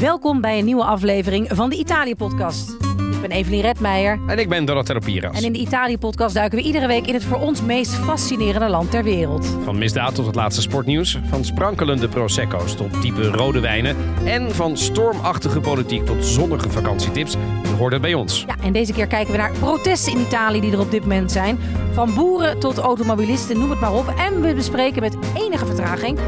Welkom 0.00 0.40
bij 0.40 0.58
een 0.58 0.64
nieuwe 0.64 0.84
aflevering 0.84 1.48
van 1.52 1.70
de 1.70 1.76
Italië-podcast. 1.76 2.79
Ik 3.20 3.28
ben 3.28 3.36
Evelien 3.36 3.60
Redmeijer. 3.60 4.18
En 4.26 4.38
ik 4.38 4.48
ben 4.48 4.64
Donatello 4.64 4.98
Piras. 4.98 5.36
En 5.36 5.44
in 5.44 5.52
de 5.52 5.58
Italië-podcast 5.58 6.34
duiken 6.34 6.58
we 6.58 6.64
iedere 6.64 6.86
week 6.86 7.06
in 7.06 7.14
het 7.14 7.24
voor 7.24 7.38
ons 7.38 7.62
meest 7.62 7.94
fascinerende 7.94 8.68
land 8.68 8.90
ter 8.90 9.02
wereld. 9.02 9.46
Van 9.64 9.78
misdaad 9.78 10.14
tot 10.14 10.26
het 10.26 10.34
laatste 10.34 10.60
sportnieuws. 10.62 11.18
Van 11.28 11.44
sprankelende 11.44 12.08
prosecco's 12.08 12.74
tot 12.76 13.02
diepe 13.02 13.22
rode 13.22 13.60
wijnen. 13.60 13.96
En 14.24 14.54
van 14.54 14.76
stormachtige 14.76 15.60
politiek 15.60 16.06
tot 16.06 16.24
zonnige 16.24 16.70
vakantietips. 16.70 17.32
Je 17.62 17.74
hoort 17.78 17.92
het 17.92 18.02
bij 18.02 18.14
ons. 18.14 18.44
Ja, 18.46 18.56
en 18.62 18.72
deze 18.72 18.92
keer 18.92 19.06
kijken 19.06 19.32
we 19.32 19.38
naar 19.38 19.52
protesten 19.52 20.12
in 20.12 20.20
Italië 20.20 20.60
die 20.60 20.72
er 20.72 20.80
op 20.80 20.90
dit 20.90 21.02
moment 21.02 21.32
zijn. 21.32 21.58
Van 21.92 22.14
boeren 22.14 22.58
tot 22.58 22.78
automobilisten, 22.78 23.58
noem 23.58 23.70
het 23.70 23.80
maar 23.80 23.94
op. 23.94 24.14
En 24.18 24.40
we 24.40 24.54
bespreken 24.54 25.02
met 25.02 25.16
enige 25.36 25.66
vertraging. 25.66 26.18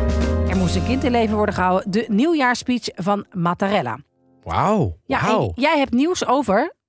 Er 0.49 0.57
moest 0.57 0.77
een 0.77 0.87
kind 0.87 1.05
in 1.05 1.11
leven 1.11 1.37
worden 1.37 1.55
gehouden. 1.55 1.91
De 1.91 2.05
nieuwjaarspeech 2.09 2.89
van 2.95 3.25
Mattarella. 3.33 3.99
Wauw. 4.43 4.97
Ja, 5.05 5.21
wauw. 5.21 5.53
jij 5.55 5.79
hebt 5.79 5.93
nieuws 5.93 6.27
over 6.27 6.81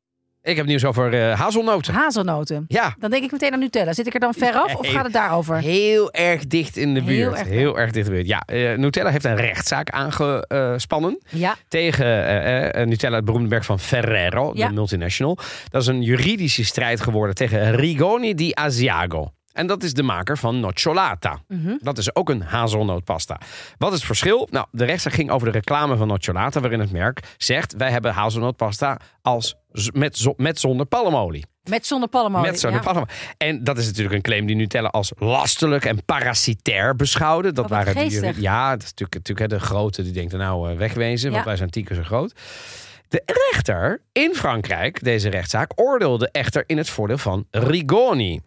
Ik 0.43 0.55
heb 0.55 0.65
nieuws 0.65 0.85
over 0.85 1.13
eh, 1.29 1.39
hazelnoten. 1.39 1.93
hazelnoten. 1.93 2.65
Ja. 2.67 2.95
Dan 2.99 3.09
denk 3.11 3.23
ik 3.23 3.31
meteen 3.31 3.53
aan 3.53 3.59
Nutella. 3.59 3.93
Zit 3.93 4.07
ik 4.07 4.13
er 4.13 4.19
dan 4.19 4.33
ver 4.33 4.53
af 4.53 4.75
of 4.75 4.87
gaat 4.87 5.03
het 5.03 5.13
daarover? 5.13 5.57
Heel 5.57 6.11
erg 6.11 6.47
dicht 6.47 6.77
in 6.77 6.93
de 6.93 6.99
Heel 7.01 7.09
buurt. 7.29 7.37
erg 7.39 7.47
Heel 7.47 7.79
erg 7.79 7.91
dicht 7.91 8.07
in 8.07 8.13
de 8.13 8.17
buurt. 8.23 8.27
Ja, 8.27 8.43
eh, 8.45 8.77
Nutella 8.77 9.09
heeft 9.09 9.25
een 9.25 9.35
rechtszaak 9.35 9.89
aangespannen. 9.89 11.19
Ja, 11.29 11.55
tegen 11.67 12.25
eh, 12.73 12.85
Nutella, 12.85 13.15
het 13.15 13.25
beroemde 13.25 13.47
merk 13.49 13.63
van 13.63 13.79
Ferrero, 13.79 14.51
Ja. 14.55 14.67
de 14.67 14.73
multinational. 14.73 15.37
Dat 15.69 15.81
is 15.81 15.87
een 15.87 16.01
juridische 16.01 16.65
strijd 16.65 17.01
geworden 17.01 17.35
tegen 17.35 17.75
Rigoni 17.75 18.33
di 18.35 18.51
Asiago. 18.53 19.31
En 19.53 19.67
dat 19.67 19.83
is 19.83 19.93
de 19.93 20.03
maker 20.03 20.37
van 20.37 20.59
nocciolata. 20.59 21.39
Mhm. 21.47 21.75
Dat 21.79 21.97
is 21.97 22.15
ook 22.15 22.29
een 22.29 22.41
hazelnootpasta. 22.41 23.39
Wat 23.77 23.91
is 23.91 23.97
het 23.97 24.05
verschil? 24.05 24.47
Nou, 24.51 24.65
de 24.71 24.85
rechtszaak 24.85 25.13
ging 25.13 25.29
over 25.31 25.47
de 25.47 25.53
reclame 25.53 25.97
van 25.97 26.07
nocciolata... 26.07 26.59
waarin 26.59 26.79
het 26.79 26.91
merk 26.91 27.19
zegt... 27.37 27.73
wij 27.77 27.91
hebben 27.91 28.13
hazelnootpasta 28.13 28.99
als, 29.21 29.55
met, 29.93 30.33
met 30.37 30.59
zonder 30.59 30.85
palmolie. 30.85 31.45
met 31.63 31.85
zonder 31.85 32.09
palmolie. 32.09 32.49
Met 32.51 32.59
zonder 32.59 32.79
ja. 32.79 32.85
palmolie. 32.85 33.09
En 33.37 33.63
dat 33.63 33.77
is 33.77 33.85
natuurlijk 33.85 34.15
een 34.15 34.21
claim 34.21 34.45
die 34.45 34.55
Nutella 34.55 34.87
als 34.87 35.11
lastelijk 35.17 35.85
en 35.85 36.05
parasitair 36.05 36.95
beschouwde. 36.95 37.51
Dat 37.51 37.65
Oh, 37.65 37.71
waren 37.71 37.93
geestig. 37.93 38.21
juri- 38.21 38.41
Ja, 38.41 38.69
dat 38.71 38.81
is 38.83 38.89
natuurlijk, 38.89 39.13
natuurlijk 39.27 39.51
hè, 39.51 39.57
de 39.57 39.63
grote 39.65 40.03
die 40.03 40.11
denkt 40.11 40.33
nou 40.33 40.71
eh, 40.71 40.77
wegwezen, 40.77 41.31
want 41.31 41.45
wij 41.45 41.55
zijn 41.55 41.69
tien 41.69 41.83
keer 41.83 41.95
zo 41.95 42.03
groot. 42.03 42.33
De 43.07 43.23
rechter 43.51 44.01
in 44.11 44.33
Frankrijk, 44.35 45.03
deze 45.03 45.29
rechtszaak, 45.29 45.71
oordelde 45.75 46.29
echter 46.31 46.63
in 46.67 46.77
het 46.77 46.89
voordeel 46.89 47.17
van 47.17 47.45
Rigoni. 47.51 48.41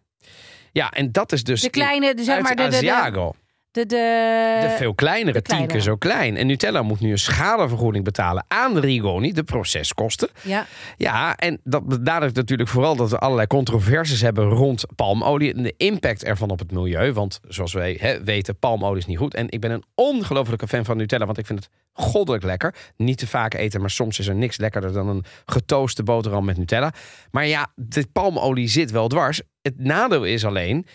Ja, 0.73 0.91
en 0.91 1.13
dat 1.13 1.33
is 1.33 1.45
dus 1.45 1.61
De 1.61 1.71
kleine, 1.71 2.15
de, 2.15 2.25
zeg 2.25 2.41
maar 2.41 2.57
de, 2.57 2.69
de, 2.69 2.81
de. 2.81 3.33
De, 3.77 3.87
de, 3.87 4.69
De 4.69 4.75
veel 4.77 4.95
kleinere, 4.95 5.33
de 5.33 5.43
tien 5.43 5.67
keer 5.67 5.81
zo 5.81 5.97
klein. 5.97 6.37
En 6.37 6.47
Nutella 6.47 6.83
moet 6.83 7.01
nu 7.01 7.11
een 7.11 7.19
schadevergoeding 7.19 8.05
betalen 8.05 8.45
aan 8.49 8.79
Rigoni, 8.79 9.33
de 9.33 9.45
proceskosten. 9.45 10.29
ja. 10.43 10.67
Ja, 10.97 11.37
en 11.37 11.61
dat 11.65 11.87
benadrukt 11.87 12.37
natuurlijk 12.37 12.69
vooral 12.69 12.97
dat 12.97 13.11
we 13.11 13.19
allerlei 13.19 13.47
controversies 13.47 14.21
hebben 14.21 14.49
rond 14.49 14.85
palmolie 14.95 15.55
en 15.55 15.63
de 15.63 15.75
impact 15.77 16.25
ervan 16.25 16.51
op 16.51 16.59
het 16.59 16.73
milieu. 16.73 17.13
Want 17.13 17.41
zoals 17.49 17.73
wij 17.73 17.97
hè, 18.01 18.25
weten, 18.25 18.59
palmolie 18.59 18.99
is 18.99 19.07
niet 19.07 19.19
goed. 19.19 19.35
En 19.35 19.47
ik 19.51 19.61
ben 19.61 19.71
een 19.71 19.85
ongelofelijke 19.95 20.69
fan 20.69 20.85
van 20.85 20.97
Nutella, 20.97 21.27
want 21.27 21.39
ik 21.39 21.47
vind 21.47 21.59
het 21.59 21.69
goddelijk 21.93 22.45
lekker. 22.45 22.75
Niet 22.97 23.19
te 23.19 23.27
vaak 23.27 23.55
eten, 23.55 23.81
maar 23.81 23.91
soms 23.91 24.19
is 24.19 24.27
er 24.27 24.35
niks 24.35 24.57
lekkerder 24.57 24.93
dan 24.93 25.09
een 25.09 25.25
getooste 25.47 26.03
boterham 26.03 26.45
met 26.45 26.57
Nutella. 26.57 26.93
Maar 27.31 27.47
ja, 27.47 27.73
de 27.75 28.07
palmolie 28.13 28.69
zit 28.69 28.91
wel 28.91 29.09
dwars. 29.09 29.41
Het 29.63 29.79
nadeel 29.79 30.25
is 30.25 30.45
alleen, 30.45 30.87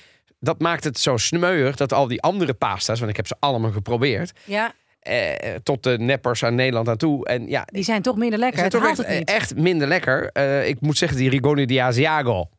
dat 0.41 0.59
maakt 0.59 0.83
het 0.83 0.99
zo 0.99 1.17
smeuig 1.17 1.75
dat 1.75 1.93
al 1.93 2.07
die 2.07 2.21
andere 2.21 2.53
pasta's, 2.53 2.99
want 2.99 3.11
ik 3.11 3.17
heb 3.17 3.27
ze 3.27 3.35
allemaal 3.39 3.71
geprobeerd, 3.71 4.31
ja, 4.45 4.73
eh, 4.99 5.55
tot 5.63 5.83
de 5.83 5.97
neppers 5.99 6.43
aan 6.43 6.55
Nederland 6.55 6.89
aan 6.89 6.97
toe. 6.97 7.25
En 7.25 7.47
ja, 7.47 7.63
die 7.65 7.83
zijn 7.83 8.01
toch 8.01 8.15
minder 8.15 8.39
lekker. 8.39 8.61
het 8.61 8.71
toch 8.71 8.87
echt, 8.87 8.97
het 8.97 9.07
niet. 9.09 9.29
echt 9.29 9.55
minder 9.55 9.87
lekker. 9.87 10.29
Eh, 10.31 10.67
ik 10.67 10.81
moet 10.81 10.97
zeggen, 10.97 11.17
die 11.17 11.29
Rigoni 11.29 11.65
di 11.65 11.77
Asiago. 11.77 12.49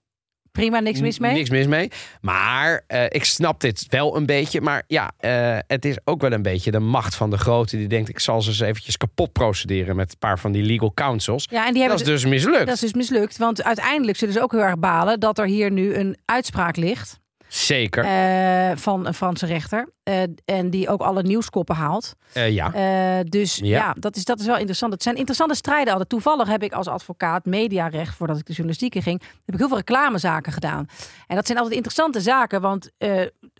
Prima, 0.52 0.80
niks 0.80 1.00
mis 1.00 1.18
mee. 1.18 1.32
Niks 1.32 1.50
mis 1.50 1.66
mee. 1.66 1.90
Maar 2.20 2.84
eh, 2.86 3.04
ik 3.08 3.24
snap 3.24 3.60
dit 3.60 3.86
wel 3.88 4.16
een 4.16 4.26
beetje. 4.26 4.60
Maar 4.60 4.82
ja, 4.86 5.12
eh, 5.18 5.58
het 5.66 5.84
is 5.84 5.96
ook 6.04 6.20
wel 6.20 6.32
een 6.32 6.42
beetje 6.42 6.70
de 6.70 6.78
macht 6.78 7.14
van 7.14 7.30
de 7.30 7.38
grote. 7.38 7.76
Die 7.76 7.86
denkt, 7.86 8.08
ik 8.08 8.18
zal 8.18 8.42
ze 8.42 8.48
eens 8.48 8.60
eventjes 8.60 8.96
kapot 8.96 9.32
procederen 9.32 9.96
met 9.96 10.12
een 10.12 10.18
paar 10.18 10.38
van 10.38 10.52
die 10.52 10.62
legal 10.62 10.92
counsels. 10.94 11.46
Ja, 11.50 11.66
en 11.66 11.72
die 11.72 11.82
hebben 11.82 11.98
Dat 11.98 12.08
is 12.08 12.22
dus 12.22 12.30
mislukt. 12.30 12.66
dat 12.66 12.74
is 12.74 12.80
dus 12.80 12.92
mislukt. 12.92 13.36
Want 13.36 13.62
uiteindelijk 13.62 14.18
zullen 14.18 14.34
ze 14.34 14.42
ook 14.42 14.52
heel 14.52 14.60
erg 14.60 14.78
balen 14.78 15.20
dat 15.20 15.38
er 15.38 15.46
hier 15.46 15.70
nu 15.70 15.94
een 15.94 16.18
uitspraak 16.24 16.76
ligt 16.76 17.20
Zeker. 17.54 18.04
eh, 18.04 18.76
van 18.76 19.06
een 19.06 19.14
Franse 19.14 19.46
rechter. 19.46 19.88
eh, 20.02 20.22
en 20.44 20.70
die 20.70 20.88
ook 20.88 21.00
alle 21.00 21.22
nieuwskoppen 21.22 21.74
haalt. 21.76 22.14
Eh, 22.32 22.50
ja. 22.50 23.22
Dus 23.22 23.56
ja, 23.56 23.64
Ja. 23.66 23.94
dat, 23.98 24.16
is, 24.16 24.24
dat 24.24 24.40
is 24.40 24.46
wel 24.46 24.56
interessant. 24.56 24.92
Het 24.92 25.02
zijn 25.02 25.16
interessante 25.16 25.54
strijden 25.54 25.88
altijd. 25.90 26.08
Toevallig 26.08 26.48
heb 26.48 26.62
ik 26.62 26.72
als 26.72 26.86
advocaat 26.88 27.44
mediarecht, 27.44 28.14
voordat 28.16 28.38
ik 28.38 28.44
de 28.46 28.52
journalistiek 28.52 28.94
in 28.94 29.02
ging, 29.02 29.20
heb 29.44 29.54
ik 29.54 29.58
heel 29.58 29.68
veel 29.68 29.76
reclamezaken 29.76 30.52
gedaan. 30.52 30.86
En 31.26 31.36
dat 31.36 31.46
zijn 31.46 31.58
altijd 31.58 31.76
interessante 31.76 32.20
zaken, 32.20 32.60
want 32.60 32.90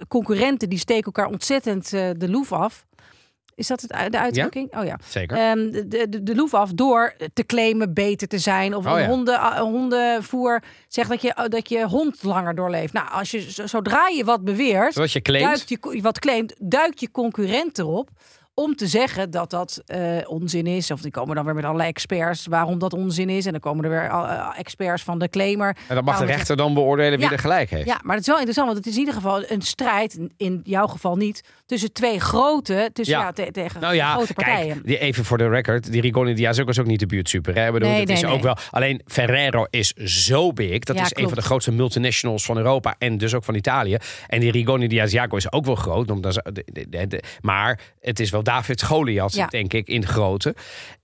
concurrenten 0.09 0.69
die 0.69 0.79
steken 0.79 1.05
elkaar 1.05 1.27
ontzettend 1.27 1.91
de 1.91 2.29
loef 2.29 2.53
af. 2.53 2.85
Is 3.63 3.69
dat 3.69 3.81
het, 3.81 4.13
de 4.13 4.19
uitdrukking? 4.19 4.77
Oh 4.77 4.85
ja. 4.85 4.99
Zeker. 5.05 5.37
Ehm, 5.37 5.71
de, 5.71 6.07
de, 6.09 6.23
de 6.23 6.35
loef 6.35 6.55
af 6.55 6.73
door 6.73 7.15
te 7.33 7.45
claimen 7.47 7.95
beter 7.95 8.29
te 8.29 8.39
zijn. 8.39 8.75
Of 8.75 8.87
Oh 8.87 8.93
een, 8.93 8.99
ja. 9.01 9.07
honden, 9.09 9.41
hondenvoer 9.59 10.63
zegt 10.89 11.09
dat 11.09 11.23
je, 11.23 11.47
dat 11.49 11.69
je 11.69 11.85
hond 11.87 12.23
langer 12.23 12.55
doorleeft. 12.55 12.93
Nou, 12.93 13.09
als 13.11 13.31
je, 13.31 13.51
zo- 13.51 13.67
zodra 13.67 14.09
je 14.09 14.25
wat 14.25 14.45
beweert, 14.45 14.93
Zoals 14.95 15.13
je 15.13 15.23
claimt. 15.23 15.45
duikt 15.47 15.69
je, 15.69 16.03
wat 16.03 16.19
claimt, 16.19 16.55
duikt 16.59 17.01
je 17.01 17.11
concurrent 17.11 17.79
erop 17.79 18.11
om 18.55 18.77
te 18.77 18.87
zeggen 18.87 19.31
dat 19.31 19.51
dat 19.51 19.83
eh, 19.87 20.01
onzin 20.27 20.67
is. 20.67 20.91
Of 20.91 21.01
die 21.01 21.11
komen 21.11 21.35
dan 21.37 21.45
weer 21.45 21.55
met 21.55 21.65
allerlei 21.65 21.89
experts 21.89 22.47
waarom 22.47 22.79
dat 22.79 22.93
onzin 22.93 23.29
is. 23.29 23.47
En 23.47 23.53
dan 23.53 23.61
komen 23.61 23.85
er 23.85 23.91
weer 23.91 24.05
eh, 24.05 24.49
experts 24.57 25.03
van 25.03 25.19
de 25.19 25.29
claimer. 25.29 25.77
En 25.89 25.95
dan 25.95 26.05
mag 26.05 26.19
de 26.19 26.25
rechter 26.25 26.57
dan 26.57 26.75
beoordelen 26.75 27.19
wie 27.19 27.27
Ja. 27.27 27.33
er 27.33 27.39
gelijk 27.39 27.71
heeft. 27.71 27.87
Ja, 27.87 28.01
maar 28.03 28.13
het 28.17 28.21
is 28.21 28.27
wel 28.27 28.37
interessant, 28.37 28.67
want 28.67 28.79
het 28.79 28.87
is 28.89 28.93
in 28.95 28.99
ieder 28.99 29.15
geval 29.15 29.45
een 29.51 29.63
strijd, 29.63 30.19
in 30.37 30.61
jouw 30.65 30.87
geval 30.87 31.17
niet, 31.17 31.41
tussen 31.67 31.93
twee 31.93 32.21
grote, 32.21 32.91
tussen, 32.93 33.17
ja. 33.19 33.23
Ja. 33.23 33.33
te- 33.33 33.49
tegen 33.53 33.81
Nou 33.81 33.95
ja, 33.95 34.13
grote 34.15 34.33
partijen. 34.33 34.73
kijk, 34.73 34.87
die, 34.87 34.99
even 34.99 35.25
voor 35.25 35.39
de 35.39 35.49
record. 35.49 35.93
Die 35.93 36.01
Rigoni 36.01 36.35
di 36.35 36.45
Asiago 36.47 36.69
is 36.71 36.79
ook 36.81 36.87
niet 36.87 37.01
de 37.01 37.07
buurt 37.07 37.29
super. 37.29 37.55
Hè? 37.55 37.73
Bedoel, 37.73 37.89
Nee, 37.89 38.07
dat 38.07 38.17
is 38.17 38.23
nee, 38.23 38.33
ook 38.33 38.43
wel. 38.43 38.57
Alleen 38.71 39.01
Ferrero 39.07 39.67
is 39.71 39.93
zo 39.95 40.53
big. 40.53 40.79
Dat 40.79 40.97
Ja, 40.97 41.03
is 41.03 41.11
een 41.15 41.25
van 41.29 41.35
de 41.39 41.43
grootste 41.43 41.73
multinationals 41.73 42.45
van 42.45 42.57
Europa 42.57 42.95
en 42.99 43.19
dus 43.19 43.35
ook 43.35 43.45
van 43.45 43.55
Italië. 43.55 43.97
En 44.27 44.41
die 44.41 44.51
Rigoni 44.51 44.87
di 44.89 44.99
Asiago 45.01 45.37
is 45.37 45.53
ook 45.53 45.65
wel 45.65 45.75
groot. 45.75 46.11
Omdat 46.11 46.35
ze, 46.35 46.45
de- 46.53 46.63
de- 46.73 46.89
de- 46.89 47.07
de- 47.07 47.23
maar 47.41 47.81
het 48.01 48.21
is 48.21 48.31
wel 48.31 48.42
David 48.43 48.83
Goliath, 48.83 49.35
Ja. 49.35 49.47
denk 49.47 49.73
ik, 49.73 49.89
in 49.89 50.07
grootte. 50.07 50.55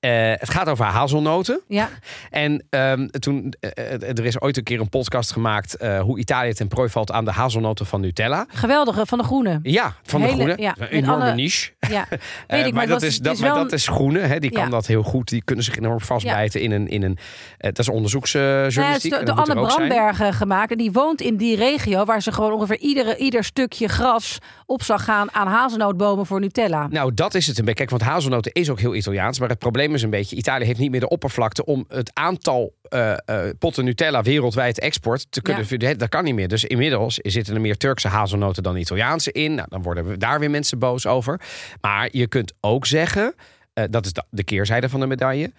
Eh, 0.01 0.11
het 0.35 0.51
gaat 0.51 0.69
over 0.69 0.85
hazelnoten. 0.85 1.61
Ja, 1.69 1.89
En 2.31 2.65
ehm, 2.71 3.07
toen, 3.07 3.55
eh, 3.61 3.95
eh, 3.95 4.03
er 4.19 4.25
is 4.25 4.41
ooit 4.41 4.57
een 4.57 4.63
keer 4.63 4.81
een 4.81 4.89
podcast 4.89 5.33
gemaakt... 5.33 5.77
hoe 6.01 6.19
Italië 6.19 6.53
ten 6.53 6.69
prooi 6.69 6.89
valt 6.89 7.13
aan 7.13 7.25
de 7.25 7.31
hazelnoten 7.31 7.87
van 7.87 8.01
Nutella. 8.01 8.47
geweldige 8.49 9.07
van 9.07 9.19
de 9.19 9.25
groene. 9.25 9.59
Ja, 9.63 9.95
van 10.03 10.21
Hele- 10.21 10.33
de 10.35 10.43
groene. 10.43 10.63
ja, 10.63 10.75
een 10.79 10.89
enorme 10.89 11.23
alle- 11.25 11.35
niche. 11.35 11.73
Ja, 11.89 12.07
weet 12.11 12.19
ik, 12.19 12.65
maar 12.65 12.73
maar, 12.73 12.87
dat, 12.87 13.03
is, 13.03 13.19
dat, 13.19 13.39
maar 13.39 13.55
wel 13.55 13.63
dat 13.63 13.73
is 13.73 13.89
groene. 13.89 14.19
Hè? 14.19 14.39
Die 14.39 14.51
kan 14.51 14.71
dat 14.71 14.87
heel 14.87 15.03
goed. 15.03 15.29
Die 15.29 15.43
kunnen 15.45 15.65
zich 15.65 15.77
enorm 15.77 16.01
vastbijten 16.01 16.61
in 16.61 16.71
een... 16.71 16.89
In 16.89 17.03
een 17.03 17.19
dat 17.59 17.79
is 17.79 17.89
onderzoeksjournalistiek. 17.89 19.11
Nou 19.13 19.25
ja, 19.25 19.31
is 19.31 19.45
de, 19.47 19.53
Anne. 19.53 19.67
Brandbergen 19.67 20.33
gemaakt. 20.33 20.71
En 20.71 20.79
die 20.79 20.93
woont 20.93 21.21
in 21.21 21.37
die 21.37 21.57
regio 21.57 22.05
waar 22.05 22.23
ze 22.23 22.33
gewoon 22.33 22.53
ongeveer 22.53 22.79
iedere, 22.79 23.17
ieder 23.17 23.45
stukje 23.45 23.89
gras 23.89 24.39
op 24.67 24.83
zag 24.83 25.05
gaan 25.05 25.33
aan 25.33 25.47
hazelnootbomen 25.47 26.27
voor 26.27 26.41
Nutella. 26.41 26.87
Nou, 26.91 27.15
dat 27.15 27.35
is 27.35 27.47
het 27.47 27.59
een 27.59 27.65
beetje. 27.65 27.87
Kijk, 27.87 27.91
want 27.91 28.03
hazelnoten 28.13 28.53
is 28.53 28.71
ook 28.71 28.81
heel 28.81 28.95
Italiaans. 28.95 29.39
Maar 29.39 29.49
het 29.49 29.59
probleem 29.59 29.88
is 29.95 30.03
een 30.03 30.11
beetje... 30.11 30.37
Italië 30.37 30.65
heeft 30.65 30.79
niet 30.79 30.91
meer 30.91 31.01
de 31.01 31.09
oppervlakte 31.09 31.65
om 31.65 31.85
het 31.89 32.11
aantal 32.15 32.75
eh, 32.83 33.15
potten 33.59 33.85
Nutella 33.85 34.23
wereldwijd 34.23 34.79
export 34.79 35.27
te 35.31 35.43
kunnen... 35.43 35.65
Ja. 35.69 35.95
Dat 35.95 36.09
kan 36.09 36.25
niet 36.25 36.35
meer. 36.35 36.49
Dus 36.49 36.65
inmiddels 36.65 37.15
zitten 37.23 37.55
er 37.55 37.61
meer 37.61 37.77
Turkse 37.77 38.09
hazelnoten 38.09 38.63
dan 38.63 38.77
Italiaanse 38.77 39.33
in. 39.33 39.55
Nou, 39.55 39.69
dan 39.71 39.83
worden 39.83 40.09
we 40.09 40.17
daar 40.17 40.41
weer 40.41 40.51
mensen 40.51 40.79
boos 40.79 41.07
over. 41.07 41.41
Maar 41.81 42.09
je 42.13 42.27
kunt 42.27 42.53
ook 42.61 42.87
zeggen... 42.87 43.35
eh, 43.73 43.85
dat 43.91 44.05
is 44.07 44.13
de, 44.13 44.25
de 44.31 44.45
keerzijde 44.45 44.89
van 44.89 45.01
de 45.01 45.07
medaille... 45.07 45.53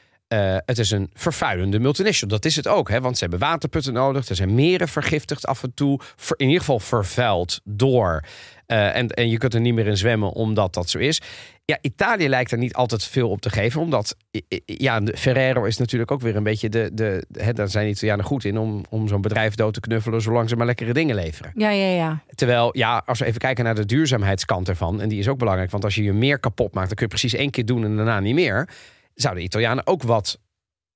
Het 0.66 0.80
is 0.80 0.92
een 0.92 1.10
vervuilende 1.14 1.80
multinational. 1.80 2.38
Dat 2.38 2.46
is 2.46 2.56
het 2.56 2.68
ook, 2.68 2.90
hè? 2.90 3.02
want 3.02 3.18
ze 3.18 3.22
hebben 3.22 3.40
waterputten 3.40 3.94
nodig. 3.94 4.30
Er 4.30 4.36
zijn 4.36 4.56
meren 4.56 4.88
vergiftigd 4.88 5.48
af 5.48 5.64
en 5.64 5.74
toe. 5.74 6.00
In 6.36 6.46
ieder 6.46 6.60
geval 6.60 6.80
vervuild 6.80 7.62
door. 7.64 8.24
Eh, 8.70 8.96
en, 8.96 9.08
en 9.08 9.30
je 9.30 9.38
kunt 9.38 9.54
er 9.54 9.62
niet 9.62 9.74
meer 9.74 9.88
in 9.88 9.98
zwemmen 9.98 10.32
omdat 10.32 10.74
dat 10.74 10.90
zo 10.90 10.98
is. 10.98 11.22
Ja, 11.66 11.78
Italië 11.82 12.30
lijkt 12.30 12.52
er 12.52 12.58
niet 12.58 12.74
altijd 12.74 13.04
veel 13.04 13.30
op 13.30 13.42
te 13.42 13.50
geven. 13.50 13.82
Omdat, 13.82 14.16
ja, 14.66 15.02
Ferrero 15.14 15.64
is 15.64 15.78
natuurlijk 15.78 16.12
ook 16.12 16.22
weer 16.22 16.36
een 16.36 16.44
beetje 16.44 16.70
de... 16.70 16.90
de, 16.94 17.26
de 17.28 17.44
hè, 17.44 17.54
daar 17.54 17.70
zijn 17.70 17.88
Italianen 17.88 18.26
goed 18.26 18.46
in 18.46 18.58
om, 18.58 18.84
om 18.90 19.08
zo'n 19.08 19.22
bedrijf 19.22 19.56
dood 19.56 19.74
te 19.74 19.80
knuffelen... 19.80 20.22
zolang 20.22 20.50
ze 20.50 20.56
maar 20.56 20.66
lekkere 20.66 20.94
dingen 20.94 21.16
leveren. 21.16 21.52
Ja, 21.56 21.70
ja, 21.70 21.86
ja. 21.86 22.24
Terwijl, 22.36 22.78
ja, 22.78 23.04
als 23.06 23.20
we 23.20 23.26
even 23.26 23.40
kijken 23.40 23.64
naar 23.64 23.76
de 23.76 23.86
duurzaamheidskant 23.86 24.70
ervan... 24.70 25.02
en 25.02 25.10
die 25.10 25.20
is 25.20 25.28
ook 25.28 25.38
belangrijk, 25.38 25.72
want 25.72 25.84
als 25.84 25.96
je 25.96 26.04
je 26.04 26.14
meer 26.14 26.40
kapot 26.40 26.74
maakt... 26.74 26.88
dan 26.88 26.96
kun 26.96 27.06
je 27.06 27.12
precies 27.12 27.34
één 27.34 27.52
keer 27.52 27.66
doen 27.66 27.84
en 27.84 27.96
daarna 27.96 28.20
niet 28.20 28.36
meer... 28.36 28.70
zouden 29.14 29.44
Italianen 29.44 29.88
ook 29.88 30.04
wat, 30.04 30.40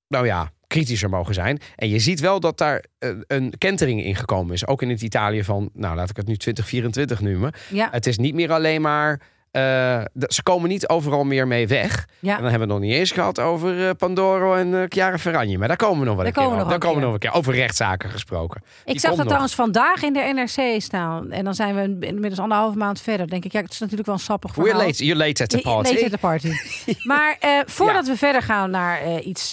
nou 0.08 0.26
ja, 0.26 0.52
kritischer 0.74 1.10
mogen 1.10 1.34
zijn. 1.34 1.60
En 1.76 1.90
je 1.90 2.00
ziet 2.00 2.20
wel 2.20 2.40
dat 2.40 2.58
daar 2.58 2.84
een, 3.00 3.24
een 3.28 3.54
kentering 3.58 4.04
in 4.04 4.16
gekomen 4.16 4.54
is. 4.54 4.68
Ook 4.68 4.82
in 4.82 4.90
het 4.90 5.02
Italië 5.02 5.44
van, 5.44 5.70
nou 5.74 5.96
laat 5.96 6.10
ik 6.10 6.18
het 6.18 6.28
nu 6.28 6.38
2024 6.38 7.22
noemen. 7.22 7.54
ja. 7.70 7.88
Het 7.92 8.08
is 8.08 8.18
niet 8.18 8.34
meer 8.34 8.52
alleen 8.52 8.82
maar 8.82 9.22
eh, 9.54 10.02
ze 10.28 10.44
komen 10.44 10.70
niet 10.70 10.88
overal 10.88 11.24
meer 11.24 11.48
mee 11.48 11.68
weg. 11.68 12.08
Ja. 12.20 12.36
En 12.36 12.42
dan 12.42 12.50
hebben 12.52 12.68
we 12.68 12.74
het 12.74 12.82
nog 12.82 12.90
niet 12.90 13.00
eens 13.00 13.12
gehad 13.12 13.40
over 13.40 13.88
eh, 13.88 13.96
Pandoro 13.98 14.56
en 14.56 14.74
eh 14.74 14.84
Chiara 14.90 15.18
Ferragni. 15.18 15.58
Maar 15.58 15.68
daar 15.68 15.78
komen 15.78 16.00
we 16.00 16.06
nog 16.06 16.16
wel 16.16 16.24
Daar 16.24 16.26
een 16.26 16.34
keer 16.34 16.44
komen 16.44 16.58
we 16.58 16.64
op. 16.64 16.70
nog 16.72 16.80
Daar 16.80 16.90
een 16.90 16.96
komen 16.96 17.00
we 17.00 17.06
nog 17.06 17.14
een 17.14 17.30
keer. 17.30 17.40
Over 17.40 17.54
rechtszaken 17.54 18.10
gesproken. 18.10 18.62
Ik 18.86 18.92
Die 18.92 19.00
zag 19.00 19.10
dat 19.10 19.18
nog. 19.18 19.26
trouwens 19.28 19.56
vandaag 19.56 20.04
in 20.04 20.14
de 20.14 20.20
NRC 20.34 20.82
staan. 20.82 21.32
En 21.32 21.44
dan 21.44 21.54
zijn 21.54 21.76
we 21.76 22.06
inmiddels 22.08 22.40
anderhalve 22.40 22.78
maand 22.78 23.02
verder. 23.02 23.28
denk 23.28 23.46
ik, 23.46 23.52
ja, 23.52 23.62
het 23.62 23.72
is 23.72 23.80
natuurlijk 23.80 24.08
wel 24.08 24.16
een 24.16 24.22
sappig 24.22 24.56
We're 24.56 24.68
verhaal. 24.70 24.86
late, 24.88 25.06
you're 25.06 25.26
late 25.26 25.44
at 25.44 25.50
the 25.50 25.62
party. 25.62 25.94
late 25.94 26.06
at 26.06 26.12
the 26.12 26.18
party. 26.18 26.52
maar 27.12 27.38
voordat 27.66 28.08
we 28.08 28.18
verder 28.18 28.42
gaan 28.42 28.70
naar 28.70 29.20
iets 29.20 29.50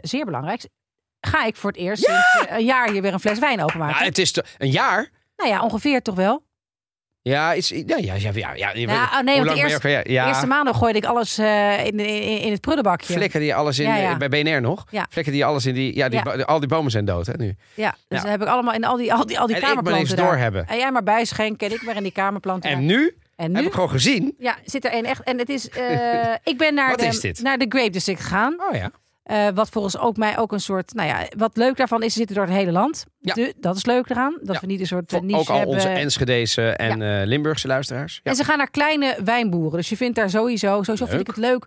zeer 0.00 0.24
belangrijks... 0.24 0.66
ga 1.20 1.44
ik 1.44 1.56
voor 1.56 1.70
het 1.70 1.78
eerst 1.78 2.04
sinds 2.04 2.46
een 2.48 2.64
jaar 2.64 2.90
hier 2.90 3.02
weer 3.02 3.12
een 3.12 3.20
fles 3.20 3.38
wijn 3.38 3.62
openmaken. 3.62 3.98
Ja, 3.98 4.04
het 4.04 4.18
is 4.18 4.36
een 4.58 4.70
jaar. 4.70 5.10
Nou 5.36 5.50
ja, 5.50 5.62
ongeveer 5.62 6.02
toch 6.02 6.14
wel. 6.14 6.42
Ja, 7.28 7.54
iets, 7.54 7.68
ja, 7.68 7.96
ja, 7.96 8.14
ja, 8.14 8.30
ja, 8.34 8.52
ja, 8.54 8.72
Nou, 8.72 8.88
oh, 8.98 9.20
nee, 9.20 9.34
want 9.34 9.56
de 9.56 9.74
ook- 9.74 10.06
ja, 10.06 10.26
eerste 10.26 10.46
maanden 10.46 10.74
gooide 10.74 10.98
ik 10.98 11.04
alles 11.04 11.38
eh, 11.38 11.84
in, 11.86 11.98
in, 12.00 12.38
in 12.40 12.52
het 12.52 12.60
prullenbakje. 12.60 13.12
Flikker 13.12 13.40
die 13.40 13.54
alles 13.54 13.78
in, 13.78 13.86
Ja, 13.88 14.10
eh, 14.10 14.16
bij 14.16 14.28
BNR 14.28 14.60
nog? 14.60 14.84
Ja. 14.90 15.06
Flikker 15.10 15.32
die 15.32 15.44
alles 15.44 15.66
in 15.66 15.74
die, 15.74 15.96
ja, 15.96 16.08
die, 16.08 16.20
al 16.22 16.58
die 16.60 16.68
bomen 16.68 16.90
zijn 16.90 17.04
dood 17.04 17.26
hè, 17.26 17.32
nu. 17.36 17.54
Ja, 17.74 17.94
dus 18.08 18.22
heb 18.22 18.42
ik 18.42 18.48
allemaal 18.48 18.74
in 18.74 18.84
al 18.84 18.96
die, 18.96 19.12
al 19.14 19.26
die, 19.26 19.40
al 19.40 19.46
die 19.46 19.56
En 19.56 19.60
ik 19.62 19.66
maar 19.68 19.74
kamerplanten 19.76 20.16
daar. 20.16 20.26
doorhebben. 20.26 20.66
En 20.66 20.76
jij 20.76 20.90
maar 20.92 21.02
bijschenken 21.02 21.68
en 21.68 21.74
ik 21.74 21.82
maar 21.82 21.96
in 21.96 22.02
die 22.02 22.12
kamerplanten. 22.12 22.70
En 22.70 22.76
daar. 22.76 22.84
nu, 22.84 23.16
en 23.36 23.50
nu 23.50 23.56
heb 23.56 23.66
ik 23.66 23.72
gewoon 23.72 23.90
gezien. 23.90 24.34
ja, 24.38 24.56
zit 24.64 24.84
er 24.84 24.94
een 24.94 25.04
echt. 25.06 25.22
En 25.22 25.38
het 25.38 25.48
is. 25.48 25.68
eh, 25.68 26.34
ik 26.42 26.58
ben 26.58 26.74
naar 26.80 26.90
Wat 26.90 26.98
de, 26.98 27.06
is 27.06 27.20
dit? 27.20 27.42
naar 27.42 27.58
de 27.58 27.66
Grape 27.68 27.90
District 27.90 28.20
gegaan. 28.20 28.56
Oh 28.70 28.76
ja. 28.76 28.90
Eh, 29.24 29.48
wat 29.54 29.68
volgens 29.68 29.98
ook 29.98 30.16
mij 30.16 30.38
ook 30.38 30.52
een 30.52 30.60
soort. 30.60 30.94
Nou 30.94 31.08
ja, 31.08 31.26
wat 31.36 31.56
leuk 31.56 31.76
daarvan 31.76 32.02
is, 32.02 32.12
ze 32.12 32.18
zitten 32.18 32.36
door 32.36 32.44
het 32.44 32.54
hele 32.54 32.72
land. 32.72 33.04
Ja. 33.20 33.34
De, 33.34 33.54
dat 33.56 33.76
is 33.76 33.84
leuk 33.84 34.10
eraan. 34.10 34.38
Dat 34.42 34.54
Ja. 34.54 34.60
we 34.60 34.66
niet 34.66 34.80
een 34.80 34.86
soort 34.86 35.12
eh, 35.12 35.20
niche 35.20 35.38
ook 35.40 35.48
al 35.48 35.56
hebben. 35.56 35.74
onze 35.74 35.88
Enschedese 35.88 36.68
en 36.70 37.02
eh, 37.02 37.26
Limburgse 37.26 37.66
luisteraars. 37.66 38.20
Ja. 38.22 38.30
En 38.30 38.36
ze 38.36 38.44
gaan 38.44 38.58
naar 38.58 38.70
kleine 38.70 39.16
wijnboeren. 39.24 39.78
Dus 39.78 39.88
je 39.88 39.96
vindt 39.96 40.16
daar 40.16 40.30
sowieso. 40.30 40.82
Sowieso 40.82 41.06
vind 41.06 41.20
ik 41.20 41.26
het 41.26 41.36
leuk. 41.36 41.66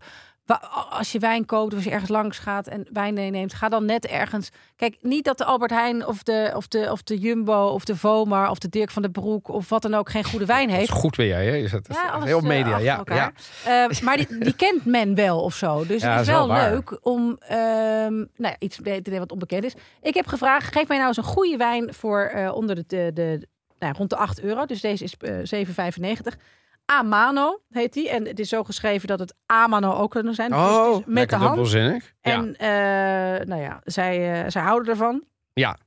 Als 0.89 1.11
je 1.11 1.19
wijn 1.19 1.45
koopt 1.45 1.71
of 1.71 1.75
als 1.75 1.83
je 1.83 1.91
ergens 1.91 2.09
langs 2.09 2.39
gaat 2.39 2.67
en 2.67 2.88
wijn 2.94 3.13
meeneemt, 3.13 3.53
ga 3.53 3.69
dan 3.69 3.85
net 3.85 4.05
ergens. 4.05 4.49
Kijk, 4.75 4.97
niet 5.01 5.25
dat 5.25 5.38
de 5.38 5.45
Albert 5.45 5.71
Heijn 5.71 6.05
of 6.05 6.23
de, 6.23 6.51
of 6.55 6.67
de, 6.67 6.88
of 6.91 7.03
de 7.03 7.17
Jumbo 7.17 7.67
of 7.67 7.85
de 7.85 7.95
Vomar 7.95 8.49
of 8.49 8.59
de 8.59 8.69
Dirk 8.69 8.91
van 8.91 9.01
den 9.01 9.11
Broek 9.11 9.47
of 9.47 9.69
wat 9.69 9.81
dan 9.81 9.94
ook 9.94 10.09
geen 10.09 10.23
goede 10.23 10.45
wijn 10.45 10.69
heeft. 10.69 10.89
goed 10.89 11.15
weer 11.15 11.27
jij, 11.27 11.45
hè? 11.45 11.55
Is 11.55 11.71
dat, 11.71 11.88
Ja, 11.89 12.09
alles, 12.09 12.25
heel 12.25 12.38
eh, 12.39 12.44
media. 12.44 12.77
Ja, 12.77 12.97
elkaar. 12.97 13.33
ja. 13.65 13.85
Eh, 13.85 13.99
maar 14.01 14.17
die, 14.17 14.38
die 14.38 14.55
kent 14.55 14.85
men 14.85 15.15
wel 15.15 15.41
of 15.41 15.55
zo. 15.55 15.85
Dus 15.85 16.01
Ja, 16.07 16.11
het 16.11 16.21
is 16.21 16.27
wel 16.27 16.47
waar. 16.47 16.71
leuk 16.71 16.97
om 17.01 17.38
ehm, 17.39 18.15
nou 18.15 18.27
ja, 18.38 18.55
iets 18.59 18.75
te 18.83 19.19
wat 19.19 19.31
onbekend 19.31 19.63
is. 19.63 19.73
Ik 20.01 20.13
heb 20.13 20.27
gevraagd, 20.27 20.73
geef 20.73 20.88
mij 20.88 20.97
nou 20.97 21.07
eens 21.07 21.17
een 21.17 21.23
goede 21.23 21.57
wijn 21.57 21.93
voor 21.93 22.21
eh, 22.21 22.55
onder 22.55 22.75
de, 22.75 22.83
de, 22.88 23.11
de 23.13 23.47
nou, 23.79 23.91
ja, 23.91 23.97
rond 23.97 24.09
de 24.09 24.15
8 24.15 24.41
euro. 24.41 24.65
Dus 24.65 24.81
deze 24.81 25.03
is 25.03 25.15
eh 25.17 25.65
7,95. 25.65 26.38
Amano 26.92 27.62
heet 27.69 27.94
die. 27.94 28.10
En 28.10 28.25
het 28.25 28.39
is 28.39 28.50
zo 28.50 28.63
geschreven 28.63 29.07
dat 29.07 29.19
het 29.19 29.36
Amano 29.45 29.94
ook 29.94 30.12
kunnen 30.12 30.34
zijn. 30.34 30.50
Dus 30.51 30.60
Oh, 30.60 31.00
is 31.00 31.04
met 31.06 31.30
de 31.30 31.36
hand. 31.36 31.48
dubbelzinnig. 31.50 32.13
Ja. 32.22 32.31
En 32.31 32.56
eh, 32.56 33.45
nou 33.48 33.62
ja, 33.62 33.80
zij, 33.84 34.44
eh, 34.44 34.50
zij 34.51 34.62
houden 34.62 34.89
ervan. 34.92 35.24
Ja. 35.54 35.78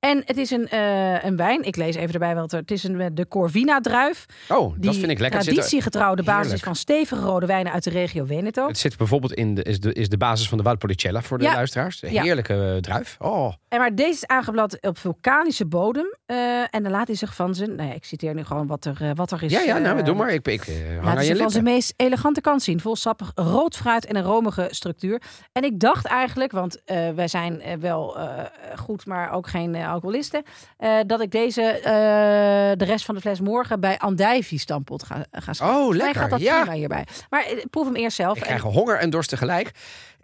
En 0.00 0.22
het 0.24 0.36
is 0.36 0.50
een, 0.50 0.68
eh, 0.68 1.24
een 1.24 1.36
wijn. 1.36 1.62
Ik 1.62 1.76
lees 1.76 1.94
even 1.94 2.12
erbij 2.12 2.34
wat 2.34 2.52
er. 2.52 2.58
Het 2.58 2.70
is 2.70 2.84
een, 2.84 3.00
eh, 3.00 3.06
de 3.12 3.28
Corvina 3.28 3.80
druif. 3.80 4.26
Oh, 4.48 4.74
dat 4.78 4.96
vind 4.96 5.10
ik 5.10 5.18
lekker. 5.18 5.38
Het 5.38 5.48
zit, 5.48 5.54
traditiegetrouw 5.54 6.14
de 6.14 6.22
basis 6.22 6.42
Heerlijk. 6.42 6.64
van 6.64 6.74
stevige 6.76 7.20
rode 7.24 7.46
wijnen 7.46 7.72
uit 7.72 7.84
de 7.84 7.90
regio 7.90 8.24
Veneto. 8.24 8.66
het 8.66 8.78
zit 8.78 8.96
bijvoorbeeld 8.96 9.32
in 9.32 9.54
de, 9.54 9.62
is 9.62 9.80
de, 9.80 9.92
is 9.92 10.08
de 10.08 10.16
basis 10.16 10.48
van 10.48 10.58
de 10.58 10.64
Valpolicella 10.64 11.22
voor 11.22 11.38
de 11.38 11.44
Ja. 11.44 11.54
luisteraars. 11.54 12.02
Een 12.02 12.08
heerlijke 12.08 12.54
eh, 12.74 12.76
druif. 12.76 13.16
Oh, 13.18 13.52
En 13.68 13.78
maar 13.78 13.94
deze 13.94 14.10
is 14.10 14.26
aangeblad 14.26 14.78
op 14.82 14.98
vulkanische 14.98 15.66
bodem. 15.66 16.14
En 16.70 16.82
dan 16.82 16.90
laat 16.92 17.06
hij 17.06 17.16
zich 17.16 17.34
van 17.34 17.54
zijn... 17.54 17.74
Nou 17.74 17.88
ja, 17.88 17.94
ik 17.94 18.04
citeer 18.04 18.34
nu 18.34 18.44
gewoon 18.44 18.66
wat 18.66 18.84
er, 18.84 19.12
wat 19.14 19.30
er 19.30 19.42
is. 19.42 19.52
ja, 19.52 19.60
ja, 19.60 19.78
nou, 19.78 20.02
doe 20.02 20.14
maar. 20.14 20.30
Ik, 20.30 20.48
ik 20.48 20.66
Laat 21.02 21.14
hij 21.14 21.24
zich 21.24 21.36
van 21.36 21.50
zijn 21.50 21.64
meest 21.64 21.92
elegante 21.96 22.40
kant 22.40 22.62
zien. 22.62 22.80
Vol 22.80 22.96
sappig 22.96 23.32
rood 23.34 23.76
fruit 23.76 24.06
en 24.06 24.16
een 24.16 24.22
romige 24.22 24.68
structuur. 24.70 25.22
En 25.52 25.64
ik 25.64 25.80
dacht 25.80 26.04
eigenlijk, 26.06 26.52
want 26.52 26.80
wij 27.14 27.28
zijn 27.28 27.62
wel 27.80 28.16
goed, 28.76 29.06
maar 29.06 29.32
ook 29.32 29.48
geen 29.48 29.89
alcoholisten. 29.90 30.42
eh, 30.76 30.98
dat 31.06 31.20
ik 31.20 31.30
deze, 31.30 31.62
eh, 31.62 31.92
de 32.76 32.84
rest 32.84 33.04
van 33.04 33.14
de 33.14 33.20
fles 33.20 33.40
morgen 33.40 33.80
bij 33.80 33.98
Andijvie 33.98 34.58
stampot 34.58 35.02
ga, 35.02 35.24
ga 35.30 35.52
schenken. 35.52 35.76
Oh, 35.76 35.88
Mij 35.88 35.96
lekker. 35.96 36.20
gaat 36.20 36.30
dat 36.30 36.40
Ja. 36.40 36.60
prima 36.60 36.76
hierbij. 36.76 37.06
Maar 37.30 37.44
eh, 37.44 37.64
proef 37.70 37.84
hem 37.86 37.96
eerst 37.96 38.16
zelf. 38.16 38.36
Ik 38.36 38.42
En- 38.42 38.46
krijg 38.46 38.62
honger 38.62 38.96
en 38.98 39.10
dorst 39.10 39.28
tegelijk. 39.28 39.70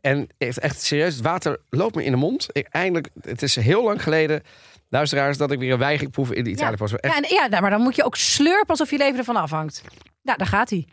En 0.00 0.28
echt, 0.38 0.58
echt 0.58 0.80
serieus, 0.82 1.14
het 1.14 1.22
water 1.24 1.60
loopt 1.70 1.94
me 1.94 2.04
in 2.04 2.10
de 2.10 2.16
mond. 2.16 2.46
Ik, 2.52 2.66
eindelijk, 2.70 3.08
het 3.20 3.42
is 3.42 3.56
heel 3.56 3.82
lang 3.84 4.02
geleden, 4.02 4.42
luisteraars, 4.88 5.36
dat 5.38 5.50
ik 5.50 5.58
weer 5.58 5.72
een 5.72 5.78
wijn 5.78 5.98
ging 5.98 6.10
proeven 6.10 6.36
in 6.36 6.44
de 6.44 6.50
Italië. 6.50 6.76
was 6.76 6.96
echt 6.96 7.14
Ja, 7.14 7.20
en, 7.22 7.34
ja 7.34 7.46
nou, 7.46 7.62
maar 7.62 7.70
dan 7.70 7.80
moet 7.80 7.96
je 7.96 8.04
ook 8.04 8.16
slurpen 8.16 8.68
alsof 8.68 8.90
je 8.90 8.96
leven 8.98 9.18
ervan 9.18 9.36
afhangt. 9.36 9.82
Nou, 10.22 10.38
daar 10.38 10.46
gaat 10.46 10.70
hij. 10.70 10.86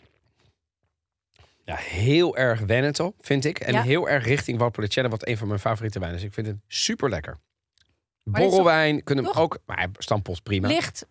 ja, 1.65 1.75
heel 1.75 2.37
erg 2.37 2.61
Veneto, 2.67 3.13
vind 3.21 3.45
ik. 3.45 3.59
En 3.59 3.73
Ja. 3.73 3.81
heel 3.81 4.09
erg 4.09 4.25
richting 4.25 4.59
Valpolicella, 4.59 5.09
wat 5.09 5.27
een 5.27 5.37
van 5.37 5.47
mijn 5.47 5.59
favoriete 5.59 5.99
wijnen 5.99 6.17
is. 6.19 6.23
Ik 6.25 6.33
vind 6.33 6.47
het 6.47 6.57
super 6.67 7.09
lekker. 7.09 7.37
Borrelwijn 8.23 9.03
kunnen 9.03 9.23
we 9.25 9.31
toch? 9.31 9.39
ook, 9.41 9.57
maar 9.65 9.89
stampot 9.97 10.43
prima. 10.43 10.67
Licht. 10.67 11.05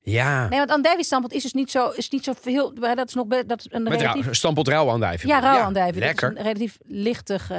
Ja, 0.00 0.48
Nee, 0.48 0.58
want 0.58 0.70
andijvie 0.70 1.04
stampot 1.04 1.32
is 1.32 1.42
dus 1.42 1.52
niet 1.52 1.70
zo, 1.70 1.88
is 1.88 2.10
niet 2.10 2.24
zo 2.24 2.32
veel. 2.40 2.74
Dat 2.74 3.08
is 3.08 3.14
nog 3.14 3.26
dat 3.26 3.58
is 3.58 3.66
een 3.70 3.82
met 3.82 3.92
relatief. 4.00 4.22
rauw, 4.22 4.32
stampot 4.32 4.68
rauw 4.68 4.88
andijvie. 4.88 5.28
Ja, 5.28 5.40
rauw 5.40 5.62
andijvie. 5.62 5.92
Dat 5.92 6.02
Lekker. 6.02 6.28
een 6.28 6.42
relatief 6.42 6.78
lichtig 6.82 7.50
uh, 7.50 7.56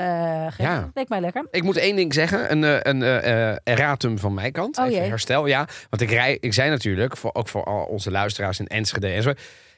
Ja. 0.57 0.91
Leek 0.93 1.09
mij 1.09 1.21
lekker. 1.21 1.47
Ik 1.51 1.63
moet 1.63 1.77
één 1.77 1.95
ding 1.95 2.13
zeggen, 2.13 2.51
een, 2.51 2.63
eh, 2.63 2.77
een 2.81 3.03
eh, 3.03 3.55
erratum 3.63 4.17
van 4.19 4.33
mijn 4.33 4.51
kant. 4.51 4.77
Oh 4.77 4.85
Even 4.85 4.99
jee. 4.99 5.09
herstel, 5.09 5.45
ja. 5.45 5.67
Want 5.89 6.01
ik, 6.01 6.09
rij, 6.09 6.37
ik 6.39 6.53
zei 6.53 6.69
natuurlijk, 6.69 7.17
voor, 7.17 7.33
ook 7.33 7.47
voor 7.47 7.63
al 7.63 7.83
onze 7.85 8.11
luisteraars 8.11 8.59
in 8.59 8.67
Enschede 8.67 9.07
en 9.07 9.21
zo. 9.23 9.33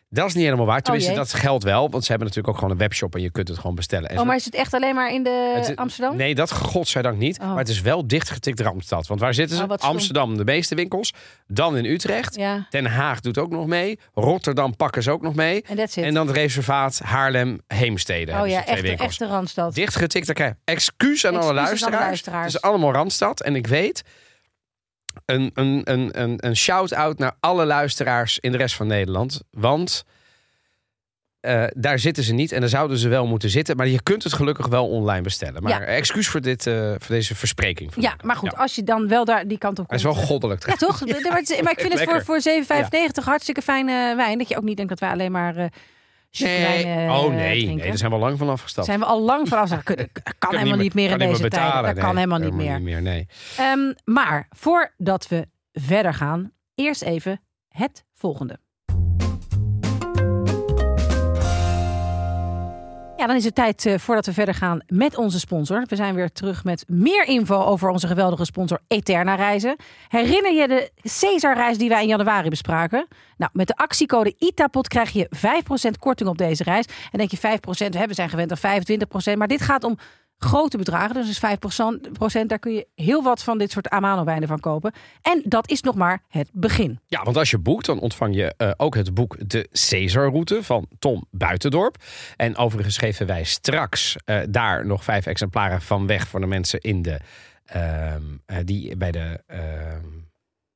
Dat 0.09 0.27
is 0.27 0.33
niet 0.33 0.43
helemaal 0.43 0.65
waar. 0.65 0.81
Tenminste, 0.81 1.11
Oh 1.11 1.17
dat 1.17 1.33
geldt 1.33 1.63
wel. 1.63 1.89
Want 1.89 2.03
ze 2.03 2.09
hebben 2.09 2.27
natuurlijk 2.27 2.53
ook 2.55 2.61
gewoon 2.61 2.71
een 2.73 2.87
webshop 2.87 3.15
en 3.15 3.21
je 3.21 3.31
kunt 3.31 3.47
het 3.47 3.57
gewoon 3.57 3.75
bestellen. 3.75 4.09
En 4.09 4.19
Oh, 4.19 4.25
maar 4.25 4.35
is 4.35 4.45
het 4.45 4.55
echt 4.55 4.73
alleen 4.73 4.95
maar 4.95 5.11
in 5.13 5.23
de 5.23 5.53
Het 5.55 5.75
Amsterdam? 5.75 6.15
Nee, 6.15 6.35
dat 6.35 6.51
godzijdank 6.51 7.17
niet. 7.17 7.39
Oh. 7.39 7.47
Maar 7.47 7.57
het 7.57 7.69
is 7.69 7.81
wel 7.81 8.07
dichtgetikt 8.07 8.59
Randstad. 8.59 9.07
Want 9.07 9.19
waar 9.19 9.33
zitten 9.33 9.57
ze? 9.57 9.63
Oh. 9.63 9.69
Amsterdam, 9.77 10.37
de 10.37 10.43
meeste 10.43 10.75
winkels. 10.75 11.13
Dan 11.47 11.77
in 11.77 11.85
Utrecht. 11.85 12.35
Ja, 12.35 12.67
Den 12.69 12.85
Haag 12.85 13.19
doet 13.19 13.37
ook 13.37 13.49
nog 13.49 13.65
mee. 13.65 13.99
Rotterdam 14.13 14.75
pakken 14.75 15.03
ze 15.03 15.11
ook 15.11 15.21
nog 15.21 15.35
mee. 15.35 15.63
en 15.95 16.13
dan 16.13 16.27
het 16.27 16.35
reservaat 16.35 16.99
Haarlem, 17.03 17.61
Heemstede. 17.67 18.31
oh 18.31 18.47
ja, 18.47 18.61
twee 18.61 18.75
echte, 18.75 18.81
winkels. 18.81 19.07
echte 19.07 19.25
Randstad. 19.27 19.73
Dichtgetikt, 19.75 20.25
dan 20.25 20.35
krijg 20.35 20.51
je 20.51 20.71
excuus 20.73 21.25
aan 21.25 21.35
alle 21.35 21.47
aan 21.47 21.55
luisteraars. 21.55 22.21
Het 22.23 22.45
is 22.45 22.61
allemaal 22.61 22.91
Randstad. 22.91 23.41
En 23.41 23.55
ik 23.55 23.67
weet, 23.67 24.03
een, 25.25 25.51
een, 25.53 25.81
een, 25.83 26.21
een, 26.21 26.45
een 26.45 26.55
shout-out 26.55 27.17
naar 27.17 27.35
alle 27.39 27.65
luisteraars 27.65 28.39
in 28.39 28.51
de 28.51 28.57
rest 28.57 28.75
van 28.75 28.87
Nederland. 28.87 29.41
Want 29.51 30.03
eh, 31.39 31.63
daar 31.75 31.99
zitten 31.99 32.23
ze 32.23 32.33
niet 32.33 32.51
en 32.51 32.59
daar 32.59 32.69
zouden 32.69 32.97
ze 32.97 33.07
wel 33.09 33.27
moeten 33.27 33.49
zitten. 33.49 33.75
Maar 33.77 33.87
je 33.87 34.03
kunt 34.03 34.23
het 34.23 34.33
gelukkig 34.33 34.67
wel 34.67 34.89
online 34.89 35.21
bestellen. 35.21 35.63
Maar 35.63 35.81
Ja. 35.81 35.85
excuus 35.85 36.27
voor, 36.27 36.41
dit, 36.41 36.67
eh, 36.67 36.73
voor 36.89 37.15
deze 37.15 37.35
verspreking. 37.35 37.93
van 37.93 38.01
Ja, 38.03 38.15
maar 38.23 38.35
goed, 38.35 38.51
Ja. 38.51 38.57
als 38.57 38.75
je 38.75 38.83
dan 38.83 39.07
wel 39.07 39.25
daar 39.25 39.47
die 39.47 39.57
kant 39.57 39.79
op 39.79 39.87
komt. 39.87 39.99
is 39.99 40.05
wel 40.05 40.13
goddelijk. 40.15 40.65
Ja, 40.67 40.75
toch? 40.75 40.99
Maar 41.05 41.39
ik 41.71 41.79
vind 41.79 41.93
het 41.93 42.03
voor, 42.09 42.23
voor 42.23 42.41
7,95 42.41 43.25
hartstikke 43.25 43.61
fijne 43.61 44.15
wijn. 44.15 44.37
Dat 44.37 44.47
je 44.47 44.57
ook 44.57 44.63
niet 44.63 44.75
denkt 44.77 44.91
dat 44.91 44.99
wij 44.99 45.09
alleen 45.09 45.31
maar 45.31 45.55
eh 45.55 45.65
Nee. 46.31 46.83
eh, 46.83 47.13
oh 47.13 47.33
nee, 47.33 47.49
drinken. 47.49 47.75
nee, 47.77 47.87
daar 47.87 47.97
zijn 47.97 48.09
we 48.09 48.15
al 48.17 48.21
lang 48.21 48.37
van 48.37 48.49
afgestapt. 48.49 48.87
Zijn 48.87 48.99
we 48.99 49.05
al 49.05 49.21
lang 49.21 49.47
vanaf. 49.47 49.69
Dat 49.69 49.83
kan, 49.83 49.95
kan 50.39 50.55
helemaal 50.55 50.77
niet 50.77 50.93
meer 50.93 51.11
in 51.11 51.17
deze 51.17 51.47
tijd. 51.47 51.73
Dat 51.73 51.83
nee, 51.83 52.03
kan 52.03 52.15
helemaal 52.15 52.39
niet 52.39 52.81
meer. 52.81 53.01
nee. 53.01 53.27
Ehm, 53.57 53.93
maar 54.03 54.47
voordat 54.49 55.27
we 55.27 55.47
verder 55.71 56.13
gaan, 56.13 56.51
eerst 56.75 57.01
even 57.01 57.41
het 57.67 58.05
volgende. 58.13 58.59
Ja, 63.17 63.27
dan 63.27 63.35
is 63.35 63.43
het 63.43 63.55
tijd 63.55 63.85
eh, 63.85 63.97
voordat 63.97 64.25
we 64.25 64.33
verder 64.33 64.53
gaan 64.53 64.79
met 64.87 65.17
onze 65.17 65.39
sponsor. 65.39 65.83
We 65.87 65.95
zijn 65.95 66.15
weer 66.15 66.31
terug 66.31 66.63
met 66.63 66.83
meer 66.87 67.25
info 67.25 67.63
over 67.63 67.89
onze 67.89 68.07
geweldige 68.07 68.45
sponsor 68.45 68.79
Eterna 68.87 69.35
Reizen. 69.35 69.75
Herinner 70.07 70.53
je 70.53 70.67
de 70.67 70.91
Caesar-reis 71.19 71.77
die 71.77 71.89
wij 71.89 72.01
in 72.01 72.07
januari 72.07 72.49
bespraken? 72.49 73.07
Nou, 73.37 73.51
met 73.53 73.67
de 73.67 73.75
actiecode 73.75 74.35
ITAPOT 74.37 74.87
krijg 74.87 75.09
je 75.09 75.29
5% 75.35 75.99
korting 75.99 76.29
op 76.29 76.37
deze 76.37 76.63
reis. 76.63 76.85
En 77.11 77.17
denk 77.17 77.31
je 77.31 77.37
5%, 77.37 77.97
hè, 77.97 78.05
we 78.05 78.13
zijn 78.13 78.29
gewend 78.29 78.51
aan 78.51 78.81
25%. 79.33 79.37
Maar 79.37 79.47
dit 79.47 79.61
gaat 79.61 79.83
om 79.83 79.97
grote 80.37 80.77
bedragen, 80.77 81.15
dus 81.15 81.29
is 81.29 81.41
5%. 82.41 82.45
Daar 82.47 82.59
kun 82.59 82.73
je 82.73 82.87
heel 82.95 83.23
wat 83.23 83.43
van 83.43 83.57
dit 83.57 83.71
soort 83.71 83.89
Amano-wijnen 83.89 84.47
van 84.47 84.59
kopen. 84.59 84.93
En 85.21 85.41
dat 85.45 85.69
is 85.69 85.81
nog 85.81 85.95
maar 85.95 86.23
het 86.29 86.49
begin. 86.51 86.99
Ja, 87.07 87.23
want 87.23 87.37
als 87.37 87.49
je 87.49 87.57
boekt, 87.57 87.85
dan 87.85 87.99
ontvang 87.99 88.35
je 88.35 88.53
eh, 88.57 88.71
ook 88.77 88.95
het 88.95 89.13
boek 89.13 89.49
De 89.49 89.69
Caesar-route 89.89 90.63
van 90.63 90.87
Tom 90.99 91.25
Buitendorp. 91.31 92.03
En 92.35 92.57
overigens 92.57 92.97
geven 92.97 93.27
wij 93.27 93.43
straks 93.43 94.15
eh, 94.25 94.39
daar 94.49 94.85
nog 94.85 95.03
vijf 95.03 95.25
exemplaren 95.25 95.81
van 95.81 96.07
weg 96.07 96.27
voor 96.27 96.39
de 96.39 96.45
mensen 96.45 96.79
in 96.81 97.01
de, 97.01 97.19
ehm, 97.65 98.23
eh, 98.45 98.57
die 98.63 98.97
bij 98.97 99.11
de. 99.11 99.39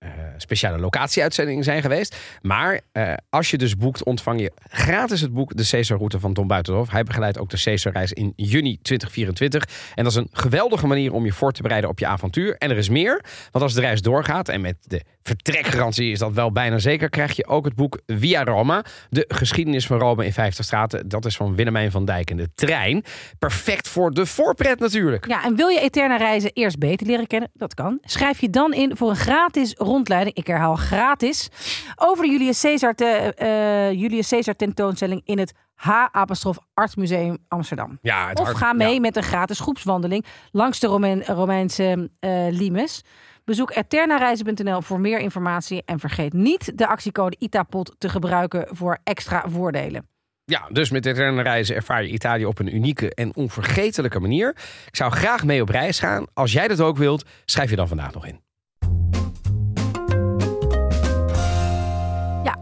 Eh, 0.02 0.10
speciale 0.38 0.80
locatieuitzendingen 0.80 1.64
zijn 1.64 1.82
geweest. 1.82 2.16
Maar 2.42 2.82
eh, 2.92 3.14
als 3.30 3.52
je 3.52 3.58
dus 3.58 3.78
boekt, 3.78 4.04
ontvang 4.04 4.42
je 4.42 4.52
gratis 4.70 5.22
het 5.22 5.34
boek 5.34 5.58
De 5.58 5.68
Caesar-route 5.70 6.20
van 6.20 6.34
Tom 6.34 6.48
Buitenhof. 6.48 6.90
Hij 6.90 7.04
begeleidt 7.04 7.40
ook 7.40 7.50
de 7.50 7.62
Caesar-reis 7.64 8.14
in 8.14 8.34
juni 8.36 8.80
2024. 8.82 9.68
En 9.96 10.04
dat 10.04 10.12
is 10.12 10.18
een 10.18 10.30
geweldige 10.32 10.88
manier 10.88 11.14
om 11.14 11.26
je 11.26 11.32
voor 11.34 11.52
te 11.52 11.62
bereiden 11.62 11.90
op 11.90 12.00
je 12.00 12.08
avontuur. 12.08 12.56
En 12.58 12.70
er 12.70 12.78
is 12.78 12.90
meer, 12.90 13.24
want 13.52 13.64
als 13.64 13.74
de 13.74 13.82
reis 13.82 14.02
doorgaat... 14.02 14.50
en 14.50 14.62
met 14.62 14.76
de 14.82 15.02
vertrekgarantie 15.24 16.12
is 16.12 16.20
dat 16.20 16.34
wel 16.34 16.52
bijna 16.52 16.78
zeker... 16.78 17.10
krijg 17.10 17.36
je 17.36 17.48
ook 17.48 17.66
het 17.66 17.76
boek 17.76 18.00
Via 18.08 18.44
Roma. 18.44 18.86
De 19.10 19.26
geschiedenis 19.28 19.86
van 19.86 20.00
Rome 20.00 20.26
in 20.26 20.34
50 20.34 20.66
straten. 20.66 21.10
Dat 21.10 21.26
is 21.26 21.36
van 21.36 21.56
Willemijn 21.56 21.92
van 21.92 22.06
Dijk 22.06 22.30
en 22.30 22.38
de 22.38 22.50
trein. 22.56 23.04
Perfect 23.40 23.88
voor 23.88 24.12
de 24.12 24.26
voorpret 24.26 24.80
natuurlijk. 24.80 25.28
Ja, 25.28 25.44
en 25.44 25.56
wil 25.56 25.68
je 25.68 25.80
Eterna 25.80 26.18
reizen 26.18 26.52
eerst 26.54 26.78
beter 26.78 27.08
leren 27.08 27.28
kennen? 27.28 27.50
Dat 27.54 27.74
kan. 27.74 27.98
Schrijf 28.02 28.42
je 28.42 28.50
dan 28.50 28.74
in 28.74 28.98
voor 28.98 29.10
een 29.10 29.16
gratis 29.16 29.78
rondleiding. 29.92 30.36
Ik 30.36 30.48
herhaal 30.48 30.76
gratis. 30.76 31.50
Over 31.96 32.24
de 32.26 32.32
Julius 32.32 32.62
Caesar, 32.62 32.94
te, 32.96 33.06
eh, 33.06 33.92
Julius 33.92 34.30
Caesar 34.30 34.56
tentoonstelling 34.56 35.22
in 35.26 35.40
het 35.40 35.54
H. 35.76 35.90
Apostrof 36.12 36.58
Artsmuseum 36.74 37.38
Amsterdam. 37.48 37.98
Ja, 38.02 38.28
het 38.30 38.40
Of 38.40 38.52
ga 38.52 38.74
mee 38.74 38.94
ja. 38.94 39.00
met 39.00 39.16
een 39.16 39.24
gratis 39.24 39.60
groepswandeling 39.60 40.26
langs 40.52 40.80
de 40.80 40.88
Romein- 40.88 41.24
Romeinse 41.26 42.10
eh, 42.20 42.32
limes. 42.50 43.04
Bezoek 43.46 43.72
eternareizen.nl 43.72 44.82
voor 44.82 45.00
meer 45.00 45.20
informatie. 45.20 45.82
En 45.86 46.00
vergeet 46.00 46.34
niet 46.34 46.78
de 46.78 46.88
actiecode 46.88 47.36
ITAPOT 47.40 47.96
te 47.98 48.10
gebruiken 48.10 48.68
voor 48.70 48.98
extra 49.04 49.44
voordelen. 49.48 50.08
Ja, 50.46 50.68
dus 50.72 50.90
met 50.90 51.04
dit 51.04 51.18
reizen 51.18 51.76
ervaar 51.76 52.04
je 52.04 52.10
Italië 52.10 52.46
op 52.46 52.60
een 52.60 52.76
unieke 52.76 53.14
en 53.14 53.36
onvergetelijke 53.36 54.20
manier. 54.20 54.50
Ik 54.88 54.96
zou 54.96 55.12
graag 55.12 55.44
mee 55.44 55.62
op 55.62 55.70
reis 55.70 56.00
gaan. 56.00 56.26
Als 56.34 56.52
jij 56.52 56.68
dat 56.68 56.82
ook 56.82 56.98
wilt, 56.98 57.26
schrijf 57.46 57.70
je 57.70 57.76
dan 57.76 57.88
vandaag 57.88 58.14
nog 58.14 58.26
in. 58.26 58.42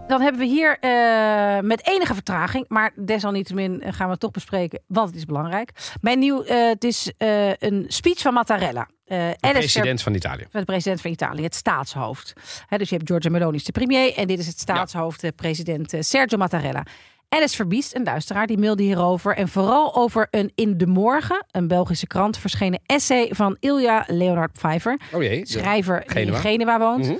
Dan 0.09 0.21
hebben 0.21 0.41
we 0.41 0.47
hier 0.47 0.77
eh, 0.79 1.59
met 1.59 1.87
enige 1.87 2.13
vertraging, 2.13 2.65
maar 2.67 2.91
desalniettemin 2.95 3.81
eh, 3.81 3.93
gaan 3.93 4.05
we 4.05 4.11
het 4.11 4.19
toch 4.19 4.31
bespreken, 4.31 4.81
want 4.87 5.07
het 5.07 5.17
is 5.17 5.25
belangrijk. 5.25 5.71
Mijn 6.01 6.19
nieuw, 6.19 6.43
eh, 6.43 6.67
het 6.67 6.83
is 6.83 7.11
een 7.17 7.85
speech 7.87 8.19
van 8.19 8.33
Mattarella. 8.33 8.87
De 9.05 9.35
president 9.39 10.01
van 10.01 10.13
Italië. 10.13 10.47
van 10.51 10.59
de 10.59 10.65
president 10.65 11.01
van 11.01 11.11
Italië, 11.11 11.43
het 11.43 11.55
staatshoofd. 11.55 12.33
Dus 12.69 12.89
je 12.89 12.95
hebt 12.95 13.09
Giorgia 13.09 13.29
Meloni 13.29 13.57
is 13.57 13.63
de 13.63 13.71
premier 13.71 14.13
en 14.15 14.27
dit 14.27 14.39
is 14.39 14.47
het 14.47 14.59
staatshoofd, 14.59 15.21
de 15.21 15.31
president 15.31 15.93
Sergio 15.99 16.37
Mattarella. 16.37 16.85
Alice 17.29 17.55
Verbiest, 17.55 17.95
een 17.95 18.03
luisteraar, 18.03 18.47
die 18.47 18.57
mailde 18.57 18.83
hierover. 18.83 19.35
En 19.35 19.47
vooral 19.47 19.95
over 19.95 20.27
een 20.31 20.51
In 20.55 20.77
de 20.77 20.87
Morgen, 20.87 21.45
een 21.51 21.67
Belgische 21.67 22.07
krant, 22.07 22.37
verschenen 22.37 22.79
essay 22.85 23.29
van 23.31 23.57
Ilja 23.59 24.03
Leonard 24.07 24.51
Pfeiffer. 24.53 24.99
Oh 25.13 25.21
jee. 25.23 25.45
Schrijver 25.45 26.03
die 26.07 26.25
in 26.25 26.33
Genua 26.33 26.79
woont. 26.79 27.05
Mhm. 27.05 27.15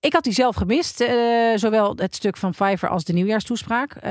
Ik 0.00 0.12
had 0.12 0.24
die 0.24 0.32
zelf 0.32 0.56
gemist, 0.56 1.00
eh, 1.00 1.16
zowel 1.54 1.92
het 1.96 2.14
stuk 2.14 2.36
van 2.36 2.50
Pfeiffer 2.50 2.88
als 2.88 3.04
de 3.04 3.12
nieuwjaarstoespraak. 3.12 3.92
Eh 3.94 4.10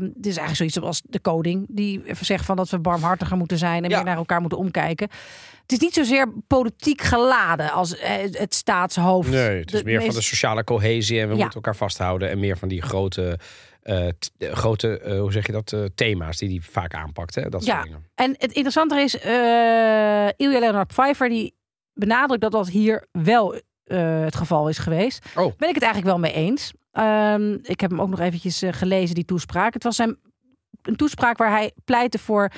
dit 0.00 0.26
is 0.26 0.36
eigenlijk 0.36 0.56
zoiets 0.56 0.80
als 0.80 1.02
de 1.04 1.18
koning, 1.20 1.66
die 1.68 2.02
zegt 2.20 2.44
van 2.44 2.56
dat 2.56 2.68
we 2.70 2.78
barmhartiger 2.78 3.36
moeten 3.36 3.58
zijn 3.58 3.84
en 3.84 3.90
Ja. 3.90 3.96
meer 3.96 4.04
naar 4.04 4.16
elkaar 4.16 4.40
moeten 4.40 4.58
omkijken. 4.58 5.08
Het 5.62 5.72
is 5.72 5.78
niet 5.78 5.94
zozeer 5.94 6.32
politiek 6.46 7.02
geladen 7.02 7.70
als 7.72 7.98
eh, 7.98 8.10
het 8.32 8.54
staatshoofd. 8.54 9.30
Nee, 9.30 9.58
het 9.60 9.72
is 9.74 9.82
meer 9.82 10.02
van 10.02 10.14
de 10.14 10.20
sociale 10.22 10.64
cohesie 10.64 11.20
en 11.20 11.28
we 11.28 11.32
Ja. 11.34 11.38
moeten 11.40 11.54
elkaar 11.54 11.76
vasthouden. 11.76 12.30
En 12.30 12.38
meer 12.40 12.58
van 12.58 12.68
die 12.68 12.82
grote, 12.82 13.38
eh, 13.86 14.06
eh, 14.08 14.12
grote 14.38 14.98
eh, 14.98 15.20
hoe 15.20 15.32
zeg 15.32 15.46
je 15.46 15.52
dat, 15.52 15.76
thema's 15.94 16.38
die 16.38 16.48
hij 16.48 16.60
vaak 16.60 16.94
aanpakt. 16.94 17.34
Hè? 17.34 17.48
Dat 17.48 17.64
soort 17.64 17.76
Ja. 17.76 17.82
dingen. 17.82 18.06
En 18.14 18.30
het 18.30 18.52
interessante 18.52 19.00
is, 19.00 19.14
Ilja 20.36 20.58
Leonard 20.58 20.88
Pfeiffer 20.88 21.28
die 21.28 21.54
benadrukt 21.92 22.40
dat 22.40 22.52
dat 22.52 22.68
hier 22.68 23.06
wel 23.12 23.60
het 24.24 24.36
geval 24.36 24.68
is 24.68 24.78
geweest. 24.78 25.26
Oh. 25.34 25.52
Ben 25.56 25.68
ik 25.68 25.74
het 25.74 25.84
eigenlijk 25.84 26.12
wel 26.12 26.18
mee 26.18 26.32
eens. 26.32 26.72
Ehm, 26.92 27.52
ik 27.62 27.80
heb 27.80 27.90
hem 27.90 28.00
ook 28.00 28.08
nog 28.08 28.20
eventjes 28.20 28.62
gelezen, 28.70 29.14
die 29.14 29.24
toespraak. 29.24 29.74
Het 29.74 29.82
was 29.82 29.96
zijn, 29.96 30.16
een 30.82 30.96
toespraak 30.96 31.36
waar 31.38 31.50
hij 31.50 31.72
pleitte 31.84 32.18
voor 32.18 32.50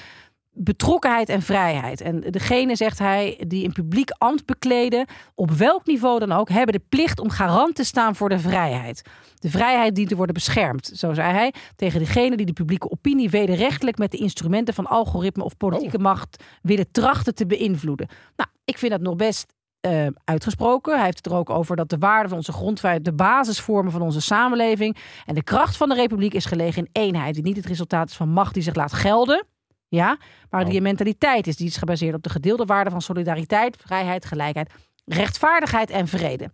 betrokkenheid 0.60 1.28
en 1.28 1.42
vrijheid. 1.42 2.00
En 2.00 2.20
degene, 2.20 2.76
zegt 2.76 2.98
hij, 2.98 3.44
die 3.46 3.64
een 3.64 3.72
publiek 3.72 4.10
ambt 4.10 4.46
bekleden, 4.46 5.06
op 5.34 5.50
welk 5.50 5.86
niveau 5.86 6.18
dan 6.18 6.32
ook, 6.32 6.48
hebben 6.48 6.74
de 6.74 6.84
plicht 6.88 7.20
om 7.20 7.30
garant 7.30 7.74
te 7.74 7.84
staan 7.84 8.14
voor 8.14 8.28
de 8.28 8.38
vrijheid. 8.38 9.02
De 9.34 9.50
vrijheid 9.50 9.94
dient 9.94 10.08
te 10.08 10.16
worden 10.16 10.34
beschermd, 10.34 10.90
zo 10.94 11.14
zei 11.14 11.32
hij, 11.32 11.54
tegen 11.76 11.98
degene 11.98 12.36
die 12.36 12.46
de 12.46 12.52
publieke 12.52 12.90
opinie 12.90 13.30
wederrechtelijk 13.30 13.98
met 13.98 14.10
de 14.10 14.18
instrumenten 14.18 14.74
van 14.74 14.86
algoritme 14.86 15.44
of 15.44 15.56
politieke 15.56 15.98
macht 15.98 16.44
willen 16.62 16.90
trachten 16.90 17.34
te 17.34 17.46
beïnvloeden. 17.46 18.08
Nou, 18.36 18.50
ik 18.64 18.78
vind 18.78 18.92
dat 18.92 19.00
nog 19.00 19.16
best 19.16 19.56
eh, 19.80 20.06
uitgesproken. 20.24 20.94
Hij 20.94 21.04
heeft 21.04 21.16
het 21.16 21.26
er 21.26 21.38
ook 21.38 21.50
over 21.50 21.76
dat 21.76 21.90
de 21.90 21.98
waarden 21.98 22.28
van 22.28 22.38
onze 22.38 22.52
grondvrijheid 22.52 23.04
de 23.04 23.12
basis 23.12 23.60
vormen 23.60 23.92
van 23.92 24.02
onze 24.02 24.20
samenleving. 24.20 24.96
En 25.26 25.34
de 25.34 25.42
kracht 25.42 25.76
van 25.76 25.88
de 25.88 25.94
republiek 25.94 26.34
is 26.34 26.44
gelegen 26.44 26.82
in 26.82 27.02
eenheid, 27.02 27.34
die 27.34 27.42
niet 27.42 27.56
het 27.56 27.66
resultaat 27.66 28.08
is 28.08 28.16
van 28.16 28.28
macht 28.28 28.54
die 28.54 28.62
zich 28.62 28.74
laat 28.74 28.92
gelden. 28.92 29.46
Ja, 29.88 30.18
maar 30.50 30.60
die 30.60 30.70
Oh. 30.70 30.76
een 30.76 30.82
mentaliteit 30.82 31.46
is. 31.46 31.56
Die 31.56 31.66
is 31.66 31.76
gebaseerd 31.76 32.14
op 32.14 32.22
de 32.22 32.30
gedeelde 32.30 32.64
waarden 32.64 32.92
van 32.92 33.02
solidariteit, 33.02 33.76
vrijheid, 33.76 34.24
gelijkheid, 34.24 34.70
rechtvaardigheid 35.04 35.90
en 35.90 36.08
vrede. 36.08 36.50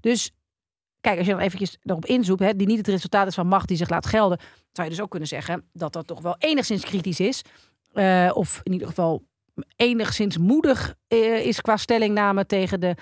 Dus 0.00 0.30
kijk, 1.00 1.18
als 1.18 1.26
je 1.26 1.32
dan 1.32 1.42
eventjes 1.42 1.76
erop 1.82 2.04
inzoekt, 2.06 2.40
hè, 2.40 2.56
die 2.56 2.66
niet 2.66 2.78
het 2.78 2.88
resultaat 2.88 3.26
is 3.26 3.34
van 3.34 3.46
macht 3.46 3.68
die 3.68 3.76
zich 3.76 3.88
laat 3.88 4.06
gelden, 4.06 4.38
zou 4.72 4.88
je 4.88 4.94
dus 4.94 5.02
ook 5.04 5.10
kunnen 5.10 5.28
zeggen 5.28 5.64
dat 5.72 5.92
dat 5.92 6.06
toch 6.06 6.20
wel 6.20 6.36
enigszins 6.38 6.84
kritisch 6.84 7.20
is. 7.20 7.42
Eh, 7.92 8.30
of 8.34 8.60
in 8.62 8.72
ieder 8.72 8.88
geval 8.88 9.22
enigszins 9.76 10.38
moedig 10.38 10.94
eh, 11.08 11.46
is 11.46 11.60
qua 11.60 11.76
stellingname 11.76 12.46
tegen 12.46 12.80
de 12.80 12.94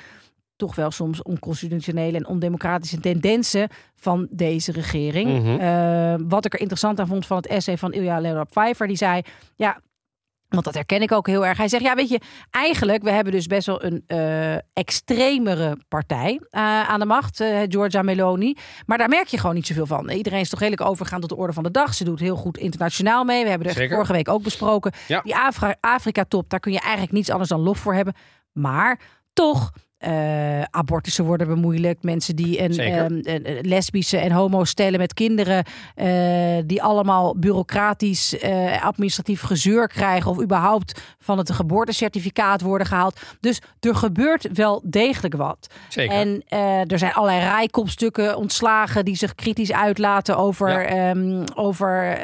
toch 0.56 0.74
wel 0.74 0.90
soms 0.90 1.22
onconstitutionele 1.22 2.16
en 2.16 2.26
ondemocratische 2.26 3.00
tendensen 3.00 3.68
van 3.96 4.26
deze 4.30 4.72
regering. 4.72 5.42
Mhm. 5.42 5.60
Eh, 5.60 6.14
wat 6.28 6.44
ik 6.44 6.52
er 6.52 6.60
interessant 6.60 7.00
aan 7.00 7.06
vond 7.06 7.26
van 7.26 7.36
het 7.36 7.46
essay 7.46 7.78
van 7.78 7.92
Ilja 7.92 8.20
Leonard 8.20 8.50
Pfeiffer, 8.50 8.86
die 8.86 8.96
zei, 8.96 9.22
ja, 9.56 9.80
want 10.54 10.64
dat 10.64 10.74
herken 10.74 11.02
ik 11.02 11.12
ook 11.12 11.26
heel 11.26 11.46
erg. 11.46 11.58
Hij 11.58 11.68
zegt, 11.68 11.82
ja, 11.82 11.94
weet 11.94 12.08
je, 12.08 12.20
eigenlijk, 12.50 13.02
we 13.02 13.10
hebben 13.10 13.32
dus 13.32 13.46
best 13.46 13.66
wel 13.66 13.84
een 13.84 14.02
eh, 14.06 14.54
extremere 14.72 15.78
partij 15.88 16.40
eh, 16.50 16.88
aan 16.88 17.00
de 17.00 17.06
macht, 17.06 17.40
eh, 17.40 17.60
Giorgia 17.68 18.02
Meloni. 18.02 18.56
Maar 18.86 18.98
daar 18.98 19.08
merk 19.08 19.26
je 19.26 19.38
gewoon 19.38 19.54
niet 19.54 19.66
zoveel 19.66 19.86
van. 19.86 20.10
Iedereen 20.10 20.40
is 20.40 20.48
toch 20.48 20.58
redelijk 20.58 20.88
overgegaan 20.88 21.20
tot 21.20 21.28
de 21.28 21.36
orde 21.36 21.52
van 21.52 21.62
de 21.62 21.70
dag. 21.70 21.94
Ze 21.94 22.04
doet 22.04 22.20
heel 22.20 22.36
goed 22.36 22.58
internationaal 22.58 23.24
mee. 23.24 23.42
We 23.44 23.50
hebben 23.50 23.68
er 23.68 23.88
vorige 23.88 24.12
week 24.12 24.28
ook 24.28 24.42
besproken. 24.42 24.92
Ja. 25.08 25.20
Die 25.20 25.36
Afri- 25.36 25.74
Afrika-top, 25.80 26.50
daar 26.50 26.60
kun 26.60 26.72
je 26.72 26.80
eigenlijk 26.80 27.12
niets 27.12 27.30
anders 27.30 27.48
dan 27.48 27.60
lof 27.60 27.78
voor 27.78 27.94
hebben. 27.94 28.14
Maar 28.52 29.00
toch... 29.32 29.72
eh, 29.98 30.62
abortussen 30.62 31.24
worden 31.24 31.46
bemoeilijkt. 31.46 32.02
Mensen 32.02 32.36
die 32.36 32.60
een, 32.62 32.78
ehm, 32.78 33.20
een- 33.22 33.58
lesbische 33.68 34.16
en 34.18 34.32
homo 34.32 34.64
stellen 34.64 34.98
met 34.98 35.14
kinderen. 35.14 35.64
eh, 35.94 36.08
die 36.66 36.82
allemaal 36.82 37.38
bureaucratisch, 37.38 38.38
eh, 38.38 38.84
administratief 38.84 39.40
gezeur 39.42 39.88
krijgen. 39.88 40.30
Of 40.30 40.42
überhaupt 40.42 41.00
van 41.18 41.38
het 41.38 41.52
geboortecertificaat 41.52 42.60
worden 42.60 42.86
gehaald. 42.86 43.20
Dus 43.40 43.60
er 43.80 43.94
gebeurt 43.94 44.48
wel 44.52 44.82
degelijk 44.86 45.34
wat. 45.36 45.66
Zeker. 45.88 46.16
En 46.16 46.42
er 46.88 46.98
zijn 46.98 47.12
allerlei 47.12 47.40
rijkopstukken 47.40 48.36
ontslagen 48.36 49.04
die 49.04 49.16
zich 49.16 49.34
kritisch 49.34 49.72
uitlaten 49.72 50.36
over, 50.36 50.68
Ja. 50.70 51.10
ehm, 51.10 51.44
over, 51.54 52.18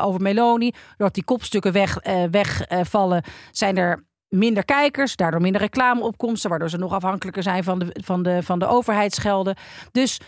over 0.00 0.20
Meloni. 0.20 0.70
Doordat 0.88 1.14
die 1.14 1.24
kopstukken 1.24 1.72
wegvallen, 1.72 2.30
weg, 2.30 2.62
eh, 2.62 2.80
vallen, 2.84 3.22
zijn 3.50 3.76
er 3.76 4.04
minder 4.34 4.64
kijkers, 4.64 5.16
daardoor 5.16 5.40
minder 5.40 5.60
reclameopkomsten, 5.60 6.50
waardoor 6.50 6.70
ze 6.70 6.78
nog 6.78 6.92
afhankelijker 6.92 7.42
zijn 7.42 7.64
van 7.64 7.78
de, 7.78 7.96
van 8.04 8.22
de, 8.22 8.42
van 8.42 8.58
de 8.58 8.66
overheidsgelden. 8.66 9.56
Dus 9.92 10.20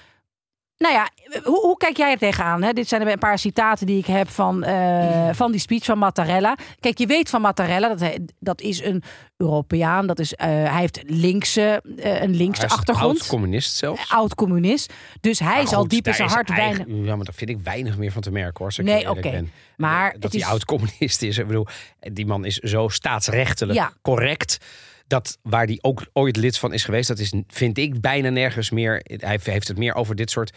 nou 0.79 0.95
ja, 0.95 1.09
hoe, 1.45 1.61
hoe 1.61 1.77
kijk 1.77 1.97
jij 1.97 2.11
er 2.13 2.19
tegenaan? 2.19 2.63
Hè? 2.63 2.73
Dit 2.73 2.89
zijn 2.89 3.09
een 3.09 3.19
paar 3.19 3.39
citaten 3.39 3.87
die 3.87 3.99
ik 3.99 4.07
heb 4.07 4.29
van, 4.31 4.63
eh, 4.65 5.29
van 5.33 5.51
die 5.51 5.61
speech 5.61 5.85
van 5.85 5.99
Mattarella. 5.99 6.57
Kijk, 6.81 6.99
je 6.99 7.07
weet 7.07 7.31
van 7.31 7.41
Mattarella, 7.41 7.89
dat, 7.89 8.01
hij, 8.01 8.21
dat 8.39 8.61
is 8.61 8.83
een 8.83 9.03
Europeaan. 9.37 10.07
Dat 10.07 10.19
is, 10.19 10.35
eh, 10.35 10.47
hij 10.49 10.81
heeft 10.81 11.01
linkse, 11.07 11.83
eh, 11.97 12.23
een 12.23 12.37
linkse 12.37 12.61
Hij 12.61 12.71
is 12.71 12.77
achtergrond. 12.77 13.19
oud-communist 13.19 13.77
zelfs. 13.77 14.13
Oud-communist. 14.13 14.93
Dus 15.21 15.39
hij 15.39 15.57
Maar 15.57 15.67
zal 15.67 15.81
goed, 15.81 15.91
diep 15.91 16.07
in 16.07 16.15
zijn 16.15 16.29
hart 16.29 16.49
weinig... 16.49 16.87
Ja, 16.87 17.17
maar 17.17 17.25
daar 17.25 17.35
vind 17.35 17.51
ik 17.51 17.59
weinig 17.63 17.97
meer 17.99 18.13
van 18.13 18.23
te 18.23 18.31
merken 18.31 18.55
hoor. 18.57 18.67
als 18.67 18.79
ik 18.79 18.85
Nee, 18.85 19.11
oké. 19.11 19.45
Maar 19.77 20.17
dat 20.19 20.33
hij 20.33 20.41
is- 20.41 20.47
oud-communist 20.47 21.23
is. 21.23 21.39
Ik 21.39 21.47
bedoel, 21.47 21.67
die 22.01 22.27
man 22.27 22.45
is 22.45 22.57
zo 22.57 22.89
staatsrechtelijk 22.89 23.79
Ja. 23.79 23.93
correct. 24.03 24.59
Dat 25.07 25.39
waar 25.43 25.67
hij 25.67 25.79
ook 25.81 26.07
ooit 26.13 26.37
lid 26.37 26.59
van 26.59 26.73
is 26.73 26.85
geweest, 26.85 27.09
dat 27.09 27.19
is, 27.19 27.33
vind 27.49 27.79
ik 27.79 28.01
bijna 28.01 28.29
nergens 28.29 28.71
meer. 28.71 29.01
Hij 29.05 29.39
heeft 29.43 29.69
het 29.69 29.79
meer 29.79 29.95
over 29.95 30.17
dit 30.17 30.31
soort 30.31 30.53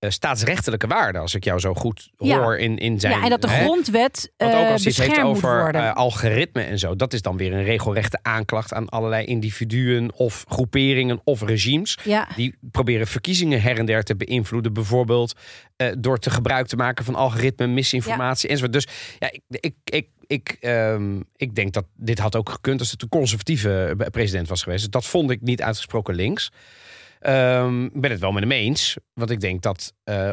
eh, 0.00 0.10
staatsrechtelijke 0.10 0.86
waarden. 0.86 1.20
Als 1.20 1.34
ik 1.34 1.44
jou 1.44 1.58
zo 1.60 1.74
goed 1.74 2.10
Ja. 2.18 2.38
hoor 2.38 2.58
in, 2.58 2.78
in 2.78 3.00
zijn. 3.00 3.12
ja, 3.12 3.22
en 3.22 3.30
dat 3.30 3.42
de 3.42 3.50
hè? 3.50 3.62
grondwet 3.62 4.32
Want 4.36 4.52
ook 4.52 4.58
eh 4.60 4.70
als 4.70 4.84
hij 4.84 4.92
het 4.96 5.06
heeft 5.06 5.22
over 5.26 5.74
eh, 5.74 5.92
algoritme 5.92 6.62
en 6.62 6.78
zo, 6.78 6.96
dat 6.96 7.12
is 7.12 7.22
dan 7.22 7.36
weer 7.36 7.52
een 7.52 7.64
regelrechte 7.64 8.18
aanklacht 8.22 8.72
aan 8.72 8.88
allerlei 8.88 9.24
individuen 9.24 10.14
of 10.14 10.44
groeperingen 10.48 11.20
of 11.24 11.42
regimes. 11.42 11.98
ja. 12.04 12.28
Die 12.36 12.54
proberen 12.60 13.06
verkiezingen 13.06 13.62
her 13.62 13.78
en 13.78 13.86
der 13.86 14.02
te 14.02 14.16
beïnvloeden. 14.16 14.72
Bijvoorbeeld 14.72 15.34
door 15.98 16.18
te 16.18 16.30
gebruik 16.30 16.66
te 16.66 16.76
maken 16.76 17.04
van 17.04 17.14
algoritme, 17.14 17.66
misinformatie 17.66 18.48
enzovoort. 18.48 18.72
Dus 18.72 18.86
ja, 19.18 19.30
ik, 19.32 19.42
ik, 19.48 19.74
ik, 19.84 20.06
ik, 20.26 20.56
ehm, 20.60 21.20
ik 21.36 21.54
denk 21.54 21.72
dat 21.72 21.84
dit 21.96 22.18
had 22.18 22.36
ook 22.36 22.50
gekund 22.50 22.80
als 22.80 22.90
het 22.90 23.02
een 23.02 23.08
conservatieve 23.08 23.96
president 24.10 24.48
was 24.48 24.62
geweest. 24.62 24.82
Dus 24.82 24.90
dat 24.90 25.06
vond 25.06 25.30
ik 25.30 25.40
niet 25.40 25.62
uitgesproken 25.62 26.14
links. 26.14 26.50
Ehm, 27.20 27.84
ik 27.84 28.00
ben 28.00 28.10
het 28.10 28.20
wel 28.20 28.32
met 28.32 28.42
hem 28.42 28.52
eens. 28.52 28.96
Want 29.12 29.30
ik 29.30 29.40
denk 29.40 29.62
dat 29.62 29.94
eh, 30.04 30.30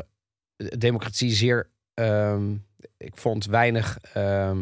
democratie 0.78 1.32
zeer... 1.32 1.70
ehm, 1.94 2.52
ik 2.98 3.18
vond 3.18 3.46
weinig 3.46 3.98
ehm, 4.14 4.58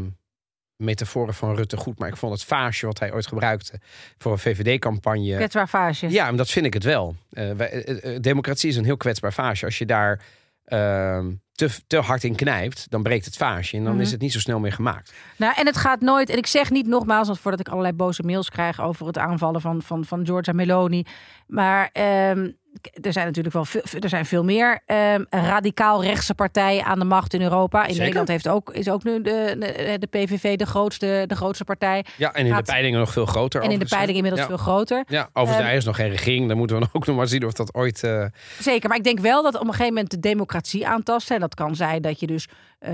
metaforen 0.83 1.33
van 1.33 1.55
Rutte 1.55 1.77
goed. 1.77 1.99
Maar 1.99 2.09
ik 2.09 2.17
vond 2.17 2.33
het 2.33 2.43
vaasje 2.43 2.85
wat 2.85 2.99
hij 2.99 3.13
ooit 3.13 3.27
gebruikte 3.27 3.79
voor 4.17 4.31
een 4.31 4.37
VVD-campagne... 4.39 5.35
Kwetsbaar 5.35 5.69
vaasje. 5.69 6.09
Ja, 6.09 6.27
en 6.27 6.35
dat 6.35 6.49
vind 6.49 6.65
ik 6.65 6.73
het 6.73 6.83
wel. 6.83 7.15
Eh, 7.31 7.51
wij- 7.51 7.83
eh, 7.85 8.21
democratie 8.21 8.69
is 8.69 8.75
een 8.75 8.85
heel 8.85 8.97
kwetsbaar 8.97 9.33
vaasje. 9.33 9.65
Als 9.65 9.77
je 9.77 9.85
daar 9.85 10.21
ehm, 10.65 11.31
te, 11.51 11.69
te 11.87 11.97
hard 11.97 12.23
in 12.23 12.35
knijpt, 12.35 12.85
dan 12.89 13.03
breekt 13.03 13.25
het 13.25 13.37
vaasje. 13.37 13.77
En 13.77 13.83
dan 13.83 13.93
Mhm. 13.93 14.01
is 14.01 14.11
het 14.11 14.21
niet 14.21 14.31
zo 14.33 14.39
snel 14.39 14.59
meer 14.59 14.71
gemaakt. 14.73 15.13
Nou, 15.37 15.53
en 15.55 15.65
het 15.65 15.77
gaat 15.77 16.01
nooit, 16.01 16.29
en 16.29 16.37
ik 16.37 16.47
zeg 16.47 16.69
niet 16.69 16.87
nogmaals, 16.87 17.27
want 17.27 17.39
voordat 17.39 17.59
ik 17.59 17.67
allerlei 17.69 17.93
boze 17.93 18.23
mails 18.23 18.49
krijg 18.49 18.81
over 18.81 19.05
het 19.07 19.17
aanvallen 19.17 19.61
van, 19.61 19.81
van, 19.81 20.05
van 20.05 20.25
Giorgia 20.25 20.53
Meloni. 20.53 21.05
Maar 21.47 21.89
ehm, 21.91 22.51
er 23.01 23.13
zijn 23.13 23.25
natuurlijk 23.25 23.53
wel 23.55 23.65
veel, 23.65 23.81
er 23.99 24.09
zijn 24.09 24.25
veel 24.25 24.43
meer 24.43 24.81
ehm, 24.85 25.23
radicaal 25.29 26.03
rechtse 26.03 26.33
partijen 26.35 26.85
aan 26.85 26.99
de 26.99 27.05
macht 27.05 27.33
in 27.33 27.41
Europa. 27.41 27.79
In 27.79 27.85
Zeker. 27.85 27.99
Nederland 28.01 28.27
heeft 28.27 28.47
ook, 28.47 28.73
is 28.73 28.89
ook 28.89 29.03
nu 29.03 29.21
de, 29.21 29.55
de, 29.59 29.95
de 29.99 30.07
PVV 30.07 30.55
de 30.57 30.65
grootste, 30.65 31.23
de 31.27 31.35
grootste 31.35 31.63
partij. 31.63 32.05
Ja, 32.17 32.33
en 32.33 32.45
in 32.45 32.51
Gaat- 32.53 32.65
de 32.65 32.71
peilingen 32.71 32.99
nog 32.99 33.11
veel 33.11 33.25
groter. 33.25 33.61
En 33.61 33.69
in 33.71 33.79
de 33.79 33.85
overigens, 33.85 33.89
hè? 33.91 33.95
peiling 33.95 34.17
inmiddels 34.17 34.41
ja. 34.49 34.55
veel 34.57 34.73
groter. 34.73 35.03
Ja, 35.07 35.29
overigens, 35.33 35.69
er 35.69 35.75
is 35.75 35.85
nog 35.85 35.95
geen 35.95 36.09
regering. 36.09 36.47
Dan 36.47 36.57
moeten 36.57 36.79
we 36.79 36.87
ook 36.93 37.05
nog 37.05 37.15
maar 37.15 37.27
zien 37.27 37.45
of 37.45 37.53
dat 37.53 37.73
ooit... 37.73 38.03
eh, 38.03 38.25
Zeker, 38.59 38.89
maar 38.89 38.97
ik 38.97 39.03
denk 39.03 39.19
wel 39.19 39.43
dat 39.43 39.55
op 39.55 39.61
een 39.61 39.67
gegeven 39.67 39.93
moment 39.93 40.11
de 40.11 40.19
democratie 40.19 40.87
aantasten. 40.87 41.35
En 41.35 41.41
dat 41.41 41.55
kan 41.55 41.75
zijn 41.75 42.01
dat 42.01 42.19
je 42.19 42.27
dus 42.27 42.47
eh, 42.79 42.93